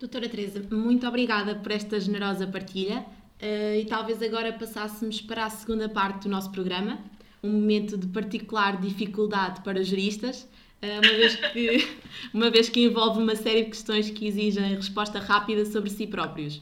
Doutora 0.00 0.28
Teresa, 0.28 0.60
muito 0.70 1.06
obrigada 1.06 1.54
por 1.54 1.70
esta 1.70 2.00
generosa 2.00 2.46
partilha 2.46 3.00
uh, 3.00 3.78
e 3.78 3.84
talvez 3.84 4.22
agora 4.22 4.52
passássemos 4.52 5.20
para 5.20 5.44
a 5.44 5.50
segunda 5.50 5.88
parte 5.88 6.24
do 6.24 6.28
nosso 6.30 6.50
programa, 6.50 6.98
um 7.42 7.50
momento 7.50 7.96
de 7.96 8.06
particular 8.08 8.80
dificuldade 8.80 9.62
para 9.62 9.82
juristas, 9.82 10.48
uh, 10.82 11.00
uma, 11.02 11.12
vez 11.12 11.36
que, 11.36 11.98
uma 12.34 12.50
vez 12.50 12.68
que 12.68 12.84
envolve 12.84 13.20
uma 13.22 13.36
série 13.36 13.64
de 13.64 13.70
questões 13.70 14.10
que 14.10 14.26
exigem 14.26 14.74
resposta 14.74 15.18
rápida 15.18 15.64
sobre 15.64 15.90
si 15.90 16.06
próprios. 16.06 16.60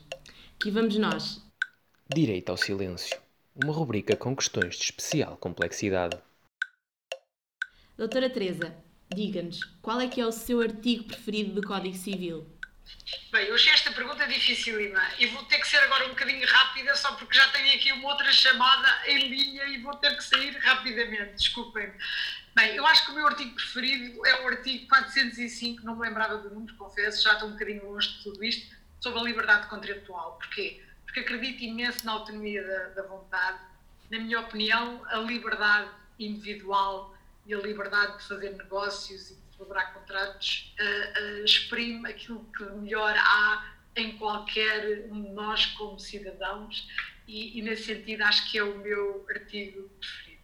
Aqui 0.57 0.70
vamos 0.70 0.97
nós. 0.97 1.41
Direito 2.09 2.51
ao 2.51 2.57
Silêncio, 2.59 3.19
uma 3.55 3.73
rubrica 3.73 4.17
com 4.17 4.37
questões 4.37 4.77
de 4.77 4.85
especial 4.85 5.37
complexidade. 5.37 6.19
Doutora 7.97 8.29
Teresa, 8.29 8.75
diga-nos, 9.15 9.63
qual 9.81 10.01
é 10.01 10.09
que 10.09 10.21
é 10.21 10.27
o 10.27 10.33
seu 10.33 10.61
artigo 10.61 11.05
preferido 11.05 11.55
do 11.55 11.67
Código 11.67 11.97
Civil? 11.97 12.47
Bem, 13.31 13.47
eu 13.47 13.55
achei 13.55 13.73
esta 13.73 13.93
pergunta 13.93 14.27
dificílima 14.27 15.01
e 15.19 15.27
vou 15.29 15.45
ter 15.45 15.59
que 15.59 15.69
ser 15.69 15.79
agora 15.79 16.05
um 16.07 16.11
bocadinho 16.11 16.47
rápida, 16.47 16.95
só 16.97 17.15
porque 17.15 17.35
já 17.35 17.49
tenho 17.49 17.75
aqui 17.75 17.93
uma 17.93 18.11
outra 18.11 18.31
chamada 18.33 18.89
em 19.07 19.29
linha 19.29 19.65
e 19.69 19.81
vou 19.81 19.95
ter 19.97 20.15
que 20.15 20.25
sair 20.25 20.55
rapidamente, 20.59 21.35
desculpem-me. 21.37 21.95
Bem, 22.55 22.75
eu 22.75 22.85
acho 22.85 23.07
que 23.07 23.13
o 23.13 23.15
meu 23.15 23.27
artigo 23.27 23.55
preferido 23.55 24.27
é 24.27 24.43
o 24.43 24.49
artigo 24.49 24.87
405, 24.89 25.83
não 25.85 25.97
me 25.97 26.03
lembrava 26.03 26.37
do 26.39 26.51
número, 26.51 26.75
confesso, 26.75 27.23
já 27.23 27.35
estou 27.35 27.49
um 27.49 27.53
bocadinho 27.53 27.91
longe 27.91 28.09
de 28.09 28.23
tudo 28.25 28.45
isto, 28.45 28.77
sobre 29.01 29.21
a 29.21 29.23
liberdade 29.23 29.69
contratual. 29.69 30.37
Porquê? 30.37 30.83
Porque 31.13 31.21
acredito 31.21 31.63
imenso 31.63 32.07
na 32.07 32.13
autonomia 32.13 32.67
da, 32.67 33.03
da 33.03 33.03
vontade. 33.03 33.59
Na 34.11 34.19
minha 34.19 34.41
opinião, 34.41 35.05
a 35.09 35.19
liberdade 35.19 35.91
individual 36.19 37.15
e 37.45 37.53
a 37.53 37.59
liberdade 37.59 38.17
de 38.17 38.29
fazer 38.29 38.57
negócios 38.57 39.31
e 39.31 39.35
de 39.35 39.57
celebrar 39.57 39.93
contratos 39.93 40.75
uh, 40.81 41.41
uh, 41.41 41.45
exprime 41.45 42.09
aquilo 42.09 42.43
que 42.57 42.65
melhor 42.65 43.15
há 43.15 43.75
em 43.95 44.17
qualquer 44.17 45.07
um 45.11 45.23
de 45.23 45.31
nós 45.33 45.67
como 45.67 46.01
cidadãos 46.01 46.89
e, 47.29 47.59
e, 47.59 47.63
nesse 47.63 47.85
sentido 47.85 48.23
acho 48.23 48.51
que 48.51 48.57
é 48.57 48.63
o 48.63 48.79
meu 48.79 49.27
artigo 49.29 49.91
preferido. 50.01 50.43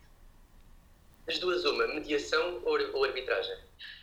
As 1.26 1.38
duas, 1.38 1.64
uma, 1.64 1.86
mediação 1.86 2.62
ou, 2.64 2.78
ou 2.94 3.04
arbitragem? 3.04 3.56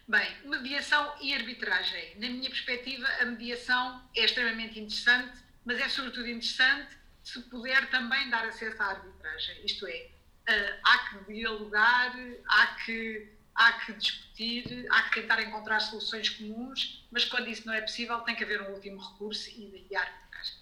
Bem, 0.08 0.28
mediação 0.46 1.14
e 1.22 1.32
arbitragem. 1.34 2.16
Na 2.18 2.28
minha 2.28 2.50
perspectiva, 2.50 3.08
a 3.20 3.26
mediação 3.26 4.02
é 4.16 4.26
extremamente 4.26 4.80
interessante, 4.80 5.45
mas 5.66 5.80
é 5.80 5.90
sobretudo 5.90 6.28
interessante 6.28 6.96
se 7.24 7.42
puder 7.42 7.90
também 7.90 8.30
dar 8.30 8.46
acesso 8.46 8.82
à 8.82 8.86
arbitragem. 8.86 9.66
Isto 9.66 9.88
é, 9.88 10.10
uh, 10.48 10.80
há 10.86 10.98
que 11.00 11.34
dialogar, 11.34 12.16
há 12.48 12.68
que, 12.86 13.32
há 13.56 13.74
que 13.74 13.94
discutir, 13.94 14.86
há 14.92 15.02
que 15.10 15.22
tentar 15.22 15.42
encontrar 15.42 15.80
soluções 15.80 16.30
comuns, 16.30 17.04
mas 17.12 17.26
quando 17.26 17.48
isso 17.50 17.66
não 17.66 17.74
é 17.74 17.82
possível, 17.82 18.20
tem 18.20 18.36
que 18.36 18.44
haver 18.44 18.62
um 18.62 18.74
último 18.74 19.02
recurso 19.02 19.50
e 19.50 19.68
daí 19.72 19.96
a 19.96 20.02
arbitragem. 20.02 20.56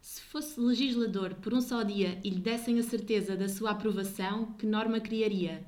Se 0.00 0.22
fosse 0.22 0.58
legislador 0.58 1.34
por 1.34 1.52
um 1.52 1.60
só 1.60 1.82
dia 1.82 2.18
e 2.24 2.30
lhe 2.30 2.40
dessem 2.40 2.78
a 2.78 2.82
certeza 2.82 3.36
da 3.36 3.48
sua 3.48 3.72
aprovação, 3.72 4.54
que 4.54 4.64
norma 4.64 5.00
criaria? 5.00 5.62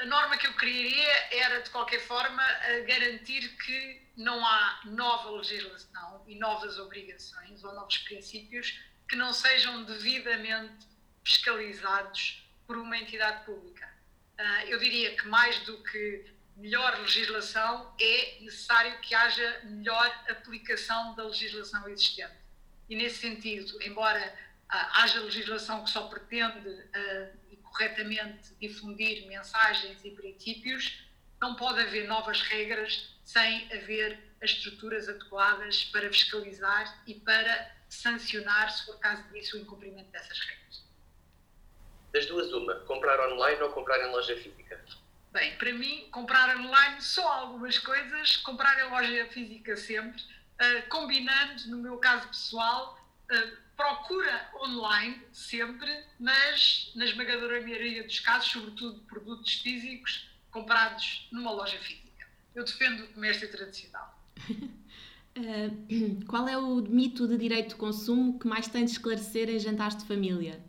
A 0.00 0.06
norma 0.06 0.36
que 0.36 0.48
eu 0.48 0.54
criaria 0.54 1.12
era, 1.30 1.60
de 1.60 1.70
qualquer 1.70 2.00
forma, 2.00 2.42
garantir 2.88 3.56
que 3.58 4.01
não 4.16 4.44
há 4.44 4.80
nova 4.84 5.30
legislação 5.30 6.24
e 6.26 6.38
novas 6.38 6.78
obrigações 6.78 7.62
ou 7.64 7.74
novos 7.74 7.98
princípios 7.98 8.78
que 9.08 9.16
não 9.16 9.32
sejam 9.32 9.84
devidamente 9.84 10.86
fiscalizados 11.24 12.46
por 12.66 12.76
uma 12.76 12.96
entidade 12.96 13.44
pública. 13.44 13.88
Ah, 14.38 14.66
eu 14.66 14.78
diria 14.78 15.14
que 15.16 15.28
mais 15.28 15.58
do 15.60 15.82
que 15.82 16.32
melhor 16.56 16.98
legislação 17.00 17.94
é 18.00 18.38
necessário 18.40 18.98
que 19.00 19.14
haja 19.14 19.60
melhor 19.64 20.06
aplicação 20.28 21.14
da 21.14 21.24
legislação 21.24 21.88
existente. 21.88 22.34
E 22.88 22.96
nesse 22.96 23.18
sentido, 23.18 23.80
embora 23.82 24.34
ah, 24.68 25.02
haja 25.02 25.20
legislação 25.20 25.84
que 25.84 25.90
só 25.90 26.08
pretende 26.08 26.68
uh, 26.68 27.38
e 27.50 27.56
corretamente 27.56 28.54
difundir 28.60 29.26
mensagens 29.26 30.04
e 30.04 30.10
princípios, 30.10 31.04
não 31.40 31.56
pode 31.56 31.80
haver 31.80 32.06
novas 32.06 32.40
regras 32.42 33.11
sem 33.22 33.72
haver 33.72 34.18
as 34.42 34.50
estruturas 34.50 35.08
adequadas 35.08 35.84
para 35.86 36.08
fiscalizar 36.08 37.02
e 37.06 37.14
para 37.14 37.70
sancionar, 37.88 38.70
se 38.70 38.86
for 38.86 38.98
caso 38.98 39.22
disso, 39.30 39.56
o 39.56 39.60
incumprimento 39.60 40.10
dessas 40.10 40.38
regras. 40.40 40.84
Das 42.12 42.26
duas, 42.26 42.52
uma, 42.52 42.74
comprar 42.80 43.20
online 43.30 43.60
ou 43.62 43.70
comprar 43.70 44.00
em 44.06 44.10
loja 44.10 44.36
física? 44.36 44.82
Bem, 45.32 45.56
para 45.56 45.72
mim, 45.72 46.08
comprar 46.10 46.56
online 46.56 47.00
só 47.00 47.26
algumas 47.26 47.78
coisas, 47.78 48.36
comprar 48.38 48.78
em 48.80 48.90
loja 48.90 49.26
física 49.28 49.76
sempre, 49.76 50.20
uh, 50.20 50.88
combinando, 50.90 51.68
no 51.68 51.78
meu 51.78 51.96
caso 51.98 52.28
pessoal, 52.28 52.98
uh, 53.30 53.56
procura 53.76 54.50
online 54.56 55.26
sempre, 55.32 56.04
mas 56.20 56.92
na 56.94 57.04
esmagadora 57.04 57.62
maioria 57.62 58.04
dos 58.04 58.20
casos, 58.20 58.50
sobretudo 58.50 59.00
produtos 59.02 59.54
físicos 59.60 60.28
comprados 60.50 61.28
numa 61.32 61.50
loja 61.50 61.78
física. 61.78 62.01
Eu 62.54 62.64
defendo 62.64 63.04
o 63.04 63.08
comércio 63.08 63.50
tradicional. 63.50 64.18
uh, 64.50 66.24
qual 66.28 66.48
é 66.48 66.56
o 66.56 66.76
mito 66.82 67.26
de 67.26 67.36
direito 67.36 67.70
de 67.70 67.74
consumo 67.76 68.38
que 68.38 68.46
mais 68.46 68.68
tem 68.68 68.84
de 68.84 68.92
esclarecer 68.92 69.48
em 69.48 69.58
jantares 69.58 69.96
de 69.96 70.06
família? 70.06 70.62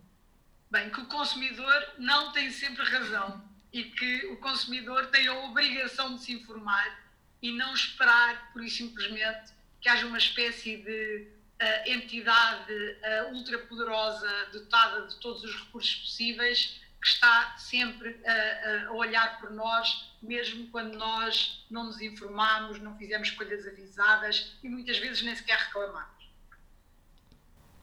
Bem, 0.72 0.90
que 0.90 1.02
o 1.02 1.06
consumidor 1.06 1.94
não 2.00 2.32
tem 2.32 2.50
sempre 2.50 2.84
razão 2.84 3.44
e 3.72 3.84
que 3.84 4.26
o 4.28 4.38
consumidor 4.38 5.08
tem 5.08 5.28
a 5.28 5.46
obrigação 5.46 6.16
de 6.16 6.22
se 6.22 6.34
informar 6.34 7.04
e 7.42 7.52
não 7.52 7.74
esperar, 7.74 8.52
por 8.54 8.64
isso 8.64 8.78
simplesmente, 8.78 9.52
que 9.82 9.90
haja 9.90 10.08
uma 10.08 10.18
espécie 10.18 10.78
de 10.78 11.28
uh, 11.62 11.90
entidade 11.92 12.72
uh, 12.72 13.34
ultrapoderosa 13.34 14.30
dotada 14.54 15.08
de 15.08 15.16
todos 15.20 15.44
os 15.44 15.54
recursos 15.56 15.96
possíveis 15.96 16.80
que 17.04 17.10
está 17.10 17.58
sempre 17.58 18.18
a, 18.26 18.88
a, 18.88 18.92
olhar 18.94 19.38
por 19.42 19.52
nós, 19.52 20.10
mesmo 20.22 20.70
quando 20.72 20.98
nós 20.98 21.66
não 21.70 21.84
nos 21.84 22.00
informamos, 22.00 22.80
não 22.80 22.98
fizemos 22.98 23.28
escolhas 23.28 23.68
avisadas 23.68 24.56
e 24.64 24.70
muitas 24.70 24.98
vezes 25.00 25.22
nem 25.22 25.36
sequer 25.36 25.58
reclamamos. 25.58 26.32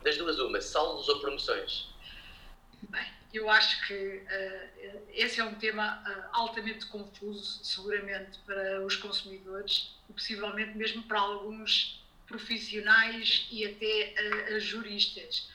Das 0.02 0.16
duas, 0.16 0.38
uma, 0.38 0.58
saldos 0.62 1.06
ou 1.10 1.20
promoções? 1.20 1.86
Bem, 2.88 3.12
eu 3.34 3.50
acho 3.50 3.86
que 3.86 3.94
uh, 3.94 5.02
esse 5.12 5.38
é 5.38 5.44
um 5.44 5.54
tema 5.56 6.02
uh, 6.02 6.28
altamente 6.32 6.86
confuso, 6.86 7.62
seguramente, 7.62 8.38
para 8.46 8.82
os 8.86 8.96
consumidores 8.96 9.94
e 10.08 10.14
possivelmente 10.14 10.78
mesmo 10.78 11.02
para 11.02 11.20
alguns 11.20 12.02
profissionais 12.26 13.46
e 13.50 13.66
até 13.66 14.54
uh, 14.54 14.60
juristas. 14.60 15.50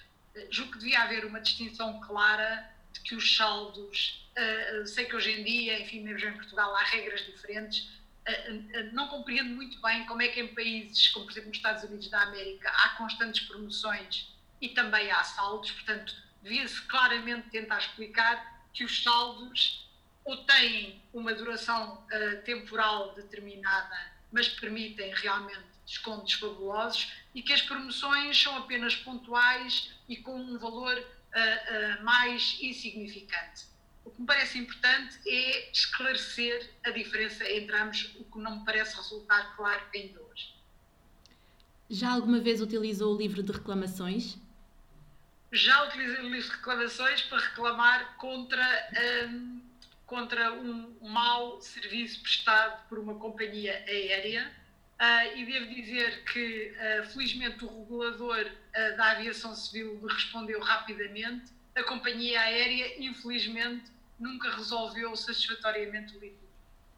julgo 0.51 0.73
que 0.73 0.77
devia 0.77 1.01
haver 1.01 1.25
uma 1.25 1.41
distinção 1.41 1.99
clara 2.01 2.74
de 2.95 3.01
que 3.01 3.15
os 3.15 3.35
saldos, 3.35 4.25
uh, 4.37 4.87
sei 4.87 5.05
que 5.05 5.15
hoje 5.15 5.31
em 5.31 5.43
dia, 5.43 5.79
enfim, 5.81 6.01
mesmo 6.01 6.29
em 6.29 6.33
Portugal 6.33 6.73
há 6.75 6.83
regras 6.83 7.25
diferentes, 7.25 7.81
uh, 8.27 8.93
não 8.93 9.09
compreendo 9.09 9.49
muito 9.49 9.81
bem 9.81 10.05
como 10.05 10.21
é 10.21 10.29
que 10.29 10.39
em 10.39 10.47
países 10.55 11.09
como, 11.09 11.25
por 11.25 11.31
exemplo, 11.31 11.49
nos 11.49 11.57
Estados 11.57 11.83
Unidos 11.83 12.09
da 12.09 12.21
América, 12.21 12.69
há 12.69 12.89
constantes 12.97 13.45
promoções 13.45 14.33
e 14.61 14.69
também 14.69 15.11
há 15.11 15.23
saldos, 15.23 15.71
portanto, 15.71 16.15
devia-se 16.41 16.81
claramente 16.83 17.49
tentar 17.49 17.79
explicar 17.79 18.63
que 18.73 18.85
os 18.85 19.03
saldos 19.03 19.89
ou 20.23 20.37
têm 20.45 21.03
uma 21.13 21.33
duração 21.33 22.03
temporal 22.45 23.13
determinada, 23.13 24.11
mas 24.31 24.47
permitem 24.47 25.13
realmente 25.13 25.65
descontos 25.85 26.33
fabulosos 26.33 27.11
e 27.33 27.41
que 27.41 27.53
as 27.53 27.61
promoções 27.61 28.41
são 28.41 28.57
apenas 28.57 28.95
pontuais 28.95 29.91
e 30.07 30.17
com 30.17 30.35
um 30.35 30.57
valor 30.57 30.95
uh, 31.35 31.99
uh, 31.99 32.03
mais 32.03 32.57
insignificante. 32.61 33.65
O 34.05 34.11
que 34.11 34.21
me 34.21 34.27
parece 34.27 34.57
importante 34.57 35.19
é 35.27 35.71
esclarecer 35.71 36.71
a 36.85 36.91
diferença 36.91 37.49
entre 37.49 37.75
ambos, 37.75 38.15
o 38.19 38.23
que 38.23 38.39
não 38.39 38.59
me 38.59 38.65
parece 38.65 38.95
resultar 38.95 39.55
claro 39.55 39.83
ainda 39.93 40.21
hoje. 40.21 40.53
Já 41.89 42.11
alguma 42.11 42.39
vez 42.39 42.61
utilizou 42.61 43.15
o 43.15 43.17
livro 43.17 43.43
de 43.43 43.51
reclamações? 43.51 44.37
Já 45.51 45.87
utilizei 45.87 46.19
o 46.19 46.29
livro 46.29 46.49
de 46.49 46.55
reclamações 46.55 47.21
para 47.23 47.39
reclamar 47.39 48.17
contra, 48.17 48.89
um, 49.27 49.61
contra 50.05 50.53
um 50.53 50.95
mau 51.01 51.61
serviço 51.61 52.21
prestado 52.21 52.87
por 52.87 52.99
uma 52.99 53.15
companhia 53.15 53.83
aérea 53.87 54.51
Uh, 54.99 55.37
e 55.37 55.45
devo 55.45 55.65
dizer 55.75 56.23
que, 56.23 56.71
uh, 56.71 57.05
felizmente, 57.09 57.65
o 57.65 57.67
regulador 57.67 58.45
uh, 58.45 58.97
da 58.97 59.11
aviação 59.11 59.53
civil 59.53 59.99
respondeu 60.07 60.59
rapidamente. 60.61 61.51
A 61.75 61.83
companhia 61.83 62.39
aérea, 62.39 63.03
infelizmente, 63.03 63.91
nunca 64.17 64.49
resolveu 64.51 65.13
satisfatoriamente 65.17 66.15
o 66.15 66.19
litígio. 66.21 66.45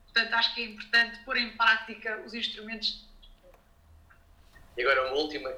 Portanto, 0.05 0.33
acho 0.33 0.53
que 0.53 0.61
é 0.61 0.65
importante 0.65 1.19
pôr 1.25 1.37
em 1.37 1.57
prática 1.57 2.21
os 2.23 2.35
instrumentos. 2.35 3.03
E 4.77 4.81
agora, 4.83 5.07
uma 5.07 5.17
última 5.19 5.51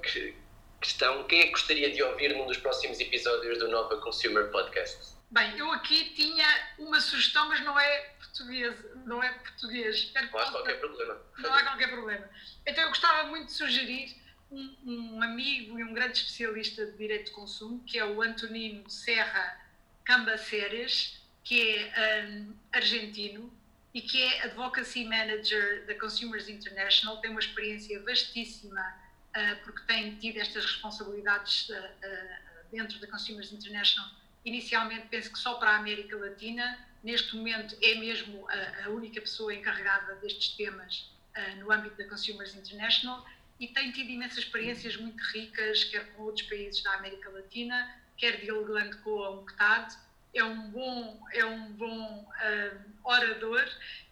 questão: 0.79 1.25
quem 1.25 1.41
é 1.41 1.45
que 1.47 1.51
gostaria 1.51 1.91
de 1.91 2.01
ouvir 2.01 2.37
num 2.37 2.47
dos 2.47 2.57
próximos 2.57 3.01
episódios 3.01 3.59
do 3.59 3.67
Nova 3.67 3.97
Consumer 3.97 4.49
Podcast? 4.49 5.18
Bem, 5.31 5.57
eu 5.57 5.71
aqui 5.71 6.05
tinha 6.15 6.47
uma 6.79 6.99
sugestão, 6.99 7.47
mas 7.49 7.63
não 7.63 7.79
é 7.79 7.99
português, 8.17 8.75
não 9.05 9.21
é 9.21 9.31
português. 9.33 10.11
Não 10.13 10.39
há 10.39 10.51
qualquer 10.51 10.79
problema. 10.79 11.21
Não 11.37 11.53
há 11.53 11.63
qualquer 11.63 11.89
problema. 11.89 12.29
Então 12.65 12.83
eu 12.83 12.89
gostava 12.89 13.27
muito 13.29 13.47
de 13.47 13.53
sugerir 13.53 14.15
um, 14.49 14.75
um, 14.85 15.23
amigo 15.23 15.79
e 15.79 15.83
um 15.83 15.93
grande 15.93 16.17
especialista 16.17 16.85
de 16.85 16.97
direito 16.97 17.25
de 17.25 17.31
consumo, 17.31 17.83
que 17.85 17.99
é 17.99 18.05
o 18.05 18.21
Antonino 18.21 18.89
Serra 18.89 19.59
Cambaceres, 20.03 21.21
que 21.43 21.75
é 21.75 22.25
um, 22.25 22.55
argentino 22.73 23.53
e 23.93 24.01
que 24.01 24.21
é 24.23 24.43
Advocacy 24.45 25.05
Manager 25.05 25.85
da 25.85 25.95
Consumers 25.95 26.47
International, 26.49 27.17
tem 27.21 27.29
uma 27.29 27.39
experiência 27.39 28.01
vastíssima 28.03 28.81
uh, 28.81 29.63
porque 29.63 29.81
tem 29.83 30.15
tido 30.15 30.37
estas 30.37 30.65
responsabilidades 30.65 31.69
uh, 31.69 31.73
uh, 31.73 32.65
dentro 32.71 32.99
da 32.99 33.07
Consumers 33.07 33.51
International, 33.51 34.09
inicialmente 34.45 35.07
penso 35.09 35.31
que 35.31 35.39
só 35.39 35.55
para 35.55 35.71
a 35.71 35.75
América 35.77 36.15
Latina, 36.17 36.87
neste 37.03 37.35
momento 37.35 37.75
é 37.81 37.95
mesmo 37.95 38.47
a, 38.49 38.85
a 38.85 38.89
única 38.89 39.21
pessoa 39.21 39.53
encarregada 39.53 40.15
destes 40.15 40.55
temas 40.55 41.11
uh, 41.35 41.59
no 41.59 41.71
âmbito 41.71 41.95
da 41.97 42.07
Consumers 42.07 42.55
International 42.55 43.25
e 43.59 43.67
tem 43.67 43.91
tido 43.91 44.09
imensas 44.09 44.39
experiências 44.39 44.95
muito 44.95 45.21
ricas, 45.33 45.83
quer 45.85 46.05
com 46.13 46.23
outros 46.23 46.47
países 46.47 46.81
da 46.81 46.93
América 46.93 47.29
Latina, 47.29 48.01
quer 48.17 48.39
dialogando 48.39 48.97
com 48.99 49.23
a 49.23 49.31
UNCTAD. 49.31 49.97
É 50.33 50.43
um 50.43 50.69
bom, 50.69 51.19
é 51.33 51.43
um 51.43 51.71
bom 51.73 52.23
uh, 52.23 52.79
orador 53.03 53.67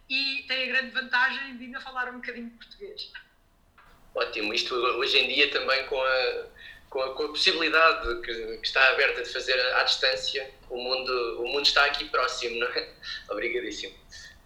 e 0.08 0.44
tem 0.48 0.64
a 0.64 0.72
grande 0.72 0.90
vantagem 0.90 1.56
de 1.56 1.64
ainda 1.64 1.80
falar 1.80 2.08
um 2.10 2.16
bocadinho 2.16 2.50
português. 2.50 3.10
Ótimo, 4.14 4.52
isto 4.52 4.74
hoje 4.74 5.16
em 5.18 5.28
dia 5.28 5.50
também 5.50 5.86
com 5.86 6.00
a, 6.00 6.46
com 6.90 7.00
a, 7.00 7.14
com 7.14 7.24
a 7.24 7.28
possibilidade 7.28 8.20
que, 8.22 8.58
que, 8.58 8.66
está 8.66 8.86
aberta 8.90 9.22
de 9.22 9.32
fazer 9.32 9.58
à 9.74 9.82
distância, 9.82 10.50
o 10.70 10.76
mundo, 10.76 11.42
o 11.42 11.48
mundo 11.48 11.64
está 11.64 11.84
aqui 11.84 12.04
próximo, 12.06 12.58
não 12.58 12.68
é? 12.68 12.88
Obrigadíssimo. 13.30 13.94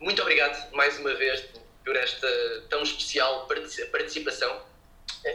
Muito 0.00 0.20
obrigado 0.20 0.72
mais 0.72 0.98
uma 0.98 1.14
vez 1.14 1.44
por 1.84 1.96
esta 1.96 2.28
tão 2.68 2.82
especial 2.82 3.46
participação 3.46 4.62